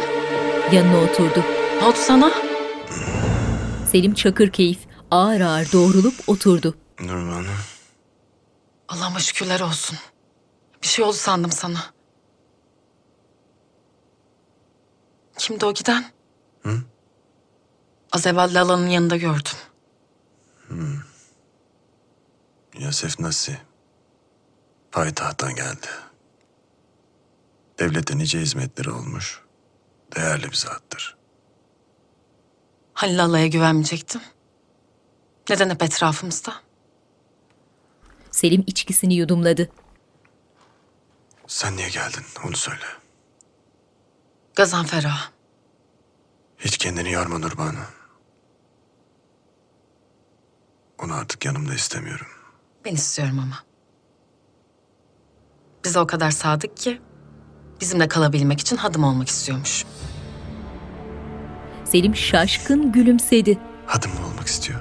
Yanına 0.72 0.97
oturdu. 0.97 1.64
Ne 1.85 1.89
oldu 1.89 1.99
sana? 2.01 2.32
Selim 3.87 4.14
Çakırkeyif 4.14 4.78
ağır 5.11 5.41
ağır 5.41 5.72
doğrulup 5.72 6.14
oturdu. 6.26 6.76
Nurbanu. 7.01 7.49
Allah'ıma 8.89 9.18
şükürler 9.18 9.61
olsun. 9.61 9.99
Bir 10.82 10.87
şey 10.87 11.05
oldu 11.05 11.16
sandım 11.16 11.53
sana. 11.53 11.78
Kimdi 15.39 15.66
o 15.66 15.74
giden? 15.74 16.05
Hı? 16.62 16.82
Az 18.12 18.26
evvel 18.26 18.55
Lala'nın 18.55 18.87
yanında 18.87 19.16
gördüm. 19.16 19.59
Hmm. 20.68 20.99
Yasef 22.78 23.20
Nasi. 23.20 23.59
Payitahttan 24.93 25.55
geldi. 25.55 25.89
Devlete 27.78 28.18
nice 28.18 28.41
hizmetleri 28.41 28.91
olmuş. 28.91 29.41
Değerli 30.16 30.51
bir 30.51 30.57
zattır. 30.57 31.24
Halil 32.95 33.25
Allah'a 33.25 33.47
güvenmeyecektim. 33.47 34.21
Neden 35.51 35.71
hep 35.71 35.83
etrafımızda? 35.83 36.55
Selim 38.31 38.65
içkisini 38.67 39.15
yudumladı. 39.15 39.71
Sen 41.47 41.77
niye 41.77 41.89
geldin 41.89 42.23
onu 42.47 42.57
söyle. 42.57 42.85
Gazanfer 44.55 45.05
ağa. 45.05 45.31
Hiç 46.59 46.79
kendini 46.79 47.13
yorma 47.13 47.39
Nurbanu. 47.39 47.79
Onu 50.99 51.15
artık 51.15 51.45
yanımda 51.45 51.75
istemiyorum. 51.75 52.27
Ben 52.85 52.95
istiyorum 52.95 53.39
ama. 53.39 53.65
Bize 55.85 56.01
o 56.01 56.07
kadar 56.07 56.31
sadık 56.31 56.77
ki 56.77 57.01
bizimle 57.81 58.09
kalabilmek 58.09 58.61
için 58.61 58.77
hadım 58.77 59.05
olmak 59.05 59.29
istiyormuş. 59.29 59.85
Selim 61.95 62.17
şaşkın 62.17 62.93
gülümsedi. 62.93 63.59
Hadım 63.87 64.11
mı 64.11 64.27
olmak 64.33 64.47
istiyor? 64.47 64.81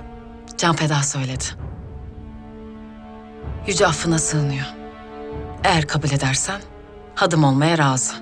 Can 0.58 0.76
feda 0.76 1.04
söyledi. 1.04 1.44
Yüce 3.68 3.88
affına 3.88 4.20
sığınıyor. 4.20 4.66
Eğer 5.64 5.88
kabul 5.88 6.08
edersen 6.08 6.62
hadım 7.16 7.44
olmaya 7.44 7.78
razı. 7.78 8.14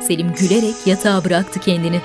Selim 0.00 0.34
gülerek 0.34 0.86
yatağa 0.86 1.24
bıraktı 1.24 1.60
kendini. 1.60 2.00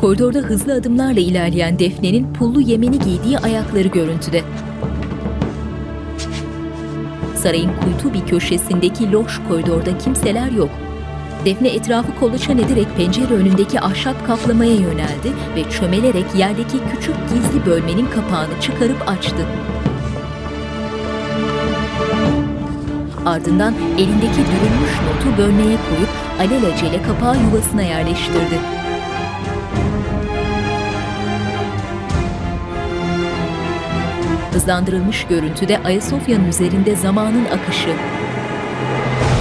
Koridorda 0.00 0.38
hızlı 0.38 0.74
adımlarla 0.74 1.20
ilerleyen 1.20 1.78
Defne'nin 1.78 2.34
pullu 2.34 2.60
yemeni 2.60 2.98
giydiği 2.98 3.38
ayakları 3.38 3.88
görüntüde. 3.88 4.44
Sarayın 7.42 7.70
kuytu 7.84 8.14
bir 8.14 8.26
köşesindeki 8.26 9.12
loş 9.12 9.40
koridorda 9.48 9.98
kimseler 9.98 10.50
yok. 10.50 10.70
Defne 11.44 11.68
etrafı 11.68 12.18
kolaçan 12.20 12.58
ederek 12.58 12.86
pencere 12.96 13.34
önündeki 13.34 13.80
ahşap 13.80 14.26
kaplamaya 14.26 14.74
yöneldi 14.74 15.32
ve 15.56 15.70
çömelerek 15.70 16.24
yerdeki 16.36 16.78
küçük 16.90 17.14
gizli 17.28 17.66
bölmenin 17.66 18.06
kapağını 18.06 18.60
çıkarıp 18.60 19.08
açtı. 19.08 19.46
Ardından 23.26 23.74
elindeki 23.98 24.40
dürülmüş 24.40 24.92
notu 25.06 25.38
bölmeye 25.38 25.76
koyup 25.88 26.10
alelacele 26.40 27.02
kapağı 27.02 27.36
yuvasına 27.42 27.82
yerleştirdi. 27.82 28.79
Hızlandırılmış 34.60 35.26
görüntüde 35.26 35.78
Ayasofya'nın 35.78 36.48
üzerinde 36.48 36.96
zamanın 36.96 37.44
akışı. 37.44 37.96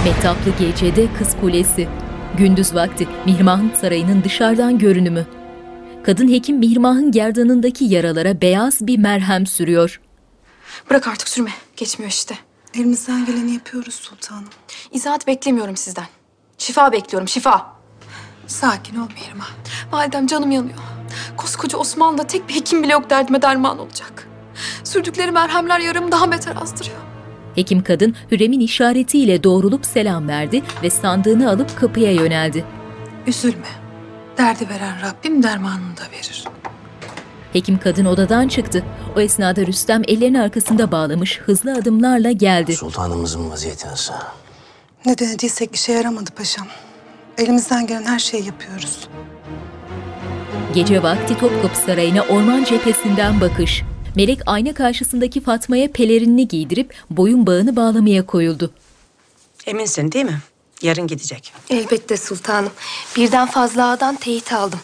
Mehtaplı 0.03 0.51
gecede 0.59 1.13
Kız 1.17 1.35
Kulesi. 1.41 1.87
Gündüz 2.37 2.75
vakti 2.75 3.07
Mihrimah'ın 3.25 3.71
sarayının 3.81 4.23
dışarıdan 4.23 4.77
görünümü. 4.77 5.27
Kadın 6.03 6.29
hekim 6.31 6.57
Mihrimah'ın 6.57 7.11
gerdanındaki 7.11 7.85
yaralara 7.85 8.41
beyaz 8.41 8.87
bir 8.87 8.97
merhem 8.97 9.45
sürüyor. 9.47 10.01
Bırak 10.89 11.07
artık 11.07 11.27
sürme. 11.27 11.51
Geçmiyor 11.77 12.11
işte. 12.11 12.35
Elimizden 12.73 13.25
geleni 13.25 13.53
yapıyoruz 13.53 13.95
sultanım. 13.95 14.49
İzahat 14.91 15.27
beklemiyorum 15.27 15.77
sizden. 15.77 16.07
Şifa 16.57 16.91
bekliyorum, 16.91 17.27
şifa. 17.27 17.75
Sakin 18.47 18.95
ol 18.95 19.07
Mihrimah. 19.15 19.49
Validem 19.91 20.27
canım 20.27 20.51
yanıyor. 20.51 20.79
Koskoca 21.37 21.77
Osmanlı'da 21.77 22.27
tek 22.27 22.49
bir 22.49 22.55
hekim 22.55 22.83
bile 22.83 22.91
yok 22.91 23.09
derdime 23.09 23.41
derman 23.41 23.79
olacak. 23.79 24.28
Sürdükleri 24.83 25.31
merhemler 25.31 25.79
yarımı 25.79 26.11
daha 26.11 26.31
beter 26.31 26.55
azdırıyor. 26.61 26.97
Hekim 27.55 27.83
kadın 27.83 28.15
Hürrem'in 28.31 28.59
işaretiyle 28.59 29.43
doğrulup 29.43 29.85
selam 29.85 30.27
verdi 30.27 30.61
ve 30.83 30.89
sandığını 30.89 31.49
alıp 31.49 31.79
kapıya 31.79 32.11
yöneldi. 32.11 32.65
Üzülme. 33.27 33.67
Derdi 34.37 34.69
veren 34.69 35.01
Rabbim 35.01 35.43
dermanını 35.43 35.97
da 35.97 36.01
verir. 36.11 36.43
Hekim 37.53 37.77
kadın 37.79 38.05
odadan 38.05 38.47
çıktı. 38.47 38.83
O 39.17 39.19
esnada 39.19 39.65
Rüstem 39.65 40.01
ellerini 40.07 40.41
arkasında 40.41 40.91
bağlamış 40.91 41.39
hızlı 41.39 41.73
adımlarla 41.73 42.31
geldi. 42.31 42.75
Sultanımızın 42.75 43.51
vaziyeti 43.51 43.87
nasıl? 43.87 44.13
Ne 45.05 45.17
denediysek 45.17 45.75
işe 45.75 45.91
yaramadı 45.91 46.31
paşam. 46.31 46.67
Elimizden 47.37 47.87
gelen 47.87 48.03
her 48.03 48.19
şeyi 48.19 48.45
yapıyoruz. 48.45 49.07
Gece 50.73 51.03
vakti 51.03 51.37
Topkapı 51.37 51.77
Sarayı'na 51.77 52.21
orman 52.21 52.63
cephesinden 52.63 53.41
bakış. 53.41 53.83
Melek 54.19 54.39
ayna 54.45 54.73
karşısındaki 54.73 55.41
Fatma'ya 55.41 55.91
pelerinini 55.91 56.47
giydirip 56.47 56.93
boyun 57.09 57.47
bağını 57.47 57.75
bağlamaya 57.75 58.25
koyuldu. 58.25 58.71
Eminsin 59.65 60.11
değil 60.11 60.25
mi? 60.25 60.39
Yarın 60.81 61.07
gidecek. 61.07 61.53
Elbette 61.69 62.17
sultanım. 62.17 62.71
Birden 63.15 63.47
fazla 63.47 63.89
ağadan 63.89 64.15
teyit 64.15 64.53
aldım. 64.53 64.79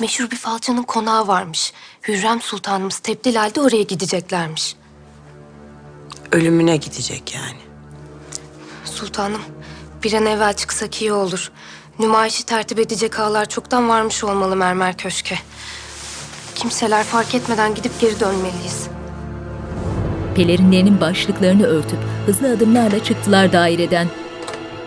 Meşhur 0.00 0.30
bir 0.30 0.36
falcının 0.36 0.82
konağı 0.82 1.26
varmış. 1.26 1.72
Hürrem 2.08 2.40
sultanımız 2.40 2.98
tebdil 2.98 3.34
halde 3.34 3.60
oraya 3.60 3.82
gideceklermiş. 3.82 4.76
Ölümüne 6.32 6.76
gidecek 6.76 7.34
yani. 7.34 7.60
Sultanım, 8.84 9.42
bir 10.02 10.12
an 10.12 10.26
evvel 10.26 10.54
çıksak 10.54 11.02
iyi 11.02 11.12
olur. 11.12 11.50
Nümayişi 11.98 12.46
tertip 12.46 12.78
edecek 12.78 13.18
ağalar 13.20 13.48
çoktan 13.48 13.88
varmış 13.88 14.24
olmalı 14.24 14.56
mermer 14.56 14.96
köşke. 14.96 15.38
Kimseler 16.56 17.04
fark 17.04 17.34
etmeden 17.34 17.74
gidip 17.74 18.00
geri 18.00 18.20
dönmeliyiz. 18.20 18.88
Pelerinlerinin 20.34 21.00
başlıklarını 21.00 21.62
örtüp 21.66 21.98
hızlı 22.26 22.50
adımlarla 22.50 23.04
çıktılar 23.04 23.52
daireden. 23.52 24.08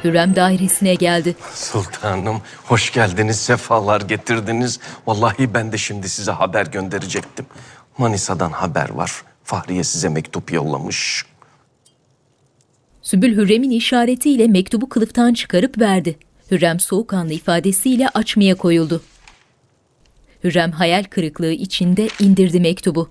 Hürrem 0.04 0.36
dairesine 0.36 0.96
geldi. 0.96 1.36
Sultanım 1.54 2.42
hoş 2.64 2.94
geldiniz, 2.94 3.40
sefalar 3.40 4.02
getirdiniz. 4.02 4.80
Vallahi 5.08 5.54
ben 5.54 5.72
de 5.72 5.78
şimdi 5.78 6.10
size 6.10 6.32
haber 6.32 6.66
gönderecektim. 6.66 7.46
Manisa'dan 7.98 8.52
haber 8.52 8.90
var. 8.90 9.12
Fahriye 9.44 9.84
size 9.84 10.10
mektup 10.10 10.54
yollamış. 10.54 11.26
Sümbül 13.02 13.36
Hürrem'in 13.36 13.72
işaretiyle 13.72 14.48
mektubu 14.48 14.90
kılıftan 14.90 15.34
çıkarıp 15.34 15.80
verdi. 15.80 16.20
Hürrem 16.52 16.80
soğukkanlı 16.80 17.34
ifadesiyle 17.34 18.10
açmaya 18.10 18.56
koyuldu. 18.56 19.02
Hürrem 20.44 20.72
hayal 20.72 21.04
kırıklığı 21.04 21.52
içinde 21.52 22.10
indirdi 22.20 22.60
mektubu. 22.60 23.10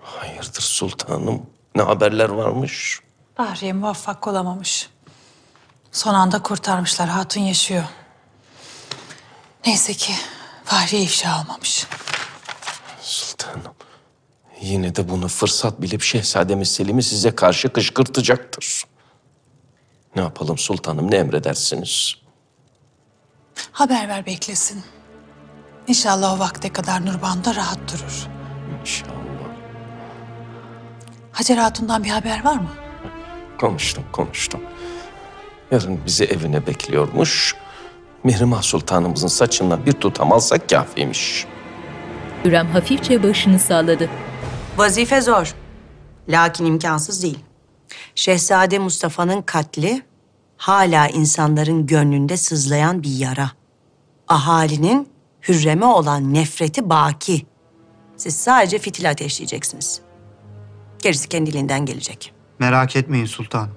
Hayırdır 0.00 0.62
sultanım? 0.62 1.46
Ne 1.74 1.82
haberler 1.82 2.28
varmış? 2.28 3.00
Bahriye 3.38 3.72
muvaffak 3.72 4.28
olamamış. 4.28 4.88
Son 5.92 6.14
anda 6.14 6.42
kurtarmışlar. 6.42 7.08
Hatun 7.08 7.40
yaşıyor. 7.40 7.84
Neyse 9.66 9.94
ki 9.94 10.12
Fahriye 10.64 11.02
ifşa 11.02 11.40
olmamış. 11.40 11.86
Sultanım. 13.02 13.74
Yine 14.60 14.96
de 14.96 15.08
bunu 15.08 15.28
fırsat 15.28 15.82
bilip 15.82 16.02
Şehzademiz 16.02 16.72
Selim'i 16.72 17.02
size 17.02 17.34
karşı 17.34 17.72
kışkırtacaktır. 17.72 18.84
Ne 20.16 20.22
yapalım 20.22 20.58
sultanım, 20.58 21.10
ne 21.10 21.16
emredersiniz? 21.16 22.14
Haber 23.72 24.08
ver 24.08 24.26
beklesin. 24.26 24.84
İnşallah 25.86 26.36
o 26.36 26.38
vakte 26.38 26.72
kadar 26.72 27.06
Nurban'da 27.06 27.54
rahat 27.54 27.78
durur. 27.92 28.26
İnşallah. 28.80 29.12
Hacer 31.32 31.56
Hatun'dan 31.56 32.04
bir 32.04 32.10
haber 32.10 32.44
var 32.44 32.54
mı? 32.54 32.68
Konuştum, 33.60 34.04
konuştum. 34.12 34.60
Yarın 35.70 36.00
bizi 36.06 36.24
evine 36.24 36.66
bekliyormuş. 36.66 37.54
Mihrimah 38.24 38.62
Sultanımızın 38.62 39.28
saçından 39.28 39.86
bir 39.86 39.92
tutam 39.92 40.32
alsak 40.32 40.68
kafiymiş. 40.68 41.46
Hürrem 42.44 42.66
hafifçe 42.66 43.22
başını 43.22 43.58
salladı. 43.58 44.08
Vazife 44.76 45.20
zor. 45.20 45.54
Lakin 46.28 46.64
imkansız 46.64 47.22
değil. 47.22 47.38
Şehzade 48.14 48.78
Mustafa'nın 48.78 49.42
katli 49.42 50.02
hala 50.56 51.08
insanların 51.08 51.86
gönlünde 51.86 52.36
sızlayan 52.36 53.02
bir 53.02 53.16
yara. 53.16 53.50
Ahalinin 54.28 55.08
Hürrem'e 55.48 55.86
olan 55.86 56.34
nefreti 56.34 56.90
baki. 56.90 57.46
Siz 58.16 58.36
sadece 58.36 58.78
fitil 58.78 59.10
ateşleyeceksiniz. 59.10 60.00
Gerisi 61.02 61.28
kendiliğinden 61.28 61.86
gelecek. 61.86 62.32
Merak 62.58 62.96
etmeyin 62.96 63.26
sultan. 63.26 63.68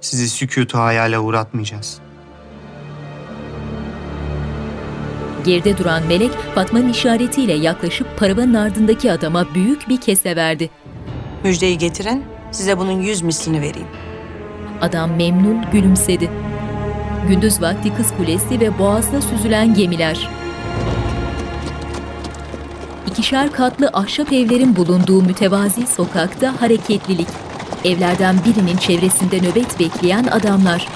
Sizi 0.00 0.28
sükutu 0.28 0.78
hayale 0.78 1.18
uğratmayacağız. 1.18 1.98
Geride 5.44 5.78
duran 5.78 6.06
melek 6.06 6.30
Fatma'nın 6.54 6.88
işaretiyle 6.88 7.52
yaklaşıp 7.52 8.18
paravanın 8.18 8.54
ardındaki 8.54 9.12
adama 9.12 9.54
büyük 9.54 9.88
bir 9.88 10.00
kese 10.00 10.36
verdi. 10.36 10.70
Müjdeyi 11.44 11.78
getirin, 11.78 12.24
size 12.52 12.78
bunun 12.78 13.00
yüz 13.00 13.22
mislini 13.22 13.60
vereyim. 13.60 13.88
Adam 14.80 15.16
memnun 15.16 15.70
gülümsedi. 15.72 16.30
Gündüz 17.28 17.62
vakti 17.62 17.94
Kız 17.94 18.16
Kulesi 18.16 18.60
ve 18.60 18.78
boğazda 18.78 19.22
süzülen 19.22 19.74
gemiler. 19.74 20.30
İkişer 23.06 23.52
katlı 23.52 23.90
ahşap 23.92 24.32
evlerin 24.32 24.76
bulunduğu 24.76 25.22
mütevazi 25.22 25.86
sokakta 25.86 26.60
hareketlilik. 26.60 27.28
Evlerden 27.84 28.36
birinin 28.44 28.76
çevresinde 28.76 29.38
nöbet 29.38 29.80
bekleyen 29.80 30.24
adamlar. 30.24 30.88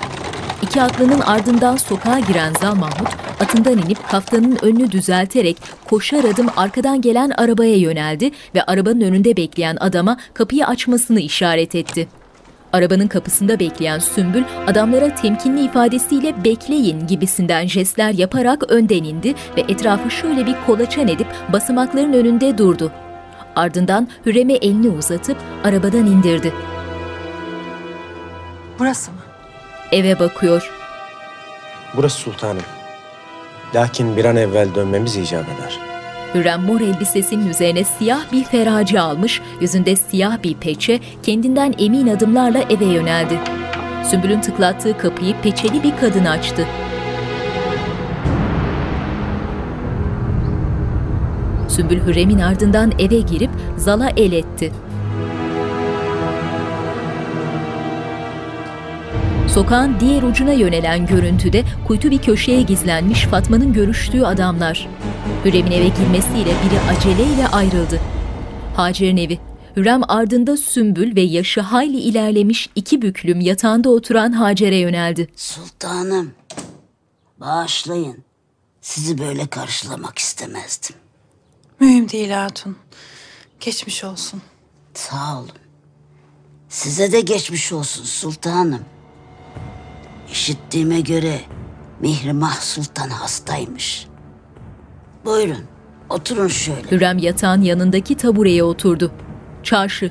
İki 0.62 0.82
atlının 0.82 1.20
ardından 1.20 1.76
sokağa 1.76 2.18
giren 2.18 2.52
Zal 2.60 2.74
Mahmut, 2.74 3.08
atından 3.40 3.78
inip 3.78 4.08
kaftanın 4.08 4.58
önünü 4.62 4.90
düzelterek 4.90 5.56
koşar 5.84 6.24
adım 6.24 6.46
arkadan 6.56 7.00
gelen 7.00 7.30
arabaya 7.30 7.76
yöneldi 7.76 8.30
ve 8.54 8.62
arabanın 8.62 9.00
önünde 9.00 9.36
bekleyen 9.36 9.76
adama 9.80 10.16
kapıyı 10.34 10.66
açmasını 10.66 11.20
işaret 11.20 11.74
etti. 11.74 12.08
Arabanın 12.74 13.08
kapısında 13.08 13.60
bekleyen 13.60 13.98
Sümbül 13.98 14.44
adamlara 14.66 15.14
temkinli 15.14 15.64
ifadesiyle 15.64 16.44
bekleyin 16.44 17.06
gibisinden 17.06 17.66
jestler 17.66 18.10
yaparak 18.10 18.70
önden 18.70 19.04
indi 19.04 19.34
ve 19.56 19.60
etrafı 19.60 20.10
şöyle 20.10 20.46
bir 20.46 20.56
kolaçan 20.66 21.08
edip 21.08 21.26
basamakların 21.52 22.12
önünde 22.12 22.58
durdu. 22.58 22.92
Ardından 23.56 24.08
Hürrem'e 24.26 24.52
elini 24.52 24.88
uzatıp 24.88 25.36
arabadan 25.64 26.06
indirdi. 26.06 26.52
Burası 28.78 29.10
mı? 29.10 29.18
Eve 29.92 30.18
bakıyor. 30.18 30.70
Burası 31.96 32.18
sultanım. 32.18 32.62
Lakin 33.74 34.16
bir 34.16 34.24
an 34.24 34.36
evvel 34.36 34.74
dönmemiz 34.74 35.16
icap 35.16 35.44
eder. 35.44 35.93
Hürrem 36.34 36.62
mor 36.62 36.80
elbisesinin 36.80 37.48
üzerine 37.48 37.84
siyah 37.84 38.32
bir 38.32 38.44
feraci 38.44 39.00
almış, 39.00 39.40
yüzünde 39.60 39.96
siyah 39.96 40.42
bir 40.42 40.54
peçe, 40.54 41.00
kendinden 41.22 41.74
emin 41.78 42.06
adımlarla 42.06 42.58
eve 42.58 42.84
yöneldi. 42.84 43.38
Sümbül'ün 44.04 44.40
tıklattığı 44.40 44.98
kapıyı 44.98 45.34
peçeli 45.42 45.82
bir 45.82 45.96
kadın 45.96 46.24
açtı. 46.24 46.66
Sümbül 51.68 52.00
Hürrem'in 52.00 52.38
ardından 52.38 52.92
eve 52.98 53.20
girip 53.20 53.50
Zal'a 53.76 54.10
el 54.16 54.32
etti. 54.32 54.72
Sokağın 59.48 59.96
diğer 60.00 60.22
ucuna 60.22 60.52
yönelen 60.52 61.06
görüntüde 61.06 61.62
kuytu 61.86 62.10
bir 62.10 62.18
köşeye 62.18 62.62
gizlenmiş 62.62 63.24
Fatma'nın 63.24 63.72
görüştüğü 63.72 64.22
adamlar. 64.22 64.88
Hürrem'in 65.44 65.70
eve 65.70 65.88
girmesiyle 65.88 66.44
biri 66.64 66.80
aceleyle 66.80 67.48
ayrıldı. 67.48 68.00
Hacer'in 68.76 69.16
evi. 69.16 69.38
Hürrem 69.76 70.00
ardında 70.08 70.56
Sümbül 70.56 71.16
ve 71.16 71.20
yaşı 71.20 71.60
hayli 71.60 71.96
ilerlemiş 72.00 72.70
iki 72.74 73.02
büklüm 73.02 73.40
yatağında 73.40 73.90
oturan 73.90 74.32
Hacer'e 74.32 74.76
yöneldi. 74.76 75.28
Sultanım, 75.36 76.32
bağışlayın. 77.40 78.24
Sizi 78.80 79.18
böyle 79.18 79.46
karşılamak 79.46 80.18
istemezdim. 80.18 80.96
Mühim 81.80 82.08
değil 82.08 82.30
Hatun. 82.30 82.76
Geçmiş 83.60 84.04
olsun. 84.04 84.42
Sağ 84.94 85.38
olun. 85.38 85.48
Size 86.68 87.12
de 87.12 87.20
geçmiş 87.20 87.72
olsun 87.72 88.04
sultanım. 88.04 88.84
İşittiğime 90.32 91.00
göre 91.00 91.40
Mihrimah 92.00 92.60
Sultan 92.60 93.08
hastaymış. 93.08 94.06
Buyurun, 95.24 95.64
oturun 96.10 96.48
şöyle. 96.48 96.90
Hürrem 96.90 97.18
yatağın 97.18 97.62
yanındaki 97.62 98.16
tabureye 98.16 98.64
oturdu. 98.64 99.10
Çarşı. 99.62 100.10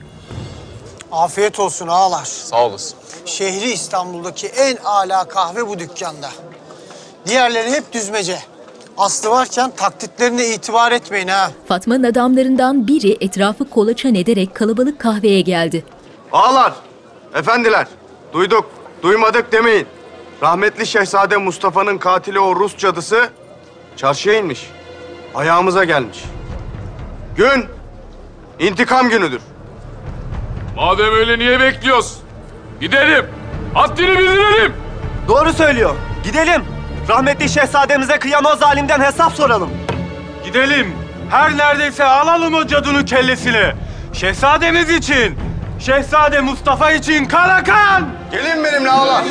Afiyet 1.11 1.59
olsun 1.59 1.87
ağalar. 1.87 2.25
Sağ 2.25 2.65
olasın. 2.65 2.97
Şehri 3.25 3.71
İstanbul'daki 3.71 4.47
en 4.47 4.75
âlâ 4.85 5.23
kahve 5.23 5.67
bu 5.67 5.79
dükkanda. 5.79 6.29
Diğerleri 7.25 7.71
hep 7.71 7.93
düzmece. 7.93 8.39
Aslı 8.97 9.29
varken 9.29 9.71
taklitlerine 9.75 10.47
itibar 10.49 10.91
etmeyin 10.91 11.27
ha. 11.27 11.51
Fatma'nın 11.67 12.03
adamlarından 12.03 12.87
biri 12.87 13.17
etrafı 13.21 13.69
kolaçan 13.69 14.15
ederek 14.15 14.55
kalabalık 14.55 14.99
kahveye 14.99 15.41
geldi. 15.41 15.85
Ağalar, 16.31 16.73
efendiler, 17.35 17.87
duyduk, 18.33 18.65
duymadık 19.03 19.51
demeyin. 19.51 19.87
Rahmetli 20.41 20.87
Şehzade 20.87 21.37
Mustafa'nın 21.37 21.97
katili 21.97 22.39
o 22.39 22.55
Rus 22.55 22.77
cadısı 22.77 23.29
çarşıya 23.97 24.35
inmiş. 24.39 24.69
Ayağımıza 25.35 25.83
gelmiş. 25.83 26.23
Gün, 27.35 27.65
intikam 28.59 29.09
günüdür. 29.09 29.41
Madem 30.75 31.13
öyle 31.15 31.39
niye 31.39 31.59
bekliyoruz? 31.59 32.17
Gidelim. 32.81 33.25
Haddini 33.73 34.17
bildirelim. 34.17 34.73
Doğru 35.27 35.53
söylüyor. 35.53 35.95
Gidelim. 36.23 36.63
Rahmetli 37.09 37.49
şehzademize 37.49 38.19
kıyan 38.19 38.45
o 38.45 38.55
zalimden 38.55 38.99
hesap 39.01 39.33
soralım. 39.33 39.69
Gidelim. 40.45 40.95
Her 41.29 41.57
neredeyse 41.57 42.03
alalım 42.03 42.53
o 42.53 42.67
cadının 42.67 43.05
kellesini. 43.05 43.73
Şehzademiz 44.13 44.89
için. 44.89 45.39
Şehzade 45.79 46.41
Mustafa 46.41 46.91
için 46.91 47.25
Karakan. 47.25 48.05
Gelin 48.31 48.63
benimle 48.63 48.91
ağalar. 48.91 49.23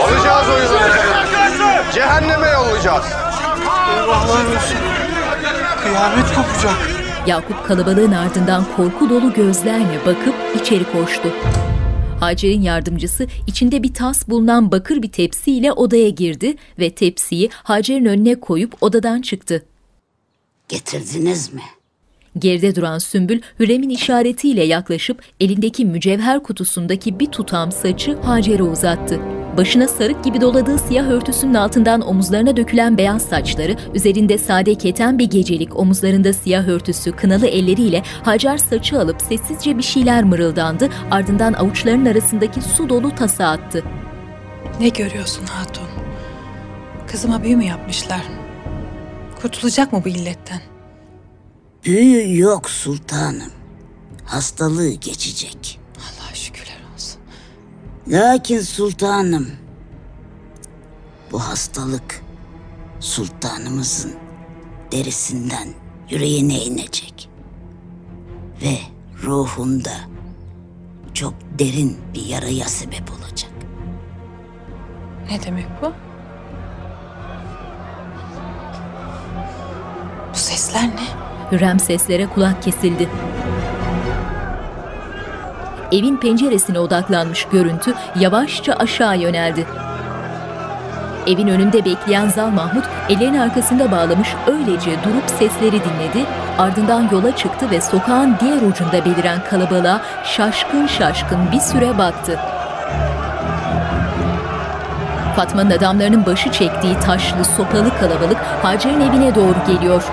Alacağız 0.00 0.48
o 0.48 0.58
yolu. 0.58 1.92
Cehenneme 1.94 2.48
yollayacağız. 2.48 3.04
Olsun. 4.08 4.46
Kıyamet 5.82 6.26
kopacak. 6.26 6.76
Yakup 7.26 7.66
kalabalığın 7.66 8.12
ardından 8.12 8.64
korku 8.76 9.10
dolu 9.10 9.32
gözlerle 9.32 10.00
bakıp 10.06 10.34
içeri 10.60 10.84
koştu. 10.92 11.28
Hacer'in 12.20 12.62
yardımcısı 12.62 13.26
içinde 13.46 13.82
bir 13.82 13.94
tas 13.94 14.28
bulunan 14.28 14.72
bakır 14.72 15.02
bir 15.02 15.12
tepsiyle 15.12 15.72
odaya 15.72 16.08
girdi 16.08 16.54
ve 16.78 16.90
tepsiyi 16.90 17.50
Hacer'in 17.52 18.04
önüne 18.04 18.40
koyup 18.40 18.82
odadan 18.82 19.22
çıktı. 19.22 19.64
Getirdiniz 20.68 21.52
mi? 21.52 21.62
Geride 22.38 22.76
duran 22.76 22.98
Sümbül 22.98 23.40
Hürrem'in 23.60 23.88
işaretiyle 23.88 24.64
yaklaşıp 24.64 25.22
elindeki 25.40 25.84
mücevher 25.84 26.42
kutusundaki 26.42 27.20
bir 27.20 27.26
tutam 27.26 27.72
saçı 27.72 28.16
Hacer'e 28.16 28.62
uzattı. 28.62 29.20
Başına 29.56 29.88
sarık 29.88 30.24
gibi 30.24 30.40
doladığı 30.40 30.78
siyah 30.78 31.10
örtüsünün 31.10 31.54
altından 31.54 32.00
omuzlarına 32.08 32.56
dökülen 32.56 32.98
beyaz 32.98 33.22
saçları, 33.22 33.76
üzerinde 33.94 34.38
sade 34.38 34.74
keten 34.74 35.18
bir 35.18 35.30
gecelik, 35.30 35.78
omuzlarında 35.78 36.32
siyah 36.32 36.68
örtüsü, 36.68 37.12
kınalı 37.12 37.46
elleriyle 37.46 38.02
Hacer 38.22 38.58
saçı 38.58 39.00
alıp 39.00 39.22
sessizce 39.22 39.78
bir 39.78 39.82
şeyler 39.82 40.24
mırıldandı, 40.24 40.88
ardından 41.10 41.52
avuçlarının 41.52 42.04
arasındaki 42.04 42.60
su 42.60 42.88
dolu 42.88 43.14
tasa 43.14 43.48
attı. 43.48 43.84
Ne 44.80 44.88
görüyorsun 44.88 45.46
Hatun? 45.46 45.88
Kızıma 47.06 47.42
büyü 47.42 47.56
mü 47.56 47.64
yapmışlar? 47.64 48.22
Kurtulacak 49.42 49.92
mı 49.92 50.02
bu 50.04 50.08
illetten? 50.08 50.60
Büyü 51.84 52.38
yok 52.38 52.70
sultanım. 52.70 53.52
Hastalığı 54.24 54.90
geçecek. 54.90 55.83
Lakin 58.08 58.60
sultanım, 58.60 59.50
bu 61.32 61.40
hastalık 61.40 62.22
sultanımızın 63.00 64.14
derisinden 64.92 65.68
yüreğine 66.10 66.64
inecek. 66.64 67.28
Ve 68.62 68.78
ruhunda 69.22 69.90
çok 71.14 71.34
derin 71.58 71.96
bir 72.14 72.26
yaraya 72.26 72.64
sebep 72.64 73.12
olacak. 73.12 73.50
Ne 75.30 75.42
demek 75.42 75.66
bu? 75.82 75.92
Bu 80.32 80.38
sesler 80.38 80.88
ne? 80.88 81.06
Hürrem 81.52 81.80
seslere 81.80 82.26
kulak 82.26 82.62
kesildi. 82.62 83.08
Evin 85.92 86.16
penceresine 86.16 86.78
odaklanmış 86.78 87.46
görüntü 87.52 87.94
yavaşça 88.20 88.72
aşağı 88.72 89.18
yöneldi. 89.18 89.66
Evin 91.26 91.48
önünde 91.48 91.84
bekleyen 91.84 92.28
Zal 92.28 92.50
Mahmut 92.50 92.84
ellerini 93.08 93.42
arkasında 93.42 93.92
bağlamış 93.92 94.28
öylece 94.46 94.90
durup 94.90 95.30
sesleri 95.38 95.72
dinledi, 95.72 96.26
ardından 96.58 97.08
yola 97.12 97.36
çıktı 97.36 97.70
ve 97.70 97.80
sokağın 97.80 98.36
diğer 98.40 98.62
ucunda 98.62 99.04
beliren 99.04 99.38
kalabalığa 99.50 100.00
şaşkın 100.24 100.86
şaşkın 100.86 101.38
bir 101.52 101.60
süre 101.60 101.98
baktı. 101.98 102.38
Fatma'nın 105.36 105.70
adamlarının 105.70 106.26
başı 106.26 106.52
çektiği 106.52 106.98
taşlı 106.98 107.44
sopalı 107.44 107.98
kalabalık 108.00 108.38
Hacer'in 108.62 109.00
evine 109.00 109.34
doğru 109.34 109.56
geliyor. 109.66 110.04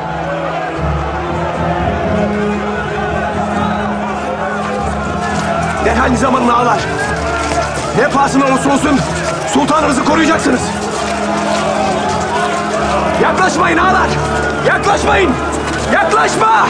Derhal 5.85 6.09
nizamanını 6.09 6.57
ağalar. 6.57 6.79
Ne 7.97 8.09
pahasına 8.09 8.45
olursa 8.45 8.73
olsun 8.73 8.99
sultanımızı 9.53 10.05
koruyacaksınız. 10.05 10.61
Yaklaşmayın 13.23 13.77
ağalar. 13.77 14.07
Yaklaşmayın. 14.67 15.31
Yaklaşma. 15.93 16.67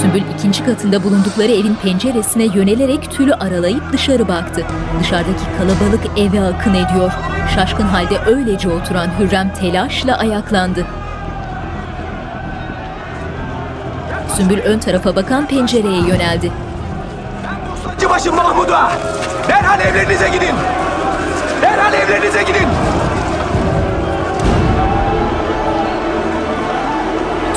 Sümbül 0.00 0.22
ikinci 0.34 0.64
katında 0.64 1.04
bulundukları 1.04 1.52
evin 1.52 1.74
penceresine 1.74 2.44
yönelerek 2.44 3.10
tülü 3.10 3.34
aralayıp 3.34 3.92
dışarı 3.92 4.28
baktı. 4.28 4.64
Dışarıdaki 5.00 5.44
kalabalık 5.58 6.18
eve 6.18 6.40
akın 6.44 6.74
ediyor. 6.74 7.12
Şaşkın 7.54 7.86
halde 7.86 8.18
öylece 8.26 8.68
oturan 8.68 9.08
Hürrem 9.18 9.52
telaşla 9.54 10.18
ayaklandı. 10.18 10.86
Sümbül 14.38 14.58
ön 14.58 14.78
tarafa 14.78 15.16
bakan 15.16 15.46
pencereye 15.46 16.00
yöneldi. 16.00 16.52
Saçıbaşı 17.84 18.32
Mahmud'a. 18.32 18.92
Derhal 19.48 19.80
evlerinize 19.80 20.28
gidin. 20.28 20.54
Derhal 21.62 21.94
evlerinize 21.94 22.42
gidin. 22.42 22.68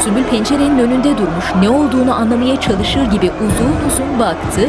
Sümbül 0.04 0.24
pencerenin 0.24 0.80
önünde 0.80 1.18
durmuş 1.18 1.46
ne 1.62 1.70
olduğunu 1.70 2.14
anlamaya 2.16 2.62
çalışır 2.62 3.04
gibi 3.04 3.32
uzun 3.32 3.88
uzun 3.88 4.20
baktı. 4.20 4.68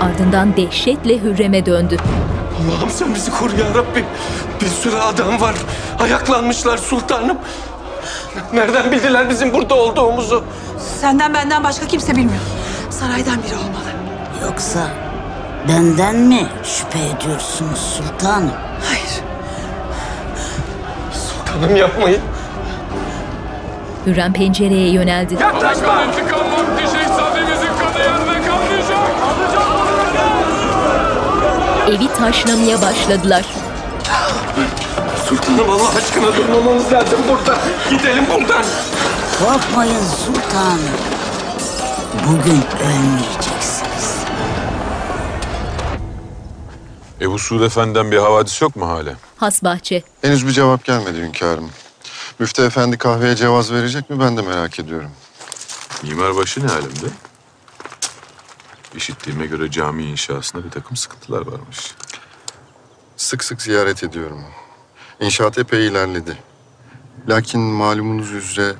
Ardından 0.00 0.56
dehşetle 0.56 1.22
Hürrem'e 1.22 1.66
döndü. 1.66 1.96
Allah'ım 2.60 2.90
sen 2.90 3.14
bizi 3.14 3.30
koru 3.30 3.52
ya 3.52 3.66
Rabbi. 3.74 4.04
Bir 4.60 4.66
sürü 4.66 4.96
adam 4.96 5.40
var. 5.40 5.54
Ayaklanmışlar 6.00 6.78
sultanım. 6.78 7.38
Nereden 8.52 8.92
bildiler 8.92 9.30
bizim 9.30 9.52
burada 9.52 9.74
olduğumuzu? 9.74 10.44
Senden 11.00 11.34
benden 11.34 11.64
başka 11.64 11.86
kimse 11.86 12.16
bilmiyor. 12.16 12.40
Saraydan 12.90 13.42
biri 13.42 13.54
olmalı. 13.54 13.90
Yoksa 14.44 14.80
benden 15.68 16.16
mi 16.16 16.46
şüphe 16.64 16.98
ediyorsunuz 16.98 17.78
sultanım? 17.78 18.50
Hayır. 18.88 19.20
Sultanım 21.12 21.76
yapmayın. 21.76 22.20
Hürrem 24.06 24.32
pencereye 24.32 24.90
yöneldi. 24.90 25.34
Yaklaşma! 25.34 25.86
Kanı 25.86 26.00
yerde 26.06 26.26
kalmayacak. 26.30 27.00
Evi 31.88 32.08
taşlamaya 32.18 32.82
başladılar. 32.82 33.44
Sultanım 35.28 35.70
Allah 35.70 35.88
aşkına 35.98 36.36
durmamamız 36.36 36.92
lazım 36.92 37.18
burada. 37.28 37.58
Gidelim 37.90 38.24
buradan. 38.30 38.64
Korkmayın 39.40 40.04
sultanım. 40.04 40.80
Bugün 42.28 42.62
ölmeyeceksiniz. 42.80 44.16
Ebu 47.20 47.38
Suud 47.38 47.62
Efendi'den 47.62 48.10
bir 48.10 48.16
havadis 48.16 48.62
yok 48.62 48.76
mu 48.76 48.88
hala? 48.88 49.14
Hasbahçe. 49.36 50.02
Henüz 50.22 50.46
bir 50.46 50.52
cevap 50.52 50.84
gelmedi 50.84 51.18
hünkârım. 51.18 51.70
Müftü 52.38 52.62
efendi 52.62 52.98
kahveye 52.98 53.36
cevaz 53.36 53.72
verecek 53.72 54.10
mi 54.10 54.20
ben 54.20 54.36
de 54.36 54.42
merak 54.42 54.78
ediyorum. 54.78 55.10
Mimarbaşı 56.02 56.66
ne 56.66 56.70
alemde? 56.70 57.06
İşittiğime 58.94 59.46
göre 59.46 59.70
cami 59.70 60.04
inşasında 60.04 60.64
bir 60.64 60.70
takım 60.70 60.96
sıkıntılar 60.96 61.46
varmış. 61.46 61.94
Sık 63.16 63.44
sık 63.44 63.62
ziyaret 63.62 64.04
ediyorum. 64.04 64.44
İnşaat 65.20 65.58
epey 65.58 65.86
ilerledi. 65.86 66.36
Lakin 67.28 67.60
malumunuz 67.60 68.32
üzere 68.32 68.74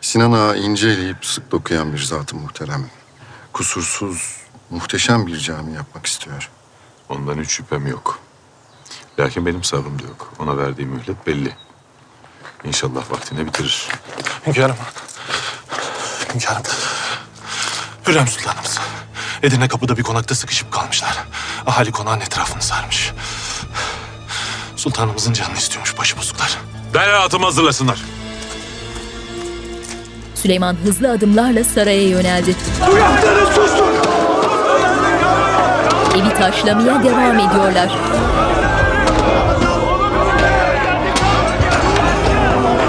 Sinan 0.00 0.32
Ağa 0.32 0.56
ince 0.56 0.88
eleyip 0.88 1.26
sık 1.26 1.50
dokuyan 1.50 1.92
bir 1.92 2.02
zat-ı 2.02 2.36
muhterem. 2.36 2.90
Kusursuz, 3.52 4.36
muhteşem 4.70 5.26
bir 5.26 5.38
cami 5.38 5.74
yapmak 5.74 6.06
istiyor. 6.06 6.50
Ondan 7.08 7.42
hiç 7.42 7.50
şüphem 7.50 7.86
yok. 7.86 8.18
Lakin 9.18 9.46
benim 9.46 9.64
sabrım 9.64 9.98
da 9.98 10.02
yok. 10.02 10.32
Ona 10.38 10.58
verdiği 10.58 10.86
mühlet 10.86 11.26
belli. 11.26 11.56
İnşallah 12.64 13.10
vaktinde 13.10 13.46
bitirir. 13.46 13.88
Hünkârım. 14.46 14.76
Hünkârım. 16.34 16.62
Hürrem 18.06 18.28
Sultanımız. 18.28 18.78
Edirne 19.42 19.68
kapıda 19.68 19.96
bir 19.96 20.02
konakta 20.02 20.34
sıkışıp 20.34 20.72
kalmışlar. 20.72 21.24
Ahali 21.66 21.92
konağın 21.92 22.20
etrafını 22.20 22.62
sarmış. 22.62 23.12
Sultanımızın 24.76 25.32
canını 25.32 25.58
istiyormuş 25.58 25.98
başı 25.98 26.16
bozuklar. 26.16 26.58
Derhal 26.94 27.24
atımı 27.24 27.44
hazırlasınlar. 27.44 28.02
Süleyman 30.42 30.76
hızlı 30.84 31.10
adımlarla 31.10 31.64
saraya 31.64 32.08
yöneldi. 32.08 32.56
Bu 32.90 32.96
yaptığınız 32.96 33.48
suçtur. 33.48 33.84
Evi 36.16 36.34
taşlamaya 36.34 37.02
devam 37.04 37.38
ediyorlar. 37.38 37.98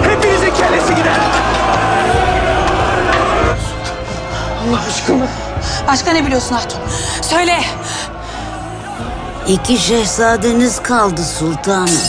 Hepinizin 0.03 0.53
kellesi 0.53 0.95
gider. 0.95 1.19
Allah 4.61 4.79
aşkına. 4.89 5.27
Başka 5.87 6.11
ne 6.11 6.25
biliyorsun 6.25 6.55
Hatun? 6.55 6.79
Söyle. 7.21 7.59
İki 9.47 9.77
şehzadeniz 9.77 10.83
kaldı 10.83 11.21
sultanım. 11.23 11.99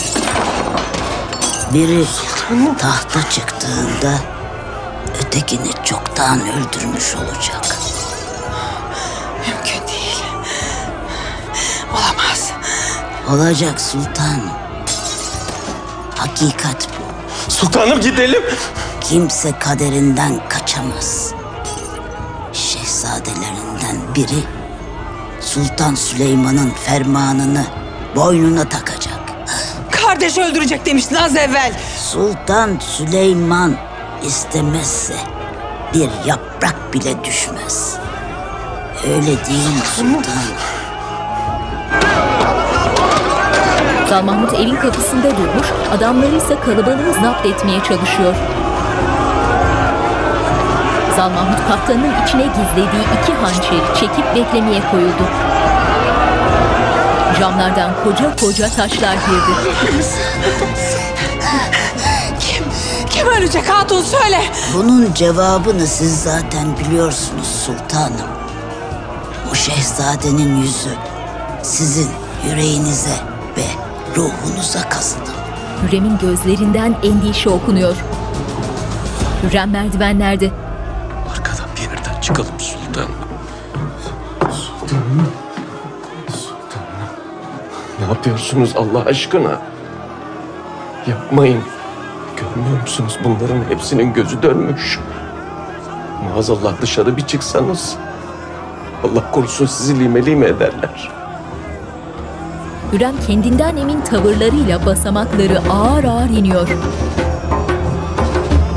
Biri 1.75 2.05
tahta 2.79 3.31
çıktığında 3.31 4.13
ötekini 5.33 5.71
çoktan 5.85 6.41
öldürmüş 6.41 7.15
olacak. 7.15 7.77
Mümkün 9.49 9.89
değil. 9.89 10.25
Olamaz. 11.93 12.53
Olacak 13.31 13.81
sultanım. 13.81 14.51
Hakikat 16.17 16.89
bu. 16.89 17.51
Sultanım 17.53 18.01
gidelim. 18.01 18.43
Kimse 19.01 19.59
kaderinden 19.59 20.49
kaçamaz. 20.49 21.35
Şehzadelerinden 22.53 24.15
biri 24.15 24.45
Sultan 25.41 25.95
Süleyman'ın 25.95 26.71
fermanını 26.71 27.65
boynuna 28.17 28.69
takacak. 28.69 29.21
Kardeş 29.91 30.39
öldürecek 30.39 30.87
demiştin 30.87 31.15
az 31.15 31.37
evvel. 31.37 31.73
Sultan 31.99 32.79
Süleyman 32.81 33.77
istemezse 34.27 35.15
bir 35.95 36.11
yaprak 36.27 36.95
bile 36.95 37.25
düşmez. 37.25 37.97
Öyle 39.05 39.27
değil 39.27 39.75
mi 39.75 39.83
sultan? 39.97 40.73
Sultan 44.13 44.25
Mahmut 44.25 44.55
evin 44.55 44.77
kapısında 44.77 45.31
durmuş, 45.31 45.67
adamları 45.97 46.37
ise 46.37 46.57
kalabalığı 46.61 47.13
zapt 47.23 47.47
etmeye 47.47 47.79
çalışıyor. 47.79 48.35
Zal 51.17 51.31
Mahmut 51.31 51.59
kaftanın 51.69 52.13
içine 52.25 52.43
gizlediği 52.43 53.03
iki 53.23 53.33
hançeri 53.35 54.01
çekip 54.01 54.35
beklemeye 54.35 54.81
koyuldu. 54.91 55.23
Camlardan 57.41 57.91
koca 58.05 58.37
koca 58.37 58.69
taşlar 58.69 59.15
girdi. 59.15 59.73
Kim? 63.23 63.33
Ölecek 63.33 63.69
Hatun 63.69 64.01
söyle. 64.03 64.41
Bunun 64.75 65.15
cevabını 65.15 65.87
siz 65.87 66.23
zaten 66.23 66.79
biliyorsunuz 66.79 67.47
sultanım. 67.67 68.31
Bu 69.51 69.55
şehzadenin 69.55 70.57
yüzü 70.57 70.91
sizin 71.63 72.09
yüreğinize 72.47 73.17
ve 73.57 73.65
ruhunuza 74.17 74.89
kazıdı. 74.89 75.31
Hürrem'in 75.83 76.19
gözlerinden 76.19 76.95
endişe 77.03 77.51
okunuyor. 77.51 77.97
Hürrem 79.43 79.71
merdivenlerde. 79.71 80.51
Arkadan 81.31 81.67
bir 81.77 81.83
yerden 81.83 82.21
çıkalım 82.21 82.61
sultan. 82.61 83.09
Ne 88.01 88.07
yapıyorsunuz 88.07 88.73
Allah 88.77 89.05
aşkına? 89.05 89.61
Yapmayın. 91.07 91.63
Musunuz 92.83 93.19
bunların 93.25 93.65
hepsinin 93.69 94.13
gözü 94.13 94.43
dönmüş. 94.43 94.99
Maazallah 96.25 96.81
dışarı 96.83 97.17
bir 97.17 97.23
çıksanız. 97.23 97.97
Allah 99.05 99.31
korusun 99.31 99.67
sizi 99.67 100.01
lime 100.01 100.27
lime 100.27 100.47
ederler. 100.47 101.11
Hürrem 102.93 103.15
kendinden 103.27 103.77
emin 103.77 104.01
tavırlarıyla 104.01 104.87
basamakları 104.87 105.59
ağır 105.71 106.05
ağır 106.05 106.31
iniyor. 106.31 106.69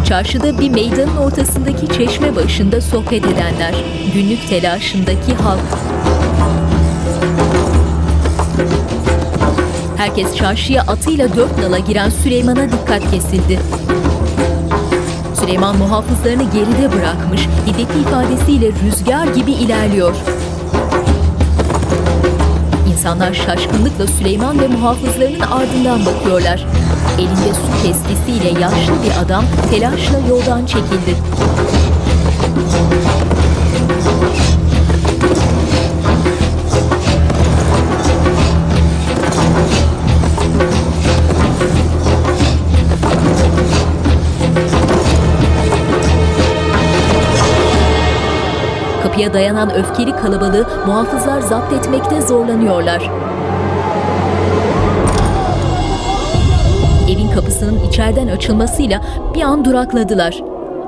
Çarşıda 0.06 0.60
bir 0.60 0.70
meydanın 0.70 1.18
ortasındaki 1.18 1.88
çeşme 1.88 2.36
başında 2.36 2.82
sohbet 2.82 3.26
edenler, 3.26 3.76
günlük 4.14 4.48
telaşındaki 4.50 5.36
halk. 5.36 5.95
Herkes 10.06 10.36
çarşıya 10.36 10.82
atıyla 10.82 11.36
dört 11.36 11.58
nala 11.60 11.80
giren 11.80 12.10
Süleyman'a 12.10 12.72
dikkat 12.72 13.12
kesildi. 13.12 13.60
Süleyman 15.40 15.78
muhafızlarını 15.78 16.44
geride 16.44 16.94
bırakmış, 16.94 17.48
hiddetli 17.68 18.02
ifadesiyle 18.02 18.72
rüzgar 18.86 19.28
gibi 19.28 19.52
ilerliyor. 19.52 20.16
İnsanlar 22.92 23.34
şaşkınlıkla 23.34 24.08
Süleyman 24.08 24.60
ve 24.60 24.68
muhafızlarının 24.68 25.40
ardından 25.40 26.06
bakıyorlar. 26.06 26.66
Elinde 27.20 27.54
su 27.54 27.84
testisiyle 27.84 28.60
yaşlı 28.60 28.94
bir 29.04 29.22
adam 29.26 29.46
telaşla 29.72 30.20
yoldan 30.30 30.66
çekildi. 30.66 31.16
Kapıya 49.26 49.42
dayanan 49.42 49.74
öfkeli 49.76 50.12
kalabalığı 50.12 50.68
muhafızlar 50.88 51.42
zapt 51.42 51.74
etmekte 51.74 52.22
zorlanıyorlar. 52.22 53.12
Evin 57.10 57.30
kapısının 57.30 57.80
içeriden 57.90 58.28
açılmasıyla 58.28 59.02
bir 59.36 59.42
an 59.42 59.66
durakladılar. 59.66 60.44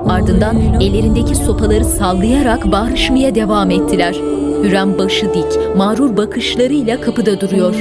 Ardından 0.08 0.56
ellerindeki 0.80 1.34
sopaları 1.34 1.84
sallayarak 1.84 2.72
bağırışmaya 2.72 3.34
devam 3.34 3.70
ettiler. 3.70 4.14
Hürrem 4.62 4.98
başı 4.98 5.34
dik, 5.34 5.76
mağrur 5.76 6.16
bakışlarıyla 6.16 7.00
kapıda 7.00 7.40
duruyor. 7.40 7.74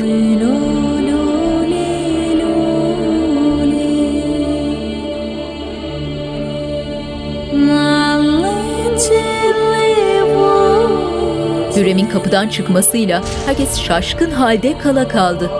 Hürrem'in 11.77 12.09
kapıdan 12.09 12.47
çıkmasıyla 12.49 13.23
herkes 13.45 13.79
şaşkın 13.79 14.31
halde 14.31 14.77
kala 14.77 15.07
kaldı. 15.07 15.51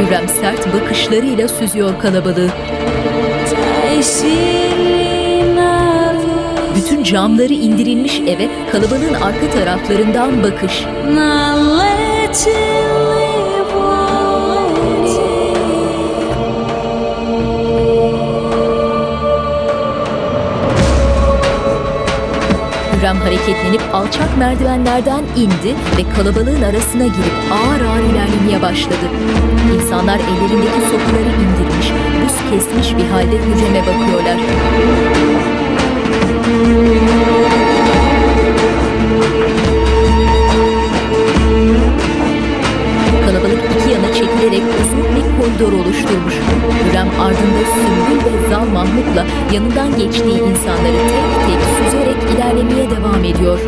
Hürrem 0.00 0.28
sert 0.28 0.74
bakışlarıyla 0.74 1.48
süzüyor 1.48 2.00
kalabalığı. 2.00 2.50
Camları 7.04 7.52
indirilmiş 7.52 8.20
eve 8.20 8.48
kalabalığın 8.72 9.14
arka 9.14 9.50
taraflarından 9.50 10.42
bakış. 10.42 10.84
Hürrem 22.92 23.16
hareketlenip 23.16 23.82
alçak 23.92 24.38
merdivenlerden 24.38 25.22
indi 25.36 25.74
ve 25.98 26.14
kalabalığın 26.16 26.62
arasına 26.62 27.04
girip 27.04 27.34
ağır 27.52 27.80
ağır 27.80 28.02
ilerlemeye 28.12 28.62
başladı. 28.62 29.06
İnsanlar 29.76 30.16
ellerindeki 30.16 30.80
sopaları 30.90 31.30
indirmiş, 31.42 31.92
buz 32.24 32.50
kesmiş 32.50 32.96
bir 32.96 33.10
halde 33.10 33.36
Hürrem'e 33.36 33.80
bakıyorlar. 33.80 34.36
Çekilerek 44.14 44.62
uzun 44.80 45.04
bir 45.16 45.26
koridor 45.36 45.72
oluşturmuş. 45.72 46.34
Hürrem 46.84 47.08
ardında 47.20 47.62
Sümbül 47.74 48.24
ve 48.24 48.48
Zal 48.50 48.66
Mahmut'la 48.66 49.26
yanından 49.52 49.98
geçtiği 49.98 50.38
insanları 50.50 50.98
tek 51.12 51.46
tek 51.46 51.60
süzerek 51.76 52.16
ilerlemeye 52.34 52.90
devam 52.90 53.24
ediyor. 53.24 53.58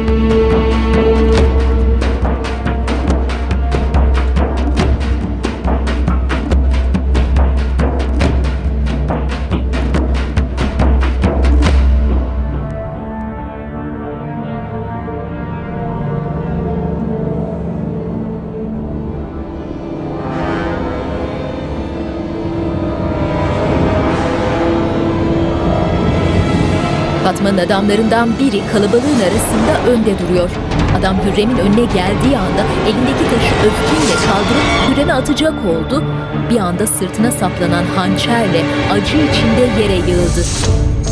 Fatma'nın 27.56 27.66
adamlarından 27.66 28.38
biri 28.38 28.62
kalabalığın 28.72 29.20
arasında 29.20 29.90
önde 29.90 30.18
duruyor. 30.18 30.50
Adam 30.98 31.16
Hürrem'in 31.16 31.58
önüne 31.58 31.84
geldiği 31.84 32.38
anda 32.38 32.62
elindeki 32.86 33.24
taşı 33.24 33.54
öfkeyle 33.66 34.14
kaldırıp 34.26 34.90
Hürrem'e 34.90 35.12
atacak 35.12 35.52
oldu. 35.52 36.04
Bir 36.50 36.56
anda 36.56 36.86
sırtına 36.86 37.32
saplanan 37.32 37.84
hançerle 37.96 38.64
acı 38.92 39.16
içinde 39.16 39.82
yere 39.82 39.94
yığıldı. 40.10 40.44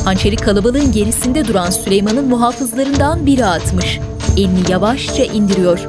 Hançeri 0.04 0.36
kalabalığın 0.36 0.92
gerisinde 0.92 1.48
duran 1.48 1.70
Süleyman'ın 1.70 2.28
muhafızlarından 2.28 3.26
biri 3.26 3.46
atmış. 3.46 4.00
Elini 4.36 4.70
yavaşça 4.70 5.24
indiriyor. 5.24 5.88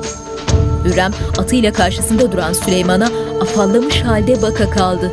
Hürrem 0.85 1.11
atıyla 1.37 1.73
karşısında 1.73 2.31
duran 2.31 2.53
Süleyman'a 2.53 3.09
afallamış 3.41 4.01
halde 4.01 4.41
baka 4.41 4.69
kaldı. 4.69 5.11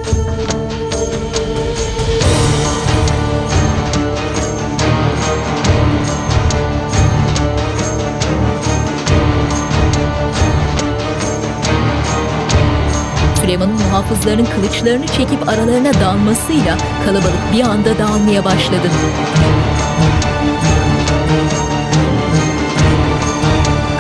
Süleyman'ın 13.92 14.06
muhafızlarının 14.06 14.44
kılıçlarını 14.44 15.06
çekip 15.06 15.48
aralarına 15.48 15.94
dalmasıyla 15.94 16.76
kalabalık 17.04 17.52
bir 17.52 17.62
anda 17.62 17.98
dağılmaya 17.98 18.44
başladı. 18.44 18.88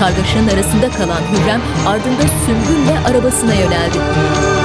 Kargaşanın 0.00 0.48
arasında 0.48 0.90
kalan 0.90 1.20
Hürrem 1.32 1.60
ardında 1.86 2.22
Sümbül'le 2.46 3.10
arabasına 3.10 3.54
yöneldi. 3.54 3.98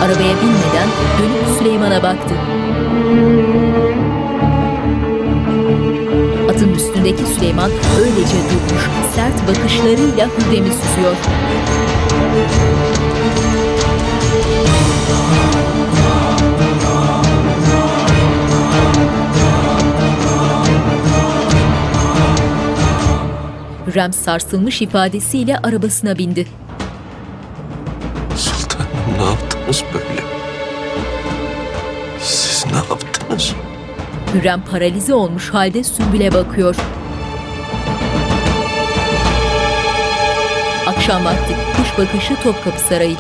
Arabaya 0.04 0.36
binmeden 0.42 0.90
dönüp 1.20 1.58
Süleyman'a 1.60 2.04
baktı. 2.04 2.36
Atın 6.50 6.74
üstündeki 6.74 7.24
Süleyman 7.24 7.72
öylece 8.00 8.38
durmuş, 8.50 8.84
sert 9.16 9.48
bakışlarıyla 9.48 10.28
Hürrem'i 10.28 10.70
süzüyor. 10.74 11.16
Hürrem 23.98 24.14
sarsılmış 24.14 24.82
ifadesiyle 24.82 25.58
arabasına 25.58 26.18
bindi. 26.18 26.48
Sultanım 28.36 28.88
ne 29.18 29.24
yaptınız 29.24 29.84
böyle? 29.94 30.22
Siz 32.22 32.66
ne 32.66 32.78
yaptınız? 32.78 33.54
Hürrem 34.34 34.64
paralize 34.72 35.14
olmuş 35.14 35.50
halde 35.50 35.84
Sümbül'e 35.84 36.34
bakıyor. 36.34 36.76
Akşam 40.88 41.26
vakti 41.26 41.56
kuş 41.78 41.98
bakışı 41.98 42.36
Topkapı 42.36 42.80
Sarayı. 42.80 43.18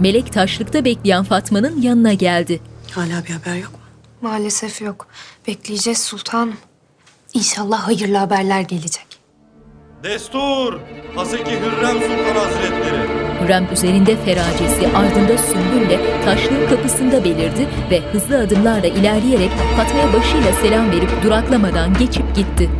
Melek 0.00 0.32
taşlıkta 0.32 0.84
bekleyen 0.84 1.24
Fatma'nın 1.24 1.82
yanına 1.82 2.12
geldi. 2.12 2.60
Hala 2.90 3.24
bir 3.24 3.30
haber 3.30 3.56
yok 3.56 3.72
mu? 3.72 3.78
Maalesef 4.20 4.82
yok. 4.82 5.06
Bekleyeceğiz 5.46 5.98
sultanım. 5.98 6.56
İnşallah 7.34 7.86
hayırlı 7.88 8.16
haberler 8.16 8.60
gelecek. 8.60 9.06
Destur! 10.04 10.80
Haseki 11.14 11.50
Hürrem 11.50 12.00
Sultan 12.00 12.40
Hazretleri. 12.40 13.08
Hürrem 13.42 13.68
üzerinde 13.72 14.16
feracesi 14.16 14.88
ardında 14.96 15.38
Sümbül'le 15.38 16.24
taşlığın 16.24 16.68
kapısında 16.68 17.24
belirdi 17.24 17.68
ve 17.90 18.00
hızlı 18.00 18.38
adımlarla 18.38 18.86
ilerleyerek 18.86 19.50
Fatma'ya 19.76 20.12
başıyla 20.12 20.52
selam 20.52 20.90
verip 20.90 21.22
duraklamadan 21.22 21.94
geçip 21.94 22.36
gitti. 22.36 22.70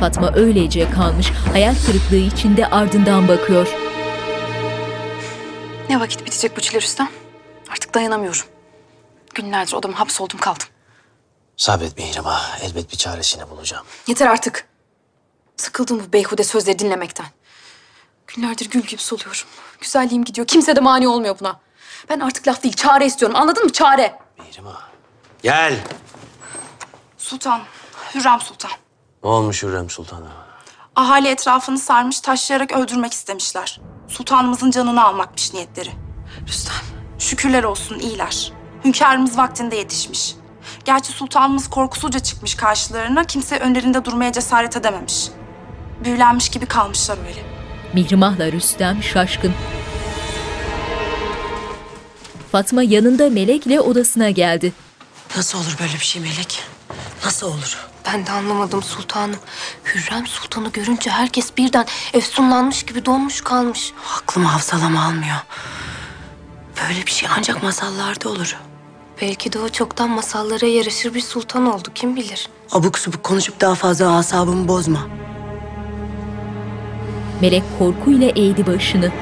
Fatma 0.00 0.32
öylece 0.34 0.90
kalmış, 0.90 1.30
hayal 1.52 1.74
kırıklığı 1.86 2.16
içinde 2.16 2.66
ardından 2.66 3.28
bakıyor. 3.28 3.89
Ne 5.90 6.00
vakit 6.00 6.26
bitecek 6.26 6.56
bu 6.56 6.60
çile 6.60 6.80
Rüstem? 6.80 7.08
Artık 7.70 7.94
dayanamıyorum. 7.94 8.42
Günlerdir 9.34 9.72
odama 9.72 9.98
hapsoldum 10.00 10.38
kaldım. 10.38 10.66
Sabret 11.56 11.98
Mihrimah. 11.98 12.60
Elbet 12.60 12.92
bir 12.92 12.96
çaresini 12.96 13.50
bulacağım. 13.50 13.86
Yeter 14.06 14.26
artık. 14.26 14.68
Sıkıldım 15.56 16.02
bu 16.06 16.12
beyhude 16.12 16.44
sözleri 16.44 16.78
dinlemekten. 16.78 17.26
Günlerdir 18.26 18.70
gül 18.70 18.80
gibi 18.82 19.02
soluyorum. 19.02 19.40
Güzelliğim 19.80 20.24
gidiyor. 20.24 20.46
Kimse 20.46 20.76
de 20.76 20.80
mani 20.80 21.08
olmuyor 21.08 21.36
buna. 21.40 21.60
Ben 22.08 22.20
artık 22.20 22.48
laf 22.48 22.62
değil, 22.62 22.74
çare 22.74 23.06
istiyorum. 23.06 23.36
Anladın 23.36 23.64
mı? 23.64 23.72
Çare. 23.72 24.18
Gel. 25.42 25.78
Sultan, 27.18 27.60
Hürrem 28.14 28.40
Sultan. 28.40 28.70
Ne 29.24 29.30
olmuş 29.30 29.62
Hürrem 29.62 29.90
Sultan'a? 29.90 30.32
Ahali 30.96 31.28
etrafını 31.28 31.78
sarmış, 31.78 32.20
taşlayarak 32.20 32.72
öldürmek 32.72 33.12
istemişler. 33.12 33.80
Sultanımızın 34.10 34.70
canını 34.70 35.04
almakmış 35.04 35.54
niyetleri. 35.54 35.90
Rüstem. 36.48 36.74
Şükürler 37.18 37.64
olsun 37.64 37.98
iyiler. 37.98 38.52
Hünkârımız 38.84 39.38
vaktinde 39.38 39.76
yetişmiş. 39.76 40.34
Gerçi 40.84 41.12
sultanımız 41.12 41.70
korkusuzca 41.70 42.18
çıkmış 42.20 42.54
karşılarına, 42.54 43.24
kimse 43.24 43.58
önlerinde 43.58 44.04
durmaya 44.04 44.32
cesaret 44.32 44.76
edememiş. 44.76 45.28
Büyülenmiş 46.04 46.48
gibi 46.48 46.66
kalmışlar 46.66 47.18
öyle. 47.28 47.42
Mihrimah'la 47.92 48.52
Rüstem 48.52 49.02
şaşkın. 49.02 49.54
Fatma 52.52 52.82
yanında 52.82 53.30
Melek'le 53.30 53.80
odasına 53.80 54.30
geldi. 54.30 54.72
Nasıl 55.36 55.58
olur 55.58 55.76
böyle 55.80 55.92
bir 55.92 55.98
şey 56.04 56.22
Melek? 56.22 56.62
Nasıl 57.24 57.46
olur? 57.46 57.89
Ben 58.06 58.26
de 58.26 58.30
anlamadım 58.30 58.82
sultanım. 58.82 59.36
Hürrem 59.84 60.26
Sultan'ı 60.26 60.72
görünce 60.72 61.10
herkes 61.10 61.56
birden 61.56 61.86
efsunlanmış 62.12 62.82
gibi 62.82 63.04
donmuş 63.04 63.40
kalmış. 63.40 63.92
Aklım 64.16 64.44
hafsalama 64.44 65.04
almıyor. 65.04 65.36
Böyle 66.82 67.06
bir 67.06 67.10
şey 67.10 67.28
ancak 67.38 67.62
masallarda 67.62 68.28
olur. 68.28 68.56
Belki 69.22 69.52
de 69.52 69.58
o 69.58 69.68
çoktan 69.68 70.10
masallara 70.10 70.66
yaraşır 70.66 71.14
bir 71.14 71.20
sultan 71.20 71.66
oldu 71.74 71.88
kim 71.94 72.16
bilir. 72.16 72.48
Abuk 72.72 72.98
subuk 72.98 73.22
konuşup 73.22 73.60
daha 73.60 73.74
fazla 73.74 74.16
asabımı 74.16 74.68
bozma. 74.68 75.00
Melek 77.40 77.62
korkuyla 77.78 78.28
eğdi 78.28 78.66
başını. 78.66 79.12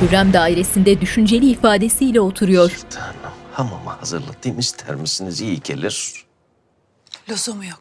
Hürrem 0.00 0.32
dairesinde 0.32 1.00
düşünceli 1.00 1.50
ifadesiyle 1.50 2.20
oturuyor. 2.20 2.72
Hamama 3.52 4.00
hazırlatayım 4.00 4.58
ister 4.58 4.94
misiniz? 4.94 5.40
İyi 5.40 5.60
gelir. 5.60 6.24
Lüzumu 7.30 7.64
yok. 7.64 7.80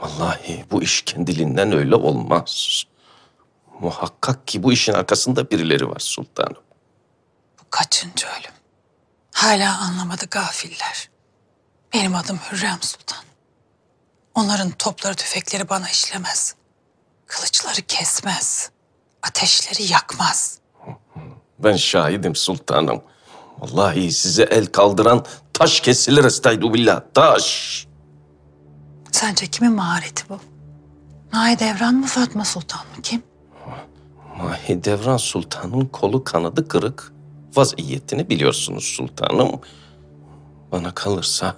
Vallahi 0.00 0.64
bu 0.70 0.82
iş 0.82 1.02
kendiliğinden 1.02 1.72
öyle 1.72 1.94
olmaz. 1.94 2.84
Muhakkak 3.80 4.46
ki 4.48 4.62
bu 4.62 4.72
işin 4.72 4.92
arkasında 4.92 5.50
birileri 5.50 5.90
var 5.90 5.98
sultanım. 5.98 6.62
Bu 7.60 7.64
kaçıncı 7.70 8.26
ölüm? 8.26 8.54
Hala 9.32 9.78
anlamadı 9.78 10.26
gafiller. 10.30 11.10
Benim 11.94 12.14
adım 12.14 12.38
Hürrem 12.52 12.78
Sultan. 12.82 13.24
Onların 14.34 14.70
topları 14.70 15.14
tüfekleri 15.14 15.68
bana 15.68 15.90
işlemez. 15.90 16.54
Kılıçları 17.26 17.82
kesmez. 17.82 18.70
Ateşleri 19.22 19.92
yakmaz. 19.92 20.58
Ben 21.58 21.76
şahidim 21.76 22.36
sultanım. 22.36 23.02
Vallahi 23.58 24.12
size 24.12 24.42
el 24.42 24.66
kaldıran 24.66 25.26
taş 25.52 25.80
kesilir 25.80 26.24
estaizu 26.24 26.74
billah 26.74 27.00
taş. 27.14 27.83
Sence 29.14 29.46
kimin 29.46 29.72
mahareti 29.72 30.28
bu? 30.28 30.38
Mahidevran 31.32 31.94
mı 31.94 32.06
Fatma 32.06 32.44
Sultan 32.44 32.80
mı? 32.80 33.02
Kim? 33.02 33.22
Mahidevran 34.38 35.16
Sultan'ın 35.16 35.86
kolu 35.86 36.24
kanadı 36.24 36.68
kırık. 36.68 37.12
Vaziyetini 37.56 38.30
biliyorsunuz 38.30 38.84
sultanım. 38.84 39.60
Bana 40.72 40.94
kalırsa 40.94 41.56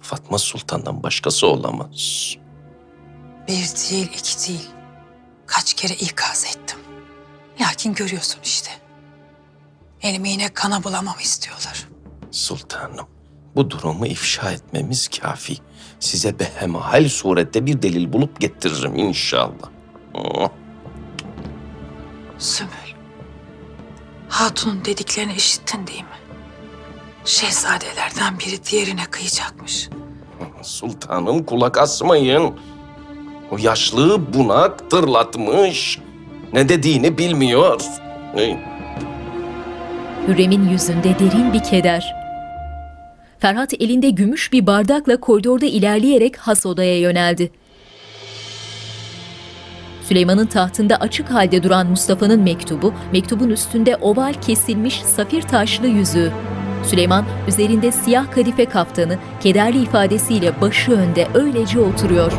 Fatma 0.00 0.38
Sultan'dan 0.38 1.02
başkası 1.02 1.46
olamaz. 1.46 2.34
Bir 3.48 3.90
değil, 3.90 4.10
iki 4.18 4.48
değil. 4.48 4.68
Kaç 5.46 5.74
kere 5.74 5.94
ikaz 5.94 6.44
ettim. 6.44 6.78
Lakin 7.60 7.94
görüyorsun 7.94 8.40
işte. 8.44 8.70
Elimi 10.02 10.30
yine 10.30 10.48
kana 10.48 10.84
bulamamı 10.84 11.20
istiyorlar. 11.22 11.88
Sultanım, 12.30 13.06
bu 13.56 13.70
durumu 13.70 14.06
ifşa 14.06 14.50
etmemiz 14.52 15.08
kafi. 15.08 15.56
Size 16.00 16.38
behemahal 16.38 17.08
surette 17.08 17.66
bir 17.66 17.82
delil 17.82 18.12
bulup 18.12 18.40
getiririm 18.40 18.96
inşallah. 18.96 19.70
Oh. 20.14 20.48
Sümül. 22.38 22.72
Hatun'un 24.28 24.84
dediklerini 24.84 25.34
işittin 25.34 25.86
değil 25.86 26.02
mi? 26.02 26.06
Şehzadelerden 27.24 28.38
biri 28.38 28.64
diğerine 28.64 29.04
kıyacakmış. 29.10 29.88
Sultanım 30.62 31.44
kulak 31.44 31.78
asmayın. 31.78 32.54
O 33.50 33.58
yaşlı 33.58 34.34
bunak 34.34 34.90
tırlatmış. 34.90 35.98
Ne 36.52 36.68
dediğini 36.68 37.18
bilmiyor. 37.18 37.80
Hürrem'in 40.28 40.68
yüzünde 40.68 41.18
derin 41.18 41.52
bir 41.52 41.62
keder. 41.62 42.21
Ferhat 43.42 43.74
elinde 43.74 44.10
gümüş 44.10 44.52
bir 44.52 44.66
bardakla 44.66 45.16
koridorda 45.20 45.66
ilerleyerek 45.66 46.36
has 46.36 46.66
odaya 46.66 47.00
yöneldi. 47.00 47.50
Süleyman'ın 50.02 50.46
tahtında 50.46 50.96
açık 50.96 51.30
halde 51.30 51.62
duran 51.62 51.86
Mustafa'nın 51.86 52.40
mektubu, 52.40 52.94
mektubun 53.12 53.50
üstünde 53.50 53.96
oval 53.96 54.34
kesilmiş 54.46 55.02
safir 55.02 55.42
taşlı 55.42 55.86
yüzüğü. 55.86 56.32
Süleyman 56.84 57.24
üzerinde 57.48 57.92
siyah 57.92 58.32
kadife 58.32 58.64
kaftanı, 58.64 59.18
kederli 59.40 59.82
ifadesiyle 59.82 60.60
başı 60.60 60.92
önde 60.92 61.28
öylece 61.34 61.80
oturuyor. 61.80 62.32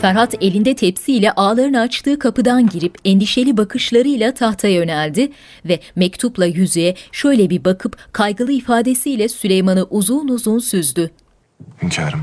Ferhat 0.00 0.34
elinde 0.40 0.76
tepsiyle 0.76 1.32
ağlarını 1.32 1.80
açtığı 1.80 2.18
kapıdan 2.18 2.68
girip 2.68 2.98
endişeli 3.04 3.56
bakışlarıyla 3.56 4.34
tahta 4.34 4.68
yöneldi 4.68 5.32
ve 5.64 5.80
mektupla 5.96 6.46
yüzüğe 6.46 6.94
şöyle 7.12 7.50
bir 7.50 7.64
bakıp 7.64 8.12
kaygılı 8.12 8.52
ifadesiyle 8.52 9.28
Süleyman'ı 9.28 9.84
uzun 9.90 10.28
uzun 10.28 10.58
süzdü. 10.58 11.10
Hünkârım, 11.82 12.22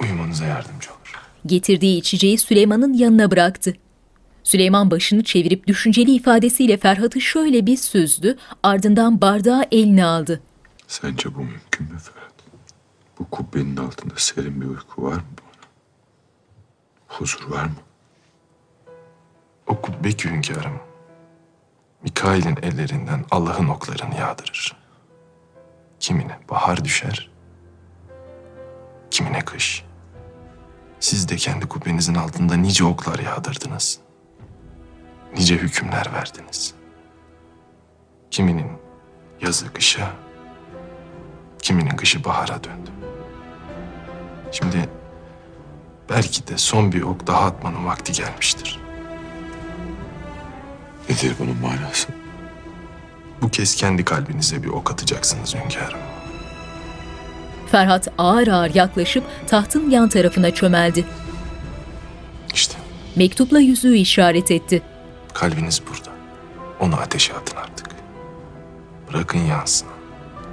uyumanıza 0.00 0.44
yardımcı 0.44 0.90
olur. 0.90 1.20
Getirdiği 1.46 1.98
içeceği 1.98 2.38
Süleyman'ın 2.38 2.92
yanına 2.92 3.30
bıraktı. 3.30 3.74
Süleyman 4.44 4.90
başını 4.90 5.24
çevirip 5.24 5.66
düşünceli 5.66 6.10
ifadesiyle 6.10 6.76
Ferhat'ı 6.76 7.20
şöyle 7.20 7.66
bir 7.66 7.76
süzdü, 7.76 8.36
ardından 8.62 9.20
bardağı 9.20 9.64
eline 9.72 10.04
aldı. 10.04 10.40
Sence 10.88 11.34
bu 11.34 11.38
mümkün 11.38 11.86
mü 11.86 11.98
Ferhat? 11.98 12.34
Bu 13.18 13.24
kubbenin 13.30 13.76
altında 13.76 14.14
serin 14.16 14.60
bir 14.60 14.66
uyku 14.66 15.02
var 15.02 15.14
mı? 15.14 15.22
Huzur 17.18 17.50
var 17.50 17.64
mı? 17.64 17.76
O 19.66 19.80
kubbe 19.80 20.12
ki 20.12 20.30
hünkârım, 20.30 20.80
Mikail'in 22.02 22.56
ellerinden 22.62 23.24
Allah'ın 23.30 23.68
oklarını 23.68 24.14
yağdırır. 24.14 24.76
Kimine 26.00 26.38
bahar 26.50 26.84
düşer, 26.84 27.30
kimine 29.10 29.44
kış. 29.44 29.84
Siz 31.00 31.28
de 31.28 31.36
kendi 31.36 31.68
kubbenizin 31.68 32.14
altında 32.14 32.56
nice 32.56 32.84
oklar 32.84 33.18
yağdırdınız. 33.18 34.00
Nice 35.36 35.56
hükümler 35.56 36.12
verdiniz. 36.12 36.74
Kiminin 38.30 38.72
yazı 39.40 39.72
kışa, 39.72 40.12
kiminin 41.58 41.96
kışı 41.96 42.24
bahara 42.24 42.64
döndü. 42.64 42.90
Şimdi 44.52 44.88
belki 46.10 46.46
de 46.46 46.58
son 46.58 46.92
bir 46.92 47.02
ok 47.02 47.26
daha 47.26 47.40
atmanın 47.44 47.86
vakti 47.86 48.12
gelmiştir. 48.12 48.80
Nedir 51.10 51.34
bunun 51.38 51.56
manası? 51.56 52.08
Bu 53.42 53.48
kez 53.50 53.76
kendi 53.76 54.04
kalbinize 54.04 54.62
bir 54.62 54.68
ok 54.68 54.90
atacaksınız 54.90 55.54
hünkârım. 55.54 55.98
Ferhat 57.70 58.08
ağır 58.18 58.48
ağır 58.48 58.74
yaklaşıp 58.74 59.24
tahtın 59.46 59.90
yan 59.90 60.08
tarafına 60.08 60.50
çömeldi. 60.50 61.04
İşte 62.54 62.74
Mektupla 63.16 63.60
yüzüğü 63.60 63.96
işaret 63.96 64.50
etti. 64.50 64.82
kalbiniz 65.34 65.82
burada. 65.88 66.10
Onu 66.80 66.96
ateşe 66.96 67.34
atın 67.34 67.56
artık. 67.56 67.86
Bırakın 69.12 69.38
yansın. 69.38 69.88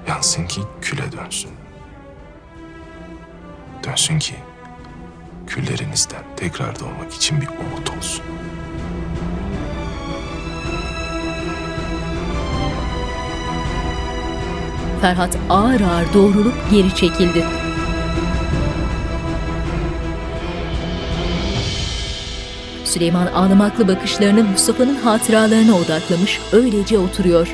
Yansın 0.07 0.47
ki 0.47 0.61
küle 0.81 1.11
dönsün. 1.11 1.51
Dönsün 3.83 4.19
ki 4.19 4.35
küllerinizden 5.51 6.23
tekrar 6.35 6.79
doğmak 6.79 7.13
için 7.13 7.41
bir 7.41 7.47
umut 7.47 7.97
olsun. 7.97 8.23
Ferhat 15.01 15.37
ağır 15.49 15.81
ağır 15.81 16.13
doğrulup 16.13 16.53
geri 16.71 16.95
çekildi. 16.95 17.45
Süleyman 22.85 23.27
ağlamaklı 23.27 23.87
bakışlarını 23.87 24.43
Mustafa'nın 24.43 24.95
hatıralarına 24.95 25.75
odaklamış, 25.75 26.39
öylece 26.51 26.97
oturuyor. 26.97 27.47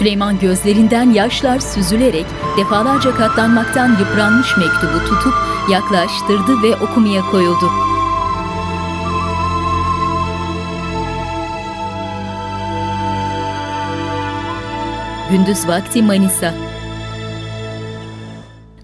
Süleyman 0.00 0.38
gözlerinden 0.38 1.10
yaşlar 1.10 1.58
süzülerek 1.58 2.26
defalarca 2.56 3.14
katlanmaktan 3.14 3.88
yıpranmış 3.90 4.56
mektubu 4.56 4.98
tutup 4.98 5.34
yaklaştırdı 5.70 6.62
ve 6.62 6.76
okumaya 6.76 7.22
koyuldu. 7.30 7.70
Gündüz 15.30 15.68
vakti 15.68 16.02
Manisa. 16.02 16.54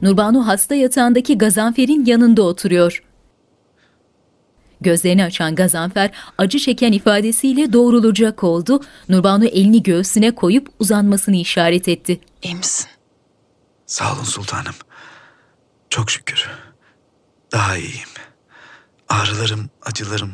Nurbanu 0.03 0.47
hasta 0.47 0.75
yatağındaki 0.75 1.39
Gazanfer'in 1.39 2.05
yanında 2.05 2.43
oturuyor. 2.43 3.03
Gözlerini 4.81 5.24
açan 5.24 5.55
Gazanfer 5.55 6.11
acı 6.39 6.59
çeken 6.59 6.93
ifadesiyle 6.93 7.73
doğrulacak 7.73 8.44
oldu. 8.44 8.81
Nurbanu 9.09 9.44
elini 9.47 9.82
göğsüne 9.82 10.35
koyup 10.35 10.69
uzanmasını 10.78 11.36
işaret 11.36 11.89
etti. 11.89 12.20
İyi 12.43 12.55
misin? 12.55 12.86
Sağ 13.86 14.12
olun 14.15 14.24
sultanım. 14.24 14.74
Çok 15.90 16.11
şükür. 16.11 16.48
Daha 17.53 17.77
iyiyim. 17.77 18.09
Ağrılarım, 19.09 19.70
acılarım 19.82 20.32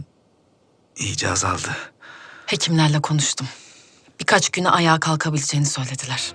iyice 0.96 1.30
azaldı. 1.30 1.68
Hekimlerle 2.46 3.00
konuştum. 3.00 3.48
Birkaç 4.20 4.50
güne 4.50 4.70
ayağa 4.70 5.00
kalkabileceğini 5.00 5.66
söylediler. 5.66 6.32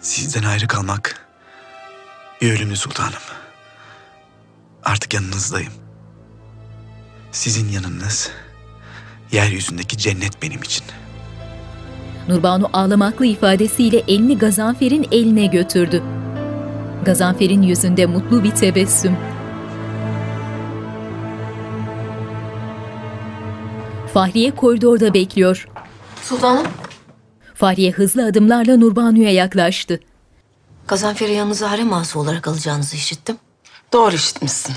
Sizden 0.00 0.42
ayrı 0.42 0.66
kalmak 0.68 1.26
bir 2.42 2.52
ölümlü 2.52 2.76
sultanım. 2.76 3.22
Artık 4.84 5.14
yanınızdayım. 5.14 5.72
Sizin 7.34 7.68
yanınız 7.68 8.30
yeryüzündeki 9.32 9.98
cennet 9.98 10.42
benim 10.42 10.62
için. 10.62 10.84
Nurbanu 12.28 12.70
ağlamaklı 12.72 13.26
ifadesiyle 13.26 14.02
elini 14.08 14.38
Gazanfer'in 14.38 15.08
eline 15.12 15.46
götürdü. 15.46 16.02
Gazanfer'in 17.04 17.62
yüzünde 17.62 18.06
mutlu 18.06 18.44
bir 18.44 18.50
tebessüm. 18.50 19.16
Fahriye 24.12 24.54
koridorda 24.54 25.14
bekliyor. 25.14 25.68
Sultanım. 26.22 26.66
Fahriye 27.54 27.90
hızlı 27.90 28.26
adımlarla 28.26 28.76
Nurbanu'ya 28.76 29.32
yaklaştı. 29.32 30.00
Gazanfer'i 30.88 31.32
yanınıza 31.32 31.70
harem 31.70 31.92
ağası 31.92 32.18
olarak 32.18 32.48
alacağınızı 32.48 32.96
işittim. 32.96 33.36
Doğru 33.92 34.14
işitmişsin. 34.14 34.76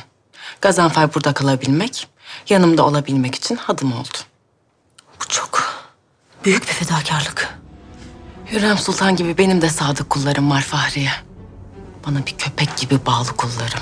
Gazanfer 0.62 1.14
burada 1.16 1.34
kalabilmek, 1.34 2.08
yanımda 2.50 2.86
olabilmek 2.86 3.36
için 3.36 3.56
hadım 3.56 3.94
oldu. 3.94 4.18
Bu 5.22 5.28
çok 5.28 5.64
büyük 6.46 6.62
bir 6.62 6.74
fedakarlık. 6.74 7.60
Hürrem 8.52 8.78
Sultan 8.78 9.16
gibi 9.16 9.38
benim 9.38 9.62
de 9.62 9.70
sadık 9.70 10.10
kullarım 10.10 10.50
var 10.52 10.62
Fahriye. 10.62 11.12
Bana 12.08 12.26
bir 12.26 12.38
köpek 12.38 12.78
gibi 12.78 13.06
bağlı 13.06 13.28
kullarım. 13.28 13.82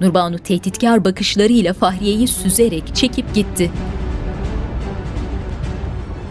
Nurbanu 0.00 0.38
tehditkar 0.38 1.04
bakışlarıyla 1.04 1.74
Fahriye'yi 1.74 2.28
süzerek 2.28 2.96
çekip 2.96 3.34
gitti. 3.34 3.72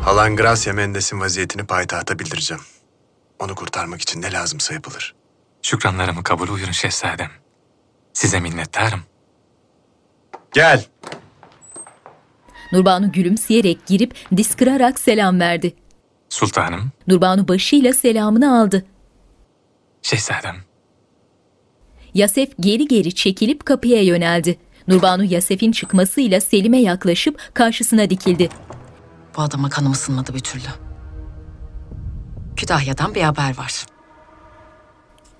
Halan 0.02 0.36
Gracia 0.36 0.74
Mendes'in 0.74 1.20
vaziyetini 1.20 1.64
payitahta 1.66 2.20
bildireceğim. 2.20 2.64
Onu 3.40 3.56
kurtarmak 3.56 4.02
için 4.02 4.22
ne 4.22 4.32
lazımsa 4.32 4.74
yapılır. 4.74 5.16
Şükranlarımı 5.62 6.24
kabul 6.24 6.48
buyurun 6.48 6.72
şehzadem. 6.72 7.32
Size 8.14 8.40
minnettarım. 8.40 9.02
Gel. 10.54 10.86
Nurbanu 12.74 13.12
gülümseyerek 13.12 13.88
girip 13.88 14.16
diz 14.38 14.56
kırarak 14.56 15.00
selam 15.00 15.40
verdi. 15.40 15.74
Sultanım, 16.30 16.92
Nurbanu 17.08 17.48
başıyla 17.48 17.94
selamını 17.94 18.60
aldı. 18.60 18.86
şehzadem. 20.02 20.56
Yasef 22.14 22.50
geri 22.60 22.88
geri 22.88 23.16
çekilip 23.16 23.66
kapıya 23.66 24.04
yöneldi. 24.04 24.58
Nurbanu 24.88 25.24
Yasef'in 25.24 25.72
çıkmasıyla 25.72 26.42
Selim'e 26.42 26.82
yaklaşıp 26.82 27.50
karşısına 27.54 28.10
dikildi. 28.10 28.50
Bu 29.38 29.42
adama 29.42 29.70
kanım 29.70 29.92
ısınmadı 29.92 30.34
bir 30.34 30.40
türlü. 30.40 30.68
Kütahya'dan 32.56 33.16
bir 33.16 33.22
haber 33.22 33.58
var. 33.58 33.86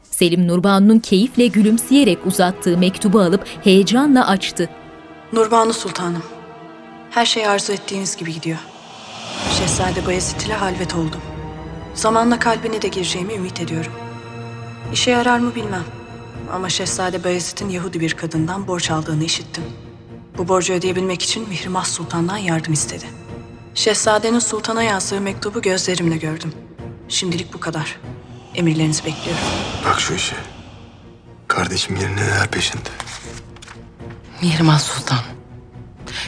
Selim 0.04 0.48
Nurbanu'nun 0.48 1.00
keyifle 1.00 1.48
gülümseyerek 1.48 2.26
uzattığı 2.26 2.78
mektubu 2.78 3.20
alıp 3.20 3.48
heyecanla 3.64 4.28
açtı. 4.28 4.70
Nurbanu 5.34 5.74
Sultanım. 5.74 6.24
Her 7.14 7.26
şey 7.26 7.48
arzu 7.48 7.74
ettiğiniz 7.74 8.16
gibi 8.16 8.34
gidiyor. 8.34 8.58
Şehzade 9.58 10.06
Bayezid 10.06 10.42
ile 10.42 10.54
halvet 10.54 10.96
oldum. 10.96 11.22
Zamanla 11.94 12.40
kalbine 12.40 12.82
de 12.82 12.88
gireceğimi 12.88 13.34
ümit 13.34 13.62
ediyorum. 13.62 13.92
İşe 14.94 15.12
yarar 15.12 15.40
mı 15.40 15.56
bilmem. 15.56 15.84
Ama 16.54 16.70
Şehzade 16.70 17.24
Bayezid'in 17.24 17.70
Yahudi 17.70 18.00
bir 18.00 18.14
kadından 18.14 18.68
borç 18.68 18.92
aldığını 18.92 19.24
işittim. 19.24 19.64
Bu 20.38 20.48
borcu 20.48 20.74
ödeyebilmek 20.74 21.22
için 21.22 21.50
Mihrimah 21.50 21.86
Sultan'dan 21.86 22.38
yardım 22.38 22.74
istedi. 22.74 23.06
Şehzadenin 23.76 24.40
sultana 24.40 24.84
yazdığı 24.84 25.22
mektubu 25.22 25.62
gözlerimle 25.62 26.18
gördüm. 26.18 26.54
Şimdilik 27.10 27.54
bu 27.54 27.60
kadar. 27.60 28.00
Emirlerinizi 28.56 29.06
bekliyorum. 29.06 29.44
Bak 29.86 30.00
şu 30.00 30.14
işe. 30.14 30.36
Kardeşim 31.48 31.96
yerine 31.96 32.22
neler 32.22 32.48
peşinde. 32.52 32.90
Mihrimah 34.42 34.80
Sultan. 34.80 35.20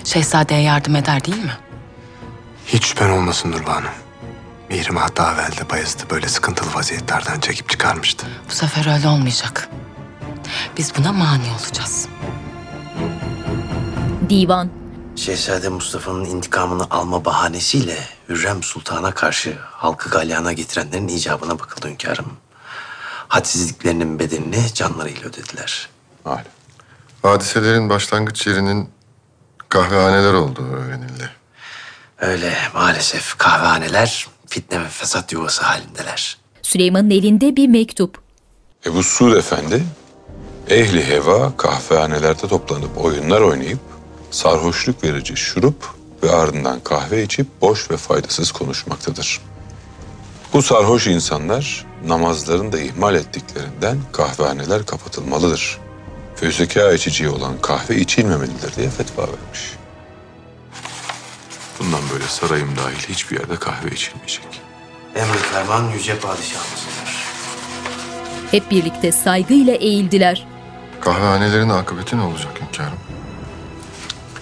Şehzadeye 0.03 0.61
yardım 0.61 0.95
eder 0.95 1.25
değil 1.25 1.43
mi? 1.43 1.57
Hiç 2.67 2.85
şüphen 2.85 3.09
olmasın 3.09 3.51
Nurbanu. 3.51 3.85
Mihrimah 4.69 5.15
daha 5.17 5.33
evvel 5.33 5.51
de 5.57 5.69
Bayezid'i 5.69 6.09
böyle 6.09 6.27
sıkıntılı 6.27 6.73
vaziyetlerden 6.73 7.39
çekip 7.39 7.69
çıkarmıştı. 7.69 8.27
Bu 8.49 8.53
sefer 8.53 8.93
öyle 8.93 9.07
olmayacak. 9.07 9.69
Biz 10.77 10.93
buna 10.97 11.11
mani 11.13 11.43
olacağız. 11.59 12.07
Divan. 14.29 14.69
Şehzade 15.15 15.69
Mustafa'nın 15.69 16.25
intikamını 16.25 16.83
alma 16.89 17.25
bahanesiyle 17.25 17.97
Hürrem 18.29 18.63
Sultan'a 18.63 19.11
karşı 19.11 19.57
halkı 19.61 20.09
galyana 20.09 20.53
getirenlerin 20.53 21.07
icabına 21.07 21.59
bakıldı 21.59 21.87
hünkârım. 21.87 22.25
Hadsizliklerinin 23.27 24.19
bedelini 24.19 24.73
canlarıyla 24.73 25.21
ödediler. 25.29 25.89
Hadiselerin 27.21 27.89
başlangıç 27.89 28.47
yerinin 28.47 28.89
kahvehaneler 29.69 30.33
olduğu 30.33 30.67
öğrenildi. 30.67 31.29
Öyle 32.19 32.57
maalesef 32.73 33.37
kahvehaneler 33.37 34.27
fitne 34.47 34.81
ve 34.81 34.87
fesat 34.87 35.31
yuvası 35.33 35.63
halindeler. 35.63 36.37
Süleyman'ın 36.61 37.09
elinde 37.09 37.55
bir 37.55 37.67
mektup. 37.67 38.21
Ebu 38.85 39.03
Suud 39.03 39.35
Efendi, 39.35 39.83
ehli 40.69 41.07
heva 41.07 41.57
kahvehanelerde 41.57 42.47
toplanıp 42.47 42.97
oyunlar 43.05 43.41
oynayıp 43.41 43.79
sarhoşluk 44.31 45.03
verici 45.03 45.35
şurup 45.37 45.89
ve 46.23 46.31
ardından 46.31 46.79
kahve 46.79 47.23
içip 47.23 47.47
boş 47.61 47.91
ve 47.91 47.97
faydasız 47.97 48.51
konuşmaktadır. 48.51 49.41
Bu 50.53 50.61
sarhoş 50.61 51.07
insanlar 51.07 51.85
namazlarını 52.07 52.71
da 52.73 52.79
ihmal 52.79 53.15
ettiklerinden 53.15 53.97
kahvehaneler 54.11 54.85
kapatılmalıdır. 54.85 55.79
Fözeka 56.35 56.93
içiciye 56.93 57.29
olan 57.29 57.61
kahve 57.61 57.95
içilmemelidir 57.95 58.75
diye 58.75 58.89
fetva 58.89 59.21
vermiş. 59.21 59.75
Bundan 61.79 62.01
böyle 62.13 62.23
sarayım 62.23 62.69
dahil 62.77 63.09
hiçbir 63.09 63.39
yerde 63.39 63.55
kahve 63.55 63.89
içilmeyecek. 63.89 64.61
Emri 65.15 65.37
ferman 65.37 65.91
yüce 65.91 66.19
padişahımızdır. 66.19 67.25
Hep 68.51 68.71
birlikte 68.71 69.11
saygıyla 69.11 69.73
eğildiler. 69.73 70.47
Kahvehanelerin 71.01 71.69
akıbeti 71.69 72.17
ne 72.17 72.21
olacak 72.21 72.61
hünkârım? 72.61 72.99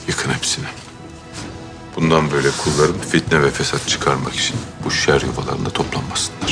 Yıkın 0.08 0.34
hepsini. 0.34 0.66
Bundan 1.96 2.32
böyle 2.32 2.48
kulların 2.64 3.00
fitne 3.02 3.42
ve 3.42 3.52
fesat 3.52 3.88
çıkarmak 3.88 4.36
için 4.36 4.56
bu 4.86 4.92
şer 4.92 5.22
yuvalarında 5.22 5.70
toplanmasınlar. 5.70 6.43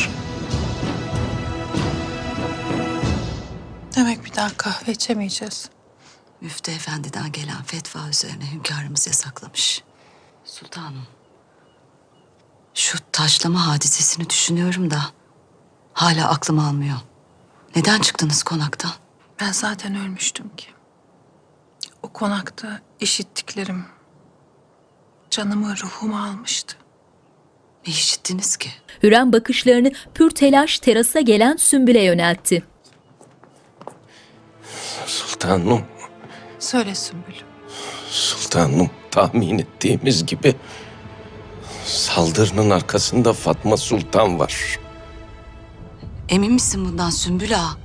Daha 4.42 4.58
kahve 4.58 4.92
içemeyeceğiz. 4.92 5.70
Müftü 6.42 6.72
efendiden 6.72 7.32
gelen 7.32 7.64
fetva 7.64 8.10
üzerine 8.10 8.52
hünkârımız 8.52 9.08
yasaklamış. 9.08 9.84
Sultanım. 10.46 11.08
Şu 12.74 12.98
taşlama 13.12 13.68
hadisesini 13.68 14.30
düşünüyorum 14.30 14.92
da 14.92 15.02
hala 15.94 16.30
aklım 16.30 16.60
almıyor. 16.60 16.98
Neden 17.76 18.02
çıktınız 18.02 18.44
konaktan? 18.44 18.92
Ben 19.40 19.52
zaten 19.52 19.96
ölmüştüm 19.96 20.56
ki. 20.56 20.68
O 22.04 22.14
konakta 22.14 22.82
işittiklerim 23.00 23.86
canımı 25.30 25.78
ruhumu 25.78 26.24
almıştı. 26.24 26.76
Ne 27.88 27.94
işittiniz 27.94 28.58
ki? 28.58 28.70
Hürrem 29.04 29.34
bakışlarını 29.34 29.92
pür 30.14 30.30
telaş 30.30 30.80
terasa 30.80 31.20
gelen 31.20 31.56
Sümbül'e 31.56 32.04
yöneltti. 32.04 32.71
Sultanım, 35.06 35.82
Söyle 36.60 36.96
Sümbül. 36.96 37.34
sultanım 38.12 38.90
tahmin 39.12 39.60
ettiğimiz 39.60 40.26
gibi 40.26 40.56
saldırının 41.86 42.70
arkasında 42.70 43.34
Fatma 43.34 43.78
Sultan 43.78 44.40
var. 44.40 44.80
Emin 46.30 46.54
misin 46.54 46.86
bundan 46.86 47.10
Sümbül 47.10 47.56
Ağa? 47.60 47.78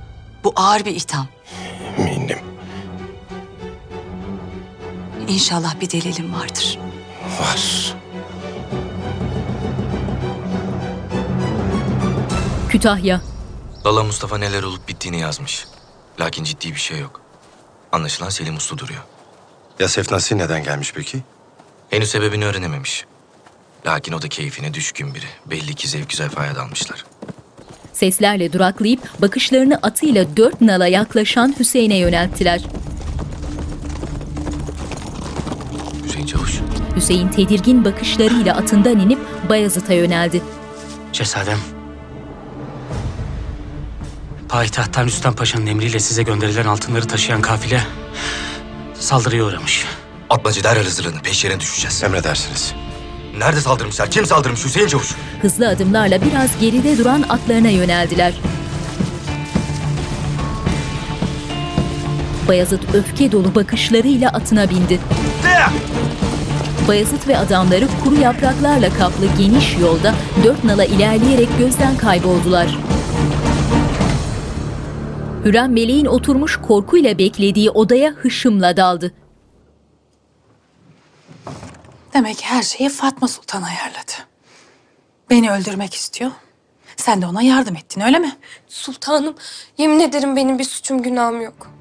Bu 0.43 0.53
ağır 0.55 0.85
bir 0.85 0.95
itham. 0.95 1.27
Eminim 1.97 2.37
İnşallah 5.27 5.81
bir 5.81 5.89
delilim 5.91 6.33
vardır. 6.33 6.79
var. 7.41 7.93
Kütahya. 12.69 13.21
Lala 13.85 14.03
Mustafa 14.03 14.37
neler 14.37 14.63
olup 14.63 14.87
bittiğini 14.87 15.19
yazmış. 15.19 15.65
Lakin 16.19 16.43
ciddi 16.43 16.75
bir 16.75 16.79
şey 16.79 16.99
yok. 16.99 17.21
Anlaşılan 17.91 18.29
Selim 18.29 18.55
uslu 18.55 18.77
duruyor. 18.77 19.01
Ya 19.79 19.87
Sefnasi 19.87 20.37
neden 20.37 20.63
gelmiş 20.63 20.93
peki? 20.95 21.19
Henüz 21.89 22.09
sebebini 22.11 22.45
öğrenememiş. 22.45 23.05
Lakin 23.85 24.13
o 24.13 24.21
da 24.21 24.27
keyfine 24.27 24.73
düşkün 24.73 25.13
biri. 25.13 25.25
Belli 25.45 25.75
ki 25.75 25.87
zevk 25.87 26.13
zefaya 26.13 26.55
dalmışlar. 26.55 27.05
Seslerle 27.93 28.53
duraklayıp 28.53 29.21
bakışlarını 29.21 29.79
atıyla 29.83 30.37
dört 30.37 30.61
nala 30.61 30.87
yaklaşan 30.87 31.55
Hüseyin'e 31.59 31.97
yönelttiler. 31.97 32.61
Hüseyin 36.05 36.25
Çavuş. 36.25 36.59
Hüseyin 36.95 37.27
tedirgin 37.27 37.85
bakışlarıyla 37.85 38.55
atından 38.57 38.99
inip 38.99 39.19
Bayazıt'a 39.49 39.93
yöneldi. 39.93 40.41
Şehzadem. 41.13 41.76
Payitahttan 44.49 45.05
Rüstem 45.05 45.33
Paşa'nın 45.33 45.65
emriyle 45.65 45.99
size 45.99 46.23
gönderilen 46.23 46.65
altınları 46.65 47.07
taşıyan 47.07 47.41
kafile 47.41 47.81
saldırıya 48.93 49.43
uğramış. 49.43 49.85
Atmacı 50.29 50.63
derhal 50.63 50.83
hazırlanın. 50.83 51.19
Peşlerine 51.19 51.59
düşeceğiz. 51.59 52.03
Emredersiniz. 52.03 52.73
Nerede 53.37 53.61
saldırmışlar? 53.61 54.11
Kim 54.11 54.25
saldırmış? 54.25 54.65
Hüseyin 54.65 54.87
Çavuş. 54.87 55.15
Hızlı 55.41 55.67
adımlarla 55.69 56.21
biraz 56.21 56.59
geride 56.59 56.97
duran 56.97 57.21
atlarına 57.29 57.69
yöneldiler. 57.69 58.33
Bayazıt 62.47 62.95
öfke 62.95 63.31
dolu 63.31 63.55
bakışlarıyla 63.55 64.29
atına 64.29 64.69
bindi. 64.69 64.99
Bayezid 66.87 67.27
ve 67.27 67.37
adamları 67.37 67.87
kuru 68.03 68.15
yapraklarla 68.15 68.89
kaplı 68.93 69.25
geniş 69.37 69.77
yolda 69.81 70.15
dört 70.43 70.63
nala 70.63 70.85
ilerleyerek 70.85 71.49
gözden 71.57 71.97
kayboldular. 71.97 72.77
Hürrem 75.47 75.73
meleğin 75.73 76.05
oturmuş 76.05 76.57
korkuyla 76.67 77.17
beklediği 77.17 77.69
odaya 77.69 78.11
hışımla 78.11 78.77
daldı. 78.77 79.13
Demek 82.13 82.41
her 82.41 82.63
şeyi 82.63 82.89
Fatma 82.89 83.27
Sultan 83.27 83.61
ayarladı. 83.61 84.11
Beni 85.29 85.51
öldürmek 85.51 85.93
istiyor. 85.93 86.31
Sen 86.95 87.21
de 87.21 87.25
ona 87.27 87.41
yardım 87.41 87.75
ettin 87.75 88.01
öyle 88.01 88.19
mi? 88.19 88.37
Sultanım, 88.67 89.35
yemin 89.77 89.99
ederim 89.99 90.35
benim 90.35 90.59
bir 90.59 90.63
suçum 90.63 91.01
günahım 91.01 91.41
yok. 91.41 91.71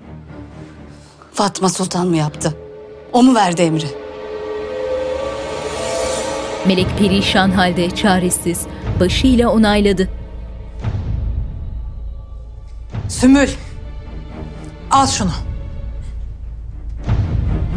Fatma 1.33 1.69
Sultan 1.69 2.07
mı 2.09 2.17
yaptı? 2.17 2.57
O 3.13 3.23
mu 3.23 3.35
verdi 3.35 3.63
emri? 3.63 3.89
Melek 6.67 6.99
perişan 6.99 7.51
halde 7.51 7.91
çaresiz, 7.91 8.67
başıyla 9.01 9.51
onayladı. 9.51 10.09
Sümbül. 13.09 13.49
Al 14.91 15.07
şunu. 15.07 15.31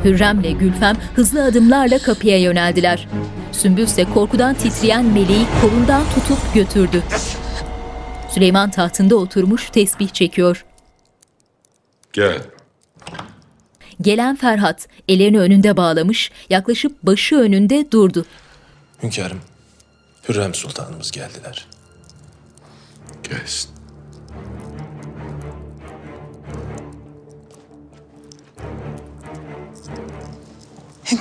Hürrem'le 0.03 0.59
Gülfem 0.59 0.97
hızlı 1.15 1.43
adımlarla 1.43 1.99
kapıya 1.99 2.39
yöneldiler. 2.39 3.07
Sümbül 3.51 3.83
ise 3.83 4.05
korkudan 4.13 4.53
titreyen 4.55 5.05
meleği 5.05 5.45
kolundan 5.61 6.03
tutup 6.15 6.53
götürdü. 6.53 7.03
Süleyman 8.29 8.71
tahtında 8.71 9.15
oturmuş 9.15 9.69
tesbih 9.69 10.09
çekiyor. 10.09 10.65
Gel. 12.13 12.41
Gelen 14.01 14.35
Ferhat 14.35 14.87
ellerini 15.07 15.39
önünde 15.39 15.77
bağlamış, 15.77 16.31
yaklaşıp 16.49 17.03
başı 17.03 17.35
önünde 17.35 17.91
durdu. 17.91 18.25
Hünkârım, 19.03 19.39
Hürrem 20.29 20.53
Sultanımız 20.53 21.11
geldiler. 21.11 21.67
Gelsin. 23.23 23.78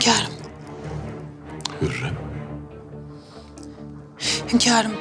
Hünkârım, 0.08 0.32
Hürrem. 1.80 2.14
hünkârım. 4.52 4.92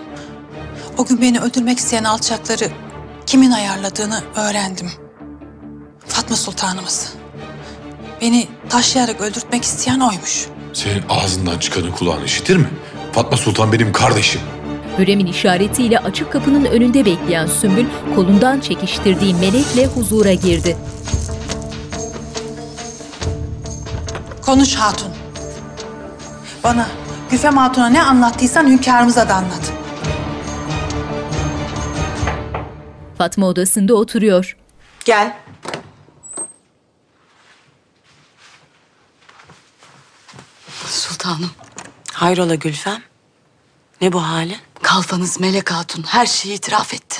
O 0.97 1.05
gün 1.05 1.21
beni 1.21 1.39
öldürmek 1.39 1.77
isteyen 1.77 2.03
alçakları 2.03 2.69
kimin 3.25 3.51
ayarladığını 3.51 4.23
öğrendim. 4.35 4.91
Fatma 6.07 6.35
Sultanımız. 6.35 7.13
Beni 8.21 8.47
taşlayarak 8.69 9.21
öldürtmek 9.21 9.63
isteyen 9.63 9.99
oymuş. 9.99 10.45
Senin 10.73 11.03
ağzından 11.09 11.59
çıkanı 11.59 11.91
kulağın 11.91 12.23
işitir 12.23 12.57
mi? 12.57 12.69
Fatma 13.11 13.37
Sultan 13.37 13.71
benim 13.71 13.91
kardeşim. 13.91 14.41
Hürrem'in 14.97 15.25
işaretiyle 15.27 15.99
açık 15.99 16.31
kapının 16.31 16.65
önünde 16.65 17.05
bekleyen 17.05 17.47
Sümbül 17.47 17.85
kolundan 18.15 18.59
çekiştirdiği 18.59 19.33
melekle 19.35 19.85
huzura 19.85 20.33
girdi. 20.33 20.77
Konuş 24.57 24.75
hatun. 24.75 25.13
Bana 26.63 26.89
Güfem 27.31 27.57
Hatun'a 27.57 27.89
ne 27.89 28.03
anlattıysan 28.03 28.67
hünkârımıza 28.67 29.29
da 29.29 29.35
anlat. 29.35 29.73
Fatma 33.17 33.45
odasında 33.47 33.93
oturuyor. 33.93 34.57
Gel. 35.05 35.37
Sultanım. 40.85 41.51
Hayrola 42.13 42.55
Gülfem? 42.55 43.03
Ne 44.01 44.13
bu 44.13 44.23
halin? 44.23 44.57
Kalfanız 44.81 45.39
Melek 45.39 45.71
Hatun 45.71 46.03
her 46.03 46.25
şeyi 46.25 46.55
itiraf 46.55 46.93
etti. 46.93 47.17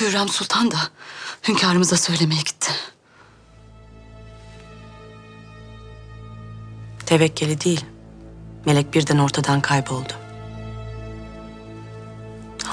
Hürrem 0.00 0.28
Sultan 0.28 0.70
da 0.70 0.78
hünkârımıza 1.48 1.96
söylemeye 1.96 2.42
gitti. 2.42 2.72
Tevekkeli 7.06 7.60
değil. 7.60 7.84
Melek 8.66 8.94
birden 8.94 9.18
ortadan 9.18 9.60
kayboldu. 9.60 10.12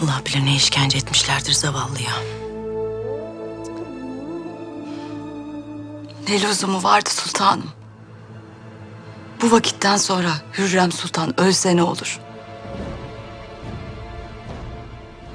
Allah 0.02 0.22
bilir 0.26 0.46
ne 0.46 0.56
işkence 0.56 0.98
etmişlerdir 0.98 1.54
zavallıya. 1.54 2.12
Ne 6.30 6.42
lüzumu 6.42 6.84
vardı 6.84 7.10
sultanım? 7.10 7.72
Bu 9.42 9.52
vakitten 9.52 9.98
sonra 9.98 10.32
Hürrem 10.58 10.92
Sultan 10.92 11.40
ölse 11.40 11.76
ne 11.76 11.84
olur? 11.84 12.20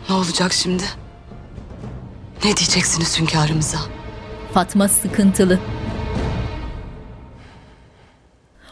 Ne 0.09 0.15
olacak 0.15 0.53
şimdi? 0.53 0.85
Ne 2.45 2.57
diyeceksiniz 2.57 3.21
hünkârımıza? 3.21 3.79
Fatma 4.55 4.89
sıkıntılı. 4.89 5.61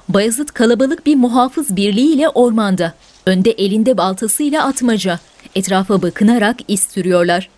Bayezid 0.09 0.49
kalabalık 0.49 1.07
bir 1.07 1.17
muhafız 1.17 1.77
birliğiyle 1.77 2.29
ormanda. 2.29 2.95
Önde 3.27 3.51
elinde 3.51 3.97
baltasıyla 3.97 4.65
atmaca. 4.65 5.19
Etrafa 5.55 6.03
bakınarak 6.03 6.57
iz 6.69 6.81
sürüyorlar. 6.81 7.49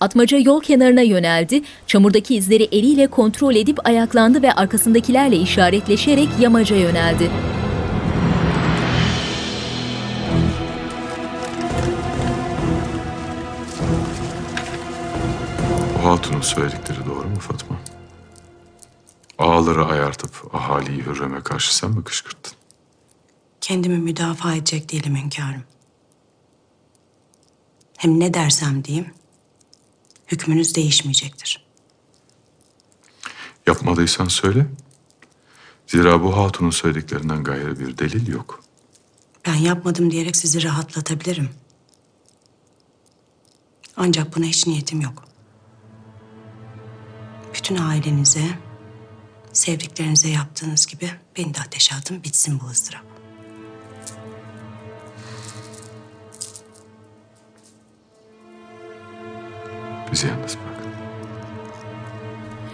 Atmaca 0.00 0.38
yol 0.38 0.60
kenarına 0.60 1.02
yöneldi, 1.02 1.62
çamurdaki 1.86 2.36
izleri 2.36 2.68
eliyle 2.72 3.06
kontrol 3.06 3.54
edip 3.54 3.86
ayaklandı 3.86 4.42
ve 4.42 4.52
arkasındakilerle 4.52 5.36
işaretleşerek 5.36 6.28
yamaca 6.40 6.76
yöneldi. 6.76 7.30
Söyledikleri 16.44 17.06
doğru 17.06 17.28
mu 17.28 17.38
Fatma? 17.40 17.76
Ağaları 19.38 19.84
ayartıp 19.84 20.54
ahaliyi 20.54 21.02
Hürrem'e 21.06 21.40
karşı 21.40 21.76
sen 21.76 21.90
mi 21.90 22.04
kışkırttın? 22.04 22.52
Kendimi 23.60 23.98
müdafaa 23.98 24.54
edecek 24.54 24.92
değilim 24.92 25.16
hünkârım. 25.16 25.64
Hem 27.96 28.20
ne 28.20 28.34
dersem 28.34 28.84
diyeyim, 28.84 29.14
hükmünüz 30.26 30.74
değişmeyecektir. 30.74 31.66
Yapmadıysan 33.66 34.28
söyle. 34.28 34.66
Zira 35.86 36.22
bu 36.22 36.36
hatunun 36.36 36.70
söylediklerinden 36.70 37.44
gayrı 37.44 37.80
bir 37.80 37.98
delil 37.98 38.28
yok. 38.28 38.64
Ben 39.46 39.54
yapmadım 39.54 40.10
diyerek 40.10 40.36
sizi 40.36 40.62
rahatlatabilirim. 40.62 41.50
Ancak 43.96 44.36
buna 44.36 44.44
hiç 44.44 44.66
niyetim 44.66 45.00
yok. 45.00 45.24
Bütün 47.64 47.76
ailenize, 47.76 48.44
sevdiklerinize 49.52 50.28
yaptığınız 50.28 50.86
gibi 50.86 51.10
beni 51.38 51.54
de 51.54 51.58
ateşe 51.60 51.94
atın 51.94 52.22
bitsin 52.22 52.60
bu 52.60 52.70
ızdırap. 52.70 53.04
Bizi 60.12 60.26
yalnız 60.26 60.56
bırak. 60.56 60.84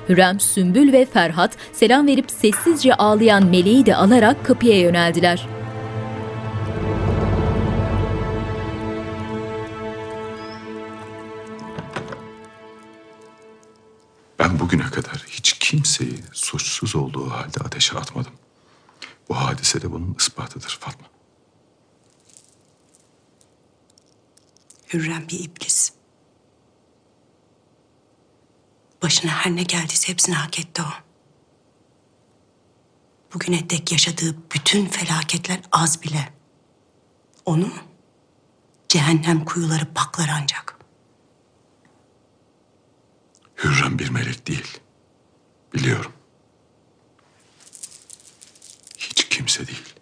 Hürrem, 0.08 0.40
Sümbül 0.40 0.92
ve 0.92 1.06
Ferhat 1.06 1.56
selam 1.72 2.06
verip 2.06 2.30
sessizce 2.30 2.94
ağlayan 2.94 3.46
meleği 3.46 3.86
de 3.86 3.96
alarak 3.96 4.46
kapıya 4.46 4.80
yöneldiler. 4.80 5.59
Bugüne 14.70 14.90
kadar 14.90 15.24
hiç 15.28 15.52
kimseyi 15.52 16.22
suçsuz 16.32 16.96
olduğu 16.96 17.30
halde 17.30 17.60
ateşe 17.64 17.98
atmadım. 17.98 18.32
Bu 19.28 19.36
hadise 19.36 19.82
de 19.82 19.92
bunun 19.92 20.14
ispatıdır 20.18 20.78
Fatma. 20.80 21.06
Hürrem 24.92 25.28
bir 25.28 25.44
iblis. 25.44 25.92
Başına 29.02 29.30
her 29.30 29.56
ne 29.56 29.62
geldiyse 29.62 30.08
hepsini 30.08 30.34
hak 30.34 30.58
etti 30.58 30.82
o. 30.82 30.92
Bugüne 33.34 33.70
dek 33.70 33.92
yaşadığı 33.92 34.36
bütün 34.54 34.86
felaketler 34.86 35.60
az 35.72 36.02
bile. 36.02 36.32
Onu 37.44 37.72
cehennem 38.88 39.44
kuyuları 39.44 39.94
paklar 39.94 40.30
ancak. 40.42 40.79
Hürrem 43.64 43.98
bir 43.98 44.08
melek 44.10 44.48
değil. 44.48 44.78
Biliyorum. 45.74 46.12
Hiç 48.98 49.28
kimse 49.28 49.66
değil. 49.66 49.94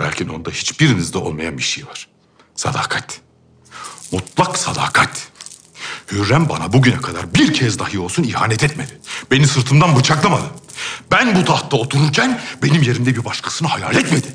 Lakin 0.00 0.28
onda 0.28 0.50
hiçbirinizde 0.50 1.18
olmayan 1.18 1.58
bir 1.58 1.62
şey 1.62 1.86
var. 1.86 2.08
Sadakat. 2.56 3.20
Mutlak 4.12 4.58
sadakat. 4.58 5.28
Hürrem 6.12 6.48
bana 6.48 6.72
bugüne 6.72 6.96
kadar 6.96 7.34
bir 7.34 7.54
kez 7.54 7.78
dahi 7.78 7.98
olsun 7.98 8.22
ihanet 8.22 8.64
etmedi. 8.64 9.00
Beni 9.30 9.46
sırtımdan 9.46 9.96
bıçaklamadı. 9.96 10.44
Ben 11.10 11.36
bu 11.36 11.44
tahtta 11.44 11.76
otururken 11.76 12.40
benim 12.62 12.82
yerimde 12.82 13.14
bir 13.16 13.24
başkasını 13.24 13.68
hayal 13.68 13.96
etmedi. 13.96 14.26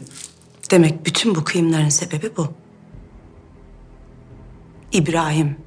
Demek 0.72 1.06
bütün 1.06 1.36
bu 1.36 1.44
kıyımların 1.44 1.90
sebebi 1.90 2.38
bu. 2.38 2.54
İbrahim, 4.96 5.58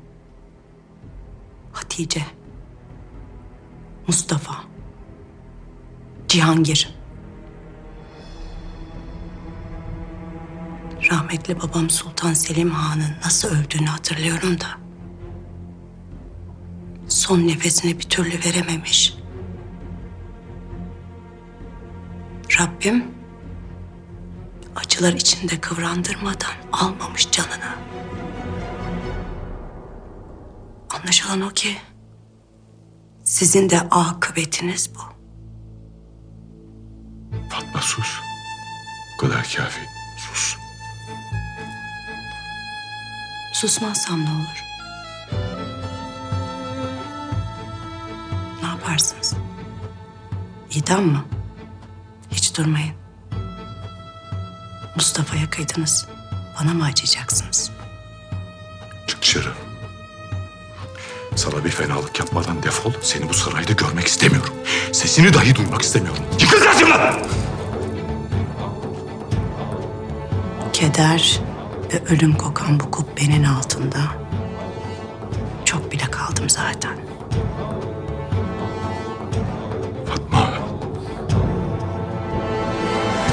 Hatice, 1.72 2.24
Mustafa, 4.06 4.54
Cihangir. 6.28 6.94
Rahmetli 11.10 11.60
babam 11.60 11.90
Sultan 11.90 12.32
Selim 12.32 12.70
Han'ın 12.70 13.14
nasıl 13.24 13.48
öldüğünü 13.48 13.86
hatırlıyorum 13.86 14.60
da. 14.60 14.66
Son 17.08 17.46
nefesini 17.46 17.98
bir 17.98 18.08
türlü 18.08 18.44
verememiş. 18.44 19.14
Rabbim 22.60 23.04
acılar 24.76 25.12
içinde 25.12 25.60
kıvrandırmadan 25.60 26.52
almamış 26.72 27.30
canını. 27.30 27.87
Anlaşılan 30.90 31.40
o 31.40 31.48
ki 31.48 31.76
sizin 33.24 33.70
de 33.70 33.80
akıbetiniz 33.80 34.90
bu. 34.94 35.00
Fatma 37.50 37.80
sus. 37.80 38.20
Bu 39.14 39.20
kadar 39.20 39.54
kafi. 39.56 39.80
Sus. 40.18 40.56
Susmazsam 43.52 44.24
ne 44.24 44.30
olur? 44.30 44.64
Ne 48.62 48.68
yaparsınız? 48.68 49.34
İdam 50.70 51.04
mı? 51.04 51.24
Hiç 52.30 52.56
durmayın. 52.56 52.94
Mustafa'ya 54.96 55.50
kıydınız. 55.50 56.06
Bana 56.60 56.74
mı 56.74 56.84
acıyacaksınız? 56.84 57.70
Çık 59.06 59.22
dışarı. 59.22 59.67
Sana 61.38 61.64
bir 61.64 61.70
fenalık 61.70 62.18
yapmadan 62.20 62.62
defol. 62.62 62.92
Seni 63.02 63.28
bu 63.28 63.34
sarayda 63.34 63.72
görmek 63.72 64.06
istemiyorum. 64.06 64.54
Sesini 64.92 65.34
dahi 65.34 65.54
duymak 65.56 65.82
istemiyorum. 65.82 66.22
Yıkıl 66.40 66.60
karşımdan! 66.60 67.14
Keder 70.72 71.40
ve 71.92 72.14
ölüm 72.14 72.34
kokan 72.34 72.80
bu 72.80 72.90
kubbenin 72.90 73.44
altında 73.44 73.98
çok 75.64 75.92
bile 75.92 76.04
kaldım 76.10 76.50
zaten. 76.50 76.98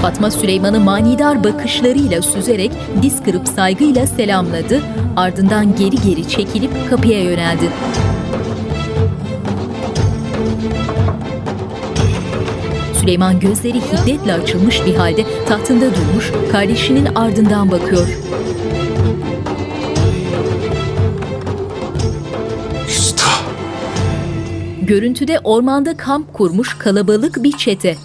Fatma 0.06 0.32
Süleyman'ı 0.32 0.80
manidar 0.80 1.44
bakışlarıyla 1.44 2.22
süzerek 2.22 2.72
diz 3.02 3.24
kırıp 3.24 3.48
saygıyla 3.48 4.08
selamladı. 4.08 4.82
Ardından 5.16 5.76
geri 5.76 5.96
geri 5.96 6.30
çekilip 6.30 6.90
kapıya 6.90 7.24
yöneldi. 7.24 7.70
Süleyman 13.00 13.40
gözleri 13.40 13.78
hiddetle 13.78 14.34
açılmış 14.34 14.86
bir 14.86 14.96
halde 14.96 15.26
tahtında 15.48 15.86
durmuş, 15.96 16.32
kardeşinin 16.52 17.16
ardından 17.16 17.72
bakıyor. 17.72 18.08
Görüntüde 24.82 25.40
ormanda 25.44 25.98
kamp 25.98 26.34
kurmuş 26.34 26.78
kalabalık 26.78 27.44
bir 27.44 27.58
çete. 27.58 27.96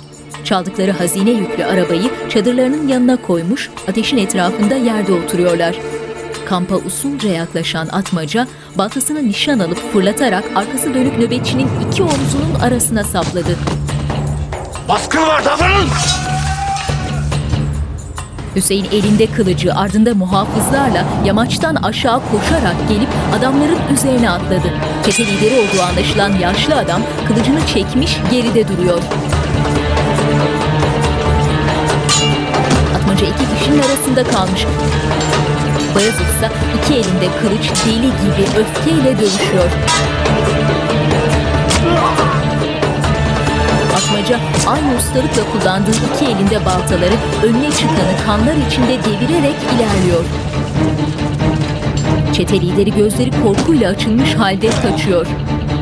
Çaldıkları 0.44 0.92
hazine 0.92 1.30
yüklü 1.30 1.64
arabayı 1.64 2.10
çadırlarının 2.28 2.88
yanına 2.88 3.16
koymuş, 3.16 3.70
ateşin 3.88 4.16
etrafında 4.16 4.74
yerde 4.74 5.12
oturuyorlar. 5.12 5.76
Kampa 6.44 6.76
usulca 6.76 7.28
yaklaşan 7.30 7.88
atmaca, 7.92 8.46
baltasını 8.78 9.28
nişan 9.28 9.58
alıp 9.58 9.92
fırlatarak 9.92 10.44
arkası 10.54 10.94
dönük 10.94 11.18
nöbetçinin 11.18 11.68
iki 11.88 12.02
omzunun 12.02 12.60
arasına 12.62 13.04
sapladı. 13.04 13.56
Baskın 14.88 15.22
var 15.22 15.44
davranın! 15.44 15.88
Hüseyin 18.56 18.84
elinde 18.84 19.26
kılıcı 19.26 19.74
ardında 19.74 20.14
muhafızlarla 20.14 21.04
yamaçtan 21.24 21.74
aşağı 21.74 22.20
koşarak 22.30 22.76
gelip 22.88 23.08
adamların 23.38 23.78
üzerine 23.94 24.30
atladı. 24.30 24.72
Çete 25.04 25.26
lideri 25.26 25.54
olduğu 25.54 25.82
anlaşılan 25.82 26.32
yaşlı 26.32 26.76
adam 26.76 27.02
kılıcını 27.28 27.66
çekmiş 27.66 28.16
geride 28.30 28.68
duruyor. 28.68 29.02
Atmaca 33.20 33.44
iki 33.44 33.58
kişinin 33.58 33.78
arasında 33.78 34.24
kalmış. 34.24 34.66
Bayezid 35.94 36.20
ise 36.20 36.50
iki 36.78 36.94
elinde 36.94 37.28
kılıç 37.40 37.70
deli 37.86 38.06
gibi 38.06 38.60
öfkeyle 38.60 39.18
dövüşüyor. 39.18 39.70
Atmaca 43.96 44.40
aynı 44.68 44.96
ustalıkla 44.96 45.52
kullandığı 45.52 45.90
iki 45.90 46.24
elinde 46.24 46.64
baltaları 46.64 47.14
önüne 47.42 47.70
çıkanı 47.70 48.26
kanlar 48.26 48.54
içinde 48.68 48.98
devirerek 49.04 49.56
ilerliyor. 49.76 50.24
Çete 52.32 52.60
lideri 52.60 52.90
gözleri 52.94 53.30
korkuyla 53.42 53.90
açılmış 53.90 54.34
halde 54.34 54.70
kaçıyor. 54.70 55.26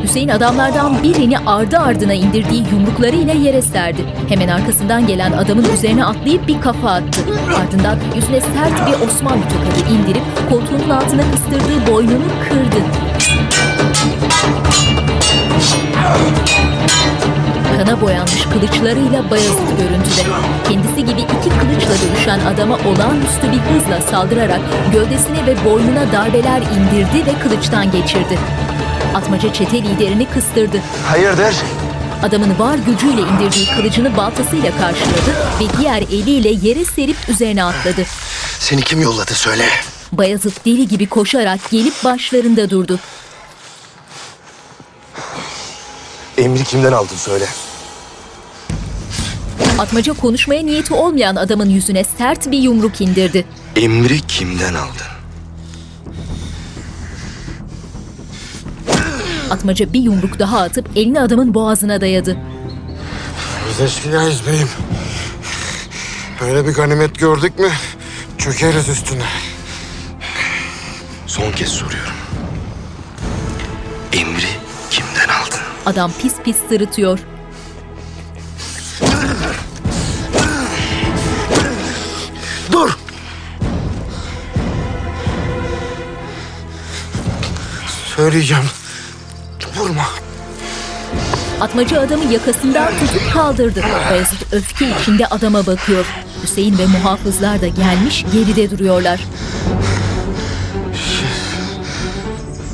Hüseyin 0.09 0.29
adamlardan 0.29 1.03
birini 1.03 1.39
ardı 1.39 1.79
ardına 1.79 2.15
indirdiği 2.15 2.65
yumruklarıyla 2.73 3.35
yere 3.35 3.63
serdi. 3.63 4.05
Hemen 4.29 4.49
arkasından 4.49 5.07
gelen 5.07 5.33
adamın 5.33 5.65
üzerine 5.75 6.05
atlayıp 6.05 6.49
bir 6.49 6.61
kafa 6.61 6.91
attı. 6.91 7.21
Ardından 7.61 7.99
yüzüne 8.17 8.41
sert 8.41 8.87
bir 8.87 9.07
Osmanlı 9.07 9.43
tokadı 9.43 9.93
indirip 9.95 10.23
koltuğunun 10.51 10.91
altına 10.91 11.23
kıstırdığı 11.31 11.93
boynunu 11.93 12.25
kırdı. 12.49 12.83
Kana 17.77 18.01
boyanmış 18.01 18.43
kılıçlarıyla 18.53 19.31
Bayezid 19.31 19.69
görüntüde. 19.79 20.23
Kendisi 20.69 21.05
gibi 21.05 21.21
iki 21.21 21.49
kılıçla 21.59 21.95
dövüşen 22.07 22.41
adama 22.41 22.75
olağanüstü 22.75 23.53
bir 23.53 23.59
hızla 23.59 24.01
saldırarak 24.01 24.61
gövdesine 24.93 25.47
ve 25.47 25.65
boynuna 25.65 26.13
darbeler 26.13 26.63
indirdi 26.63 27.27
ve 27.27 27.39
kılıçtan 27.43 27.91
geçirdi. 27.91 28.39
Atmaca 29.19 29.53
çete 29.53 29.83
liderini 29.83 30.29
kıstırdı. 30.31 30.81
Hayırdır? 31.07 31.55
Adamın 32.23 32.59
var 32.59 32.79
gücüyle 32.87 33.21
indirdiği 33.21 33.67
kılıcını 33.77 34.17
baltasıyla 34.17 34.71
karşıladı 34.79 35.31
ve 35.61 35.79
diğer 35.79 36.03
eliyle 36.03 36.49
yere 36.69 36.85
serip 36.85 37.17
üzerine 37.29 37.65
atladı. 37.65 38.05
Seni 38.59 38.83
kim 38.83 39.01
yolladı 39.01 39.35
söyle. 39.35 39.65
Bayezid 40.13 40.53
deli 40.67 40.89
gibi 40.89 41.07
koşarak 41.07 41.71
gelip 41.71 42.05
başlarında 42.05 42.71
durdu. 42.71 42.99
Emri 46.39 46.65
kimden 46.65 46.93
aldın 46.93 47.17
söyle. 47.17 47.47
Atmaca 49.79 50.13
konuşmaya 50.13 50.63
niyeti 50.63 50.95
olmayan 50.95 51.37
adamın 51.37 51.69
yüzüne 51.71 52.05
sert 52.19 52.51
bir 52.51 52.59
yumruk 52.59 53.01
indirdi. 53.01 53.45
Emri 53.77 54.21
kimden 54.21 54.75
aldın? 54.75 55.18
Atmaca 59.51 59.93
bir 59.93 60.01
yumruk 60.01 60.39
daha 60.39 60.61
atıp 60.63 60.89
elini 60.97 61.21
adamın 61.21 61.55
boğazına 61.55 62.01
dayadı. 62.01 62.37
Biz 63.71 63.81
eşkıyayız 63.81 64.47
beyim. 64.47 64.69
Böyle 66.41 66.69
bir 66.69 66.75
ganimet 66.75 67.19
gördük 67.19 67.59
mü 67.59 67.69
çökeriz 68.39 68.89
üstüne. 68.89 69.25
Son 71.27 71.53
kez 71.53 71.69
soruyorum. 71.69 72.13
Emri 74.13 74.47
kimden 74.91 75.29
aldın? 75.29 75.61
Adam 75.87 76.13
pis 76.23 76.35
pis 76.45 76.57
sırıtıyor. 76.69 77.19
Dur! 82.73 82.99
Söyleyeceğim. 88.17 88.65
Atmaca 91.61 92.01
adamı 92.01 92.33
yakasından 92.33 92.89
tutup 92.99 93.33
kaldırdı. 93.33 93.83
Bayezid 94.11 94.53
öfke 94.53 94.87
içinde 95.01 95.27
adama 95.27 95.67
bakıyor. 95.67 96.07
Hüseyin 96.43 96.79
ve 96.79 96.87
muhafızlar 96.87 97.61
da 97.61 97.69
gelmiş 97.69 98.25
geride 98.33 98.71
duruyorlar. 98.71 99.21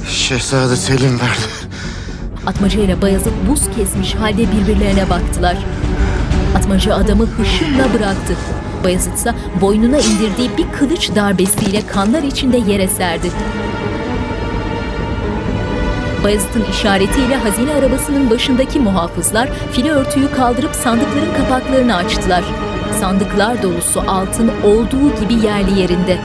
Şehzade 0.08 0.76
Selim 0.76 1.20
verdi. 1.20 1.40
Atmaca 2.46 2.80
ile 2.80 3.02
Bayezid 3.02 3.32
buz 3.48 3.60
kesmiş 3.76 4.14
halde 4.14 4.46
birbirlerine 4.52 5.10
baktılar. 5.10 5.56
Atmaca 6.56 6.94
adamı 6.94 7.26
hışımla 7.26 7.94
bıraktı. 7.94 8.36
Bayezid 8.84 9.12
ise 9.12 9.34
boynuna 9.60 9.98
indirdiği 9.98 10.50
bir 10.58 10.78
kılıç 10.78 11.10
darbesiyle 11.14 11.86
kanlar 11.86 12.22
içinde 12.22 12.56
yere 12.56 12.88
serdi. 12.88 13.30
Bayezid'in 16.24 16.64
işaretiyle 16.64 17.36
hazine 17.36 17.74
arabasının 17.74 18.30
başındaki 18.30 18.80
muhafızlar 18.80 19.52
file 19.72 19.90
örtüyü 19.90 20.30
kaldırıp 20.30 20.74
sandıkların 20.74 21.34
kapaklarını 21.34 21.96
açtılar. 21.96 22.44
Sandıklar 23.00 23.62
dolusu 23.62 24.00
altın 24.00 24.52
olduğu 24.62 25.20
gibi 25.20 25.34
yerli 25.34 25.80
yerinde. 25.80 26.20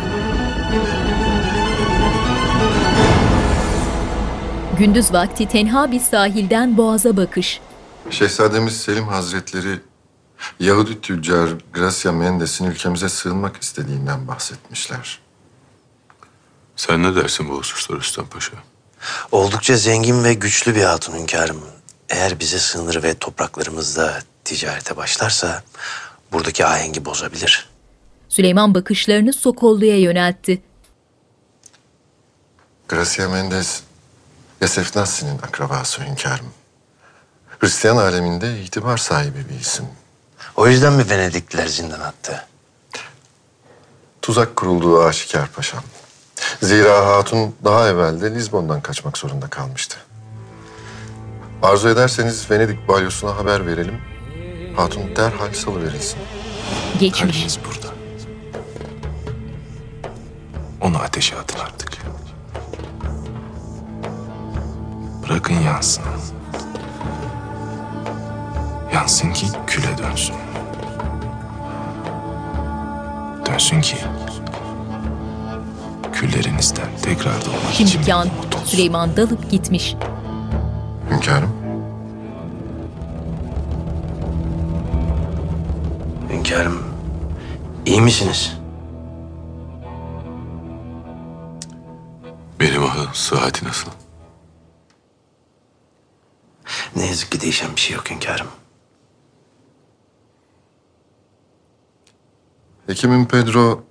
Gündüz 4.80 5.14
vakti 5.14 5.48
tenha 5.48 5.92
bir 5.92 6.00
sahilden 6.00 6.78
boğaza 6.78 7.18
bakış. 7.18 7.62
Şehzademiz 8.10 8.82
Selim 8.82 9.08
Hazretleri 9.08 9.80
Yahudi 10.60 11.02
tüccar 11.02 11.50
Gracia 11.74 12.12
Mendes'in 12.12 12.66
ülkemize 12.66 13.10
sığınmak 13.10 13.62
istediğinden 13.62 14.28
bahsetmişler. 14.28 15.20
Sen 16.76 17.04
ne 17.04 17.16
dersin 17.16 17.50
bu 17.50 17.58
hususta 17.58 17.96
Rüstem 17.96 18.26
Paşa? 18.26 18.54
Oldukça 19.32 19.78
zengin 19.78 20.24
ve 20.24 20.34
güçlü 20.34 20.76
bir 20.76 20.84
hatun 20.84 21.14
hünkârım. 21.14 21.62
Eğer 22.10 22.40
bize 22.40 22.60
sığınır 22.60 23.04
ve 23.04 23.14
topraklarımızda 23.14 24.20
ticarete 24.44 24.98
başlarsa 24.98 25.64
buradaki 26.32 26.66
ahengi 26.66 27.06
bozabilir. 27.06 27.70
Süleyman 28.30 28.76
bakışlarını 28.76 29.34
Sokollu'ya 29.34 30.00
yöneltti. 30.00 30.62
Gracia 32.88 33.30
Mendes, 33.30 33.82
Yasef 34.62 34.96
Nassi'nin 34.96 35.38
akrabası 35.38 36.02
hünkârım. 36.02 36.54
Hristiyan 37.60 37.98
aleminde 37.98 38.62
itibar 38.62 38.98
sahibi 38.98 39.50
bir 39.50 39.60
isim. 39.60 39.86
O 40.56 40.68
yüzden 40.68 40.94
mi 40.94 41.10
Venedikliler 41.10 41.68
zindan 41.68 42.00
attı? 42.00 42.48
Tuzak 44.22 44.56
kurulduğu 44.56 45.04
aşikar 45.04 45.52
paşam. 45.52 45.84
Zira 46.62 47.08
hatun 47.08 47.56
daha 47.64 47.90
evvel 47.90 48.22
de 48.22 48.36
Lizbon'dan 48.36 48.82
kaçmak 48.82 49.18
zorunda 49.18 49.48
kalmıştı. 49.48 49.98
Arzu 51.64 51.90
ederseniz 51.90 52.52
Venedik 52.52 52.88
balyosuna 52.88 53.38
haber 53.38 53.68
verelim. 53.68 54.02
Hatun 54.76 55.16
derhal 55.16 55.54
salıverilsin. 55.54 56.20
Geçmiş. 57.00 57.20
Kalbimiz 57.20 57.60
burada. 57.66 57.94
Onu 60.82 60.98
ateşe 60.98 61.38
atın 61.38 61.60
artık. 61.60 61.90
Bırakın 65.24 65.54
yansın. 65.54 66.04
Yansın 68.94 69.32
ki 69.34 69.48
küle 69.68 69.98
dönsün. 69.98 70.36
Dönsün 73.46 73.82
ki 73.82 73.98
küllerinizden 76.20 76.88
tekrar 77.02 77.46
doğmak 77.46 77.74
için 77.74 77.86
Şimdiki 77.86 78.14
an 78.14 78.30
Süleyman 78.66 79.18
dalıp 79.18 79.52
gitmiş. 79.52 79.96
Hünkârım. 81.12 81.50
Hünkârım, 86.30 86.84
iyi 87.86 88.02
misiniz? 88.02 88.58
Benim 92.60 92.84
ahı 92.84 93.08
sıhhati 93.14 93.66
nasıl? 93.66 93.92
Ne 96.96 97.06
yazık 97.06 97.32
ki 97.32 97.42
değişen 97.42 97.76
bir 97.76 97.82
şey 97.82 97.96
yok 97.96 98.12
hünkârım. 98.12 98.48
Hekimin 102.88 103.26
Pedro 103.26 103.89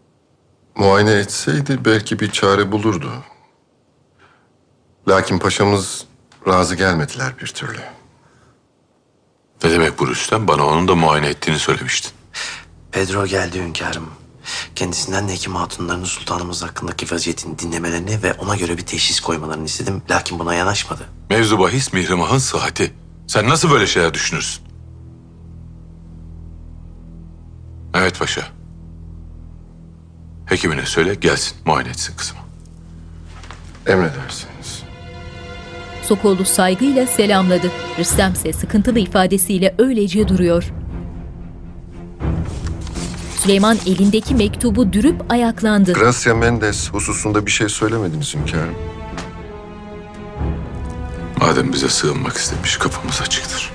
muayene 0.78 1.10
etseydi 1.12 1.84
belki 1.84 2.20
bir 2.20 2.30
çare 2.30 2.72
bulurdu. 2.72 3.10
Lakin 5.09 5.38
paşamız 5.38 6.05
razı 6.48 6.74
gelmediler 6.74 7.32
bir 7.42 7.46
türlü. 7.46 7.80
Ne 9.64 9.70
demek 9.70 9.98
bu 9.98 10.09
Rüstem? 10.09 10.48
Bana 10.48 10.66
onun 10.66 10.88
da 10.88 10.94
muayene 10.94 11.26
ettiğini 11.26 11.59
söylemiştin. 11.59 12.12
Pedro 12.92 13.26
geldi 13.26 13.60
hünkârım. 13.60 14.10
Kendisinden 14.74 15.28
de 15.28 15.32
hekim 15.32 15.55
hatunlarının 15.55 16.05
sultanımız 16.05 16.62
hakkındaki 16.62 17.14
vaziyetini 17.14 17.59
dinlemelerini 17.59 18.22
ve 18.22 18.32
ona 18.32 18.56
göre 18.56 18.76
bir 18.76 18.86
teşhis 18.86 19.20
koymalarını 19.20 19.64
istedim. 19.64 20.02
Lakin 20.10 20.38
buna 20.38 20.55
yanaşmadı. 20.55 21.02
Mevzu 21.30 21.59
bahis 21.59 21.92
Mihrimah'ın 21.92 22.38
sıhhati. 22.38 22.94
Sen 23.26 23.48
nasıl 23.48 23.70
böyle 23.70 23.86
şeyler 23.86 24.14
düşünürsün? 24.14 24.64
Evet 27.94 28.18
paşa. 28.18 28.57
Hekimine 30.49 30.87
söyle 30.87 31.15
gelsin 31.15 31.57
muayene 31.65 31.91
etsin 31.91 32.15
kızımı. 32.16 32.41
Emredersiniz. 33.87 34.83
Sokollu 36.03 36.45
saygıyla 36.45 37.07
selamladı. 37.07 37.70
Rüstem 37.99 38.33
ise 38.33 38.53
sıkıntılı 38.53 38.99
ifadesiyle 38.99 39.75
öylece 39.79 40.29
duruyor. 40.29 40.73
Süleyman 43.41 43.79
elindeki 43.87 44.35
mektubu 44.35 44.93
dürüp 44.93 45.33
ayaklandı. 45.33 45.93
Gracia 45.93 46.35
Mendes 46.35 46.91
hususunda 46.91 47.47
bir 47.47 47.51
şey 47.51 47.69
söylemediniz 47.69 48.35
hünkârım. 48.35 48.75
Madem 51.41 51.73
bize 51.73 51.89
sığınmak 51.89 52.37
istemiş 52.37 52.77
kapımız 52.77 53.20
açıktır. 53.23 53.70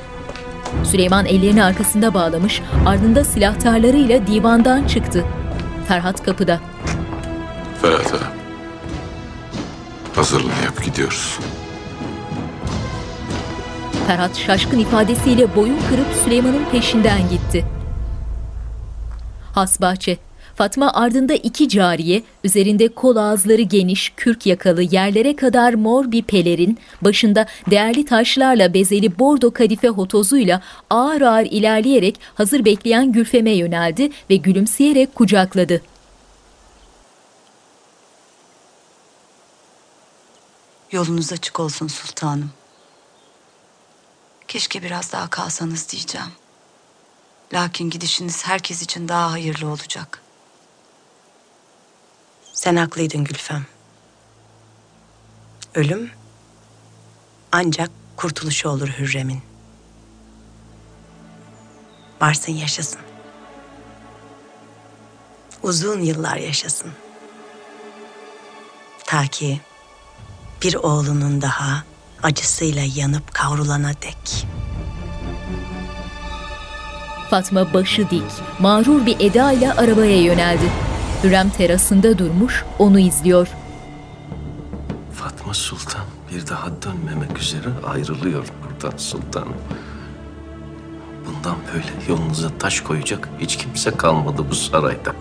Süleyman 0.84 1.26
ellerini 1.26 1.64
arkasında 1.64 2.14
bağlamış, 2.14 2.62
ardında 2.86 3.24
silahtarlarıyla 3.24 4.28
divandan 4.28 4.88
çıktı. 4.88 5.26
Ferhat 5.88 6.24
kapıda. 6.24 6.60
Ferhat 7.82 8.14
ağa. 8.14 8.34
Hazırlığını 10.16 10.64
yap 10.66 10.84
gidiyoruz. 10.86 11.40
Ferhat 14.08 14.38
şaşkın 14.38 14.80
ifadesiyle 14.80 15.56
boyun 15.56 15.80
kırıp 15.90 16.08
Süleyman'ın 16.24 16.66
peşinden 16.72 17.30
gitti. 17.30 17.66
Hasbahçe. 19.54 20.18
Fatma 20.56 20.94
ardında 20.94 21.34
iki 21.34 21.70
cariye, 21.70 22.24
üzerinde 22.44 22.88
kol 22.88 23.16
ağızları 23.16 23.62
geniş, 23.62 24.14
kürk 24.18 24.46
yakalı, 24.46 24.82
yerlere 24.82 25.36
kadar 25.36 25.74
mor 25.74 26.12
bir 26.12 26.24
pelerin, 26.24 26.80
başında 27.02 27.48
değerli 27.70 28.06
taşlarla 28.06 28.74
bezeli 28.74 29.20
bordo 29.20 29.52
kadife 29.52 29.88
hotozuyla 29.88 30.62
ağır 30.90 31.22
ağır 31.22 31.46
ilerleyerek 31.46 32.20
hazır 32.36 32.66
bekleyen 32.66 33.12
Gülfem'e 33.12 33.52
yöneldi 33.52 34.10
ve 34.30 34.36
gülümseyerek 34.36 35.16
kucakladı. 35.16 35.82
Yolunuz 40.92 41.34
açık 41.34 41.60
olsun 41.60 41.88
sultanım. 41.88 42.52
Keşke 44.48 44.84
biraz 44.84 45.14
daha 45.14 45.30
kalsanız 45.30 45.90
diyeceğim. 45.90 46.28
Lakin 47.54 47.90
gidişiniz 47.90 48.46
herkes 48.46 48.82
için 48.82 49.08
daha 49.08 49.32
hayırlı 49.32 49.68
olacak. 49.68 50.23
Sen 52.54 52.76
haklıydın 52.76 53.24
Gülfem. 53.24 53.66
Ölüm 55.76 56.12
ancak 57.52 57.90
kurtuluşu 58.16 58.70
olur 58.70 58.88
Hürrem'in. 58.88 59.42
Varsın 62.22 62.52
yaşasın. 62.52 63.02
Uzun 65.64 66.02
yıllar 66.02 66.38
yaşasın. 66.38 66.92
Ta 69.06 69.28
ki 69.28 69.62
bir 70.62 70.76
oğlunun 70.76 71.42
daha 71.42 71.84
acısıyla 72.24 72.84
yanıp 72.96 73.34
kavrulana 73.34 73.94
dek. 73.94 74.48
Fatma 77.30 77.74
başı 77.74 78.10
dik, 78.10 78.32
mağrur 78.60 79.06
bir 79.06 79.20
edayla 79.20 79.78
arabaya 79.78 80.22
yöneldi. 80.22 80.93
Hürrem 81.24 81.50
terasında 81.50 82.18
durmuş, 82.18 82.66
onu 82.80 83.00
izliyor. 83.00 83.48
Fatma 85.14 85.54
Sultan 85.54 86.02
bir 86.32 86.48
daha 86.48 86.68
dönmemek 86.82 87.40
üzere 87.40 87.70
ayrılıyor 87.88 88.48
buradan 88.64 88.98
sultanım. 88.98 89.54
Bundan 91.26 91.56
böyle 91.74 91.86
yolunuza 92.10 92.50
taş 92.60 92.82
koyacak 92.82 93.30
hiç 93.40 93.58
kimse 93.58 93.92
kalmadı 93.92 94.46
bu 94.50 94.56
sarayda. 94.56 95.14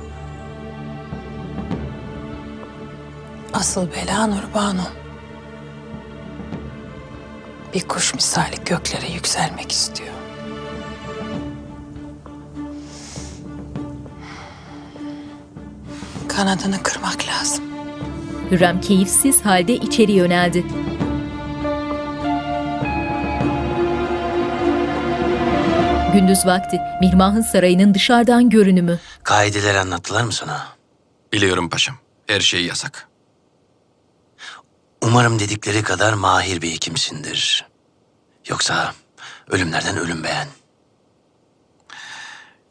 Asıl 3.52 3.86
bela 3.90 4.26
Nurbanu. 4.26 4.82
Bir 7.74 7.88
kuş 7.88 8.14
misali 8.14 8.56
göklere 8.64 9.12
yükselmek 9.12 9.72
istiyor. 9.72 10.11
Kanadını 16.36 16.82
kırmak 16.82 17.28
lazım. 17.28 17.64
Hürrem 18.50 18.80
keyifsiz 18.80 19.44
halde 19.44 19.74
içeri 19.74 20.12
yöneldi. 20.12 20.64
Gündüz 26.12 26.46
vakti 26.46 26.80
Mihrimah'ın 27.00 27.42
sarayının 27.42 27.94
dışarıdan 27.94 28.50
görünümü. 28.50 29.00
Kaideleri 29.22 29.78
anlattılar 29.78 30.24
mı 30.24 30.32
sana? 30.32 30.68
Biliyorum 31.32 31.70
paşam. 31.70 31.96
Her 32.26 32.40
şey 32.40 32.64
yasak. 32.64 33.08
Umarım 35.02 35.38
dedikleri 35.38 35.82
kadar 35.82 36.12
mahir 36.12 36.62
bir 36.62 36.70
hekimsindir. 36.72 37.66
Yoksa 38.48 38.94
ölümlerden 39.50 39.96
ölüm 39.96 40.24
beğen. 40.24 40.48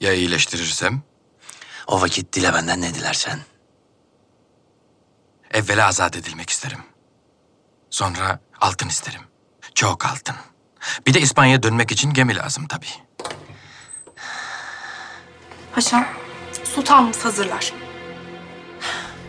Ya 0.01 0.13
iyileştirirsem? 0.13 1.01
O 1.87 2.01
vakit 2.01 2.33
dile 2.33 2.53
benden 2.53 2.81
ne 2.81 2.93
dilersen. 2.93 3.39
Evvela 5.53 5.87
azat 5.87 6.15
edilmek 6.15 6.49
isterim. 6.49 6.79
Sonra 7.89 8.39
altın 8.61 8.87
isterim. 8.87 9.21
Çok 9.75 10.05
altın. 10.05 10.35
Bir 11.07 11.13
de 11.13 11.21
İspanya'ya 11.21 11.63
dönmek 11.63 11.91
için 11.91 12.13
gemi 12.13 12.35
lazım 12.35 12.67
tabii. 12.67 13.31
Paşam, 15.75 16.05
sultanımız 16.63 17.25
hazırlar. 17.25 17.73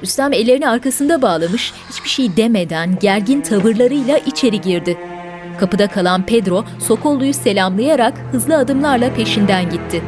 Rüstem 0.02 0.32
ellerini 0.32 0.68
arkasında 0.68 1.22
bağlamış, 1.22 1.72
hiçbir 1.90 2.08
şey 2.08 2.36
demeden 2.36 2.98
gergin 2.98 3.40
tavırlarıyla 3.40 4.18
içeri 4.18 4.60
girdi. 4.60 4.98
Kapıda 5.60 5.88
kalan 5.88 6.26
Pedro, 6.26 6.64
Sokollu'yu 6.86 7.34
selamlayarak 7.34 8.18
hızlı 8.32 8.56
adımlarla 8.56 9.14
peşinden 9.14 9.70
gitti. 9.70 10.02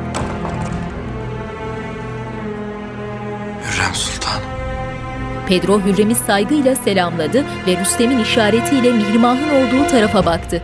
Pedro 5.49 5.81
Hürrem'i 5.81 6.15
saygıyla 6.15 6.77
selamladı 6.77 7.45
ve 7.67 7.77
Rüstem'in 7.81 8.19
işaretiyle 8.19 8.93
Mihrimah'ın 8.93 9.49
olduğu 9.49 9.91
tarafa 9.91 10.27
baktı. 10.27 10.63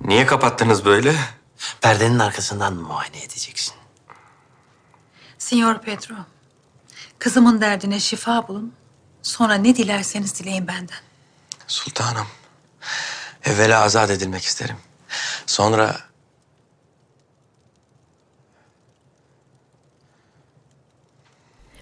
Niye 0.00 0.26
kapattınız 0.26 0.84
böyle? 0.84 1.14
Perdenin 1.80 2.18
arkasından 2.18 2.74
muayene 2.74 3.22
edeceksin. 3.22 3.74
Signor 5.38 5.78
Pedro, 5.78 6.14
kızımın 7.18 7.60
derdine 7.60 8.00
şifa 8.00 8.48
bulun. 8.48 8.72
Sonra 9.22 9.54
ne 9.54 9.76
dilerseniz 9.76 10.40
dileyin 10.40 10.66
benden. 10.66 10.98
Sultanım. 11.66 12.26
Evvela 13.44 13.82
azat 13.82 14.10
edilmek 14.10 14.44
isterim. 14.44 14.76
Sonra 15.46 15.96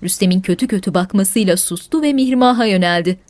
Rüstem'in 0.05 0.40
kötü 0.40 0.68
kötü 0.68 0.94
bakmasıyla 0.94 1.56
sustu 1.56 2.02
ve 2.02 2.12
Mihrimah'a 2.12 2.64
yöneldi. 2.64 3.20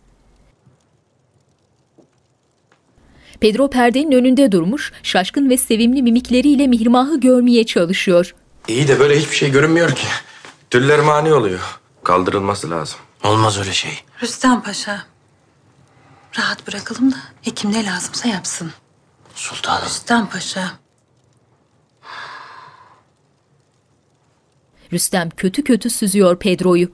Pedro 3.41 3.71
perdenin 3.71 4.13
önünde 4.13 4.53
durmuş, 4.53 4.93
şaşkın 5.03 5.51
ve 5.51 5.57
sevimli 5.57 6.03
mimikleriyle 6.03 6.67
Mihrimah'ı 6.67 7.21
görmeye 7.21 7.67
çalışıyor. 7.67 8.35
iyi 8.69 8.89
de 8.89 8.99
böyle 9.01 9.19
hiçbir 9.19 9.37
şey 9.37 9.51
görünmüyor 9.51 9.91
ki. 9.91 10.07
Tüller 10.71 11.01
mani 11.01 11.33
oluyor. 11.33 11.81
Kaldırılması 12.05 12.71
lazım. 12.71 12.99
Olmaz 13.25 13.59
öyle 13.59 13.73
şey. 13.73 13.91
Rüstem 14.23 14.63
Paşa, 14.63 15.05
rahat 16.39 16.67
bırakalım 16.67 17.13
da 17.13 17.17
hekim 17.43 17.73
ne 17.73 17.87
lazımsa 17.87 18.29
yapsın. 18.29 18.73
Sultanım. 19.35 19.85
Rüstem 19.85 20.27
Paşa, 20.27 20.73
Rüstem 24.95 25.31
kötü 25.31 25.65
kötü 25.65 25.91
süzüyor 25.91 26.39
Pedro'yu. 26.39 26.89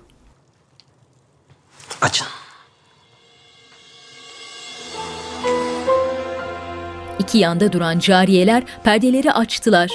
Açın. 2.01 2.27
İki 7.19 7.39
yanda 7.39 7.73
duran 7.73 7.99
cariyeler 7.99 8.63
perdeleri 8.85 9.33
açtılar. 9.33 9.91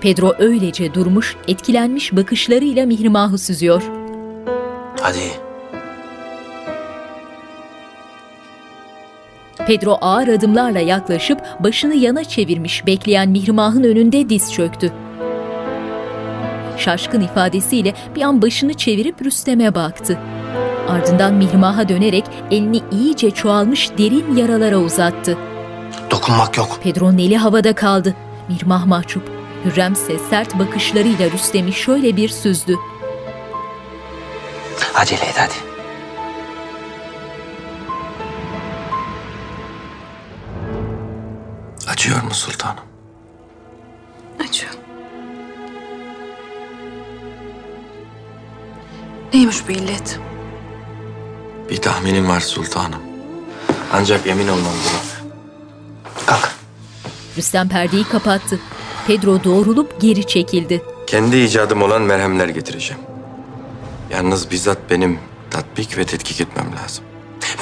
Pedro 0.00 0.34
öylece 0.38 0.94
durmuş, 0.94 1.36
etkilenmiş 1.48 2.16
bakışlarıyla 2.16 2.86
Mihrimah'ı 2.86 3.38
süzüyor. 3.38 3.82
Hadi. 5.00 5.30
Pedro 9.66 9.98
ağır 10.00 10.28
adımlarla 10.28 10.80
yaklaşıp 10.80 11.40
başını 11.60 11.94
yana 11.94 12.24
çevirmiş 12.24 12.86
bekleyen 12.86 13.28
Mihrimah'ın 13.28 13.84
önünde 13.84 14.28
diz 14.28 14.52
çöktü. 14.52 14.92
Şaşkın 16.76 17.20
ifadesiyle 17.20 17.94
bir 18.14 18.22
an 18.22 18.42
başını 18.42 18.74
çevirip 18.74 19.24
Rüstem'e 19.24 19.74
baktı. 19.74 20.18
Ardından 20.88 21.34
Mihrimah'a 21.34 21.88
dönerek 21.88 22.24
elini 22.50 22.80
iyice 22.90 23.30
çoğalmış 23.30 23.90
derin 23.98 24.36
yaralara 24.36 24.76
uzattı. 24.76 25.38
Dokunmak 26.10 26.56
yok. 26.56 26.78
Pedro'nun 26.82 27.18
eli 27.18 27.36
havada 27.36 27.74
kaldı. 27.74 28.14
Mihrimah 28.48 28.86
mahcup. 28.86 29.22
Hürrem 29.64 29.92
ise 29.92 30.18
sert 30.30 30.58
bakışlarıyla 30.58 31.30
Rüstem'i 31.30 31.72
şöyle 31.72 32.16
bir 32.16 32.28
süzdü. 32.28 32.76
Acele 34.94 35.24
et 35.24 35.34
hadi. 35.38 35.54
Acıyor 41.88 42.22
mu 42.22 42.34
sultanım? 42.34 42.84
acıyor. 44.48 44.85
Neymiş 49.34 49.68
bu 49.68 49.72
illet? 49.72 50.20
Bir 51.70 51.76
tahminim 51.76 52.28
var 52.28 52.40
sultanım. 52.40 53.00
Ancak 53.92 54.26
emin 54.26 54.48
olmam 54.48 54.72
gerek. 54.72 55.16
Rüstem 57.36 57.68
perdeyi 57.68 58.04
kapattı. 58.04 58.60
Pedro 59.06 59.44
doğrulup 59.44 60.00
geri 60.00 60.26
çekildi. 60.26 60.82
Kendi 61.06 61.36
icadım 61.36 61.82
olan 61.82 62.02
merhemler 62.02 62.48
getireceğim. 62.48 63.02
Yalnız 64.10 64.50
bizzat 64.50 64.78
benim 64.90 65.18
tatbik 65.50 65.98
ve 65.98 66.06
tetkik 66.06 66.40
etmem 66.40 66.66
lazım. 66.82 67.04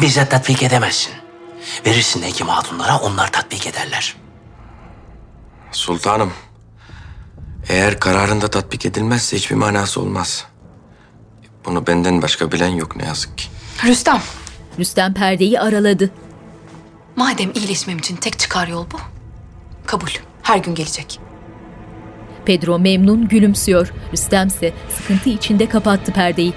Bizzat 0.00 0.30
tatbik 0.30 0.62
edemezsin. 0.62 1.12
Verirsin 1.86 2.22
hekim 2.22 2.48
hatunlara 2.48 2.98
onlar 2.98 3.32
tatbik 3.32 3.66
ederler. 3.66 4.16
Sultanım, 5.72 6.32
eğer 7.68 8.00
kararında 8.00 8.48
tatbik 8.48 8.86
edilmezse 8.86 9.36
hiçbir 9.36 9.56
manası 9.56 10.00
olmaz. 10.00 10.46
Bunu 11.64 11.86
benden 11.86 12.22
başka 12.22 12.52
bilen 12.52 12.68
yok 12.68 12.96
ne 12.96 13.04
yazık 13.06 13.38
ki. 13.38 13.44
Rüstem, 13.86 14.20
Rüstem 14.78 15.14
perdeyi 15.14 15.60
araladı. 15.60 16.10
madem 17.16 17.50
iyileşmem 17.54 17.98
için 17.98 18.16
tek 18.16 18.38
çıkar 18.38 18.68
yol 18.68 18.86
bu. 18.92 18.96
Kabul. 19.86 20.06
Her 20.42 20.58
gün 20.58 20.74
gelecek. 20.74 21.20
Pedro 22.44 22.78
memnun 22.78 23.28
gülümsüyor. 23.28 23.92
Rüstem 24.12 24.46
ise 24.46 24.72
sıkıntı 24.96 25.30
içinde 25.30 25.68
kapattı 25.68 26.12
perdeyi. 26.12 26.54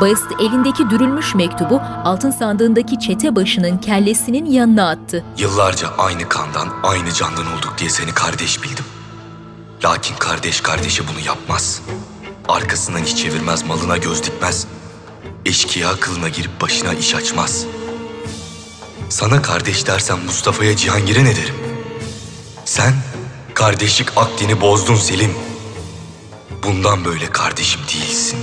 Bayezid 0.00 0.30
elindeki 0.40 0.90
dürülmüş 0.90 1.34
mektubu 1.34 1.80
altın 2.04 2.30
sandığındaki 2.30 2.98
çete 3.00 3.36
başının 3.36 3.78
kellesinin 3.78 4.44
yanına 4.44 4.90
attı. 4.90 5.24
Yıllarca 5.38 5.88
aynı 5.98 6.28
kandan, 6.28 6.68
aynı 6.82 7.12
candan 7.12 7.46
olduk 7.56 7.74
diye 7.78 7.90
seni 7.90 8.14
kardeş 8.14 8.62
bildim. 8.62 8.84
Lakin 9.84 10.16
kardeş 10.16 10.60
kardeşe 10.60 11.08
bunu 11.08 11.20
yapmaz. 11.26 11.80
Arkasından 12.48 13.04
hiç 13.04 13.18
çevirmez, 13.18 13.62
malına 13.62 13.96
göz 13.96 14.22
dikmez. 14.22 14.66
Eşkıya 15.44 16.00
kılına 16.00 16.28
girip 16.28 16.60
başına 16.60 16.94
iş 16.94 17.14
açmaz. 17.14 17.64
Sana 19.08 19.42
kardeş 19.42 19.86
dersen 19.86 20.18
Mustafa'ya 20.18 20.76
Cihangir'e 20.76 21.24
ne 21.24 21.36
derim? 21.36 21.54
Sen 22.64 22.94
kardeşlik 23.54 24.16
akdini 24.16 24.60
bozdun 24.60 24.96
Selim. 24.96 25.34
Bundan 26.62 27.04
böyle 27.04 27.26
kardeşim 27.26 27.80
değilsin. 27.94 28.38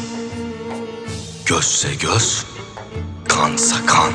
Gözse 1.45 1.95
göz, 1.95 2.45
kansa 3.27 3.85
kan. 3.85 4.13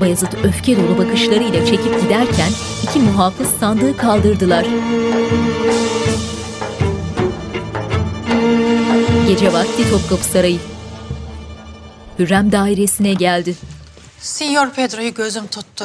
Bayezid 0.00 0.32
öfke 0.44 0.76
dolu 0.76 0.98
bakışlarıyla 0.98 1.66
çekip 1.66 2.02
giderken 2.02 2.50
iki 2.82 2.98
muhafız 2.98 3.48
sandığı 3.48 3.96
kaldırdılar. 3.96 4.66
Gece 9.28 9.52
vakti 9.52 9.90
Topkapı 9.90 10.24
Sarayı. 10.24 10.58
Hürrem 12.18 12.52
dairesine 12.52 13.14
geldi. 13.14 13.54
Signor 14.18 14.70
Pedro'yu 14.70 15.14
gözüm 15.14 15.46
tuttu. 15.46 15.84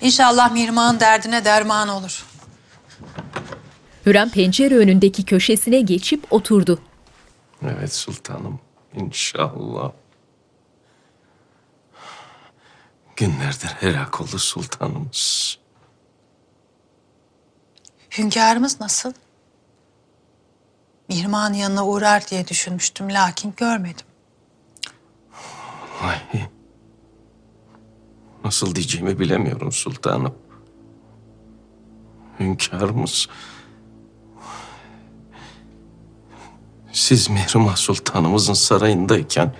İnşallah 0.00 0.52
Mirmağ'ın 0.52 1.00
derdine 1.00 1.44
derman 1.44 1.88
olur. 1.88 2.24
Hürrem 4.06 4.30
pencere 4.30 4.76
önündeki 4.76 5.24
köşesine 5.24 5.80
geçip 5.80 6.32
oturdu. 6.32 6.78
Evet 7.62 7.92
sultanım. 7.94 8.60
İnşallah. 8.94 9.92
Günlerdir 13.20 13.68
helak 13.68 14.20
oldu 14.20 14.38
sultanımız. 14.38 15.58
Hünkârımız 18.18 18.80
nasıl? 18.80 19.12
Mirmağ'ın 21.08 21.52
yanına 21.52 21.86
uğrar 21.86 22.28
diye 22.28 22.48
düşünmüştüm 22.48 23.08
lakin 23.08 23.54
görmedim. 23.56 24.06
Ay. 26.02 26.48
Nasıl 28.44 28.74
diyeceğimi 28.74 29.18
bilemiyorum 29.18 29.72
sultanım. 29.72 30.34
Hünkârımız 32.40 33.28
Siz 36.92 37.30
Mihrimah 37.30 37.76
Sultanımızın 37.76 38.54
sarayındayken 38.54 39.54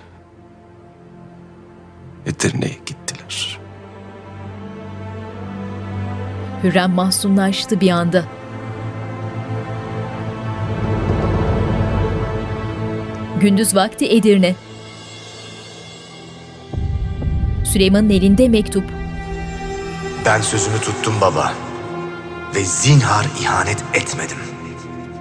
Edirne'ye 2.25 2.77
gittiler. 3.31 3.61
Hürrem 6.63 6.91
mahzunlaştı 6.91 7.81
bir 7.81 7.89
anda. 7.89 8.23
Gündüz 13.39 13.75
vakti 13.75 14.05
Edirne. 14.05 14.55
Süleyman'ın 17.63 18.09
elinde 18.09 18.47
mektup. 18.47 18.83
Ben 20.25 20.41
sözümü 20.41 20.79
tuttum 20.79 21.13
baba. 21.21 21.53
Ve 22.55 22.63
zinhar 22.65 23.25
ihanet 23.41 23.83
etmedim. 23.93 24.37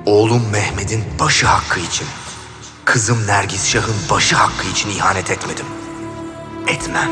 Oğlum 0.07 0.43
Mehmet'in 0.53 1.05
başı 1.21 1.47
hakkı 1.47 1.81
için, 1.81 2.07
kızım 2.85 3.27
Nergis 3.27 3.69
Şah'ın 3.69 3.95
başı 4.11 4.37
hakkı 4.37 4.69
için 4.69 4.91
ihanet 4.91 5.31
etmedim. 5.31 5.67
Etmem. 6.69 7.11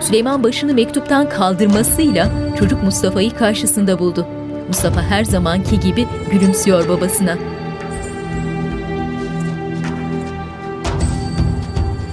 Süleyman 0.00 0.42
başını 0.42 0.74
mektuptan 0.74 1.28
kaldırmasıyla 1.28 2.28
çocuk 2.58 2.82
Mustafa'yı 2.82 3.30
karşısında 3.30 3.98
buldu. 3.98 4.26
Mustafa 4.68 5.02
her 5.02 5.24
zamanki 5.24 5.80
gibi 5.80 6.06
gülümsüyor 6.30 6.88
babasına. 6.88 7.38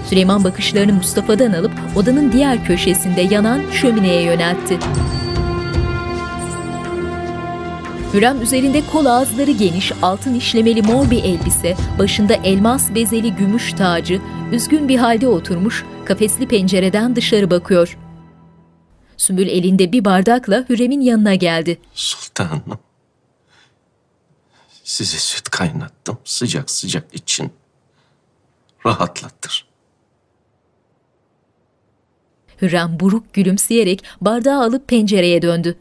Süleyman 0.10 0.44
bakışlarını 0.44 0.94
Mustafa'dan 0.94 1.54
alıp 1.54 1.72
odanın 1.96 2.32
diğer 2.32 2.66
köşesinde 2.66 3.22
yanan 3.22 3.62
şömineye 3.72 4.22
yöneltti. 4.22 4.78
Hürrem 8.14 8.42
üzerinde 8.42 8.82
kol 8.92 9.06
ağızları 9.06 9.52
geniş, 9.52 9.92
altın 10.02 10.34
işlemeli 10.36 10.82
mor 10.82 11.12
bir 11.12 11.24
elbise, 11.24 11.76
başında 12.00 12.34
elmas 12.34 12.96
bezeli 12.96 13.36
gümüş 13.36 13.74
tacı, 13.74 14.20
üzgün 14.52 14.88
bir 14.90 14.98
halde 14.98 15.28
oturmuş, 15.28 15.86
kafesli 16.06 16.48
pencereden 16.48 17.16
dışarı 17.16 17.52
bakıyor. 17.52 17.98
Sümbül 19.18 19.48
elinde 19.48 19.92
bir 19.92 20.06
bardakla 20.06 20.66
Hürrem'in 20.70 21.02
yanına 21.02 21.36
geldi. 21.36 21.82
Sultanım. 21.94 22.80
Size 24.84 25.18
süt 25.18 25.50
kaynattım 25.50 26.20
sıcak 26.24 26.70
sıcak 26.70 27.16
için. 27.16 27.54
Rahatlattır. 28.86 29.66
Hürrem 32.62 33.00
buruk 33.00 33.34
gülümseyerek 33.34 34.04
bardağı 34.22 34.64
alıp 34.64 34.88
pencereye 34.88 35.42
döndü. 35.42 35.78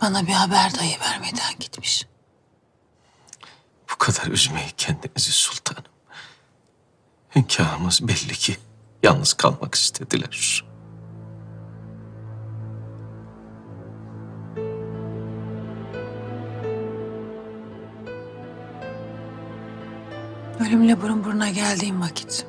Bana 0.00 0.26
bir 0.26 0.32
haber 0.32 0.74
dahi 0.74 1.00
vermeden 1.00 1.58
gitmiş. 1.60 2.06
Bu 3.92 3.98
kadar 3.98 4.26
üzmeyi 4.26 4.70
kendinizi 4.76 5.32
sultanım. 5.32 5.91
Hünkârımız 7.36 8.08
belli 8.08 8.32
ki 8.32 8.56
yalnız 9.02 9.32
kalmak 9.32 9.74
istediler. 9.74 10.64
Ölümle 20.60 21.02
burun 21.02 21.24
buruna 21.24 21.50
geldiğim 21.50 22.00
vakit. 22.00 22.46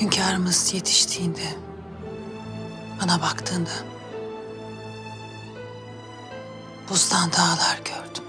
Hünkârımız 0.00 0.74
yetiştiğinde, 0.74 1.56
bana 3.02 3.20
baktığında 3.22 3.70
buzdan 6.90 7.32
dağlar 7.32 7.78
gördüm. 7.84 8.19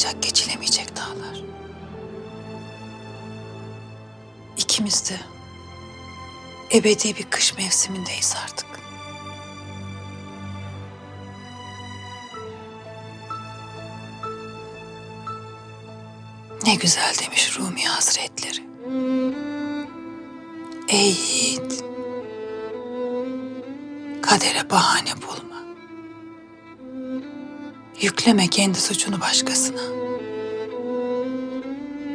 Aşılamayacak, 0.00 0.22
geçilemeyecek 0.22 0.96
dağlar. 0.96 1.40
İkimiz 4.56 5.10
de 5.10 5.20
ebedi 6.76 7.16
bir 7.16 7.30
kış 7.30 7.56
mevsimindeyiz 7.58 8.34
artık. 8.44 8.66
Ne 16.66 16.74
güzel 16.74 17.14
demiş 17.22 17.58
Rumi 17.58 17.84
Hazretleri. 17.84 18.60
Ey 20.88 21.12
yiğit, 21.12 21.84
kadere 24.22 24.70
bahane 24.70 25.22
bulma. 25.22 25.29
Yükleme 28.00 28.48
kendi 28.48 28.80
suçunu 28.80 29.20
başkasına. 29.20 29.80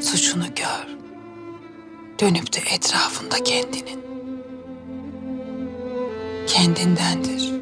Suçunu 0.02 0.46
gör. 0.56 0.96
Dönüp 2.20 2.54
de 2.54 2.60
etrafında 2.76 3.44
kendinin. 3.44 4.00
Kendindendir. 6.48 7.54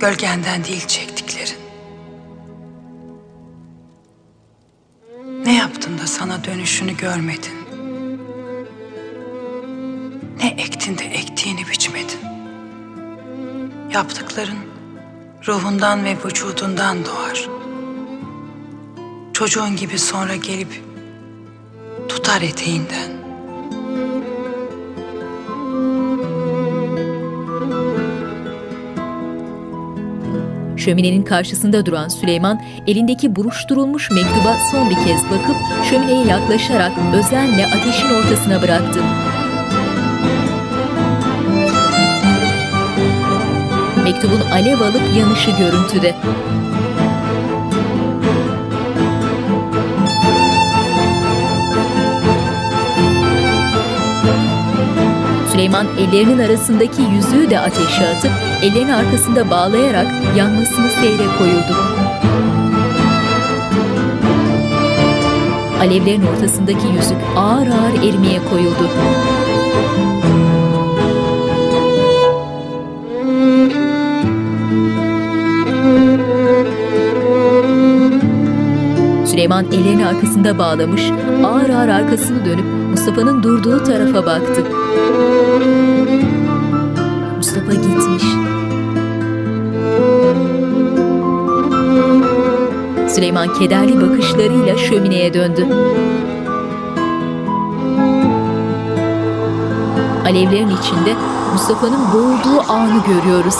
Gölgenden 0.00 0.64
değil 0.64 0.86
çektiklerin. 0.86 1.58
Ne 5.44 5.56
yaptın 5.56 5.98
da 5.98 6.06
sana 6.06 6.44
dönüşünü 6.44 6.96
görmedin? 6.96 7.56
Ne 10.42 10.48
ektin 10.48 10.98
de 10.98 11.04
ektiğini 11.04 11.68
biçmedin? 11.68 12.20
Yaptıkların 13.92 14.65
ruhundan 15.48 16.04
ve 16.04 16.16
vücudundan 16.24 16.96
doğar. 17.04 17.48
Çocuğun 19.32 19.76
gibi 19.76 19.98
sonra 19.98 20.36
gelip 20.36 20.82
tutar 22.08 22.42
eteğinden. 22.42 23.16
Şöminenin 30.76 31.22
karşısında 31.22 31.86
duran 31.86 32.08
Süleyman 32.08 32.62
elindeki 32.86 33.36
buruşturulmuş 33.36 34.10
mektuba 34.10 34.56
son 34.70 34.90
bir 34.90 34.94
kez 34.94 35.24
bakıp 35.24 35.56
şömineye 35.90 36.26
yaklaşarak 36.26 36.92
özenle 37.14 37.66
ateşin 37.66 38.08
ortasına 38.08 38.62
bıraktı. 38.62 39.00
Mektubun 44.06 44.40
alev 44.52 44.80
alıp 44.80 45.02
yanışı 45.18 45.50
görüntüde. 45.50 46.14
Süleyman 55.52 55.86
ellerinin 55.98 56.38
arasındaki 56.38 57.02
yüzüğü 57.02 57.50
de 57.50 57.60
ateşe 57.60 58.08
atıp 58.08 58.30
ellerini 58.62 58.94
arkasında 58.94 59.50
bağlayarak 59.50 60.06
yanmasını 60.36 60.88
seyre 60.88 61.26
koyuldu. 61.38 61.76
Alevlerin 65.80 66.26
ortasındaki 66.26 66.86
yüzük 66.86 67.18
ağır 67.36 67.66
ağır 67.66 68.08
erimeye 68.08 68.40
koyuldu. 68.50 68.90
Süleyman 79.36 79.64
ellerini 79.72 80.06
arkasında 80.06 80.58
bağlamış, 80.58 81.02
ağır 81.44 81.68
ağır 81.68 81.88
arkasını 81.88 82.44
dönüp 82.44 82.64
Mustafa'nın 82.90 83.42
durduğu 83.42 83.84
tarafa 83.84 84.26
baktı. 84.26 84.62
Mustafa 87.36 87.72
gitmiş. 87.72 88.22
Süleyman 93.14 93.54
kederli 93.54 94.00
bakışlarıyla 94.00 94.76
şömineye 94.76 95.34
döndü. 95.34 95.66
Alevlerin 100.24 100.70
içinde 100.70 101.14
Mustafa'nın 101.52 102.12
boğulduğu 102.14 102.72
anı 102.72 103.02
görüyoruz. 103.06 103.56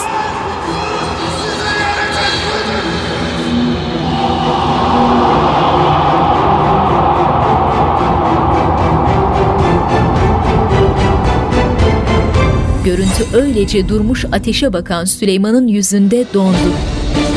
Görüntü 12.87 13.37
öylece 13.37 13.89
durmuş 13.89 14.25
ateşe 14.31 14.73
bakan 14.73 15.05
Süleyman'ın 15.05 15.67
yüzünde 15.67 16.25
dondu. 16.33 16.73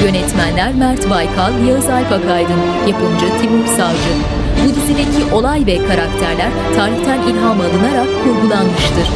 Yönetmenler 0.05 0.75
Mert 0.75 1.11
Baykal, 1.11 1.67
Yağız 1.69 1.89
Alpakaydın, 1.89 2.61
yapımcı 2.89 3.27
Timur 3.41 3.67
Savcı. 3.67 4.11
Bu 4.65 4.75
dizideki 4.75 5.35
olay 5.35 5.67
ve 5.67 5.77
karakterler 5.77 6.51
tarihten 6.77 7.23
ilham 7.23 7.61
alınarak 7.61 8.09
kurgulanmıştır. 8.25 9.09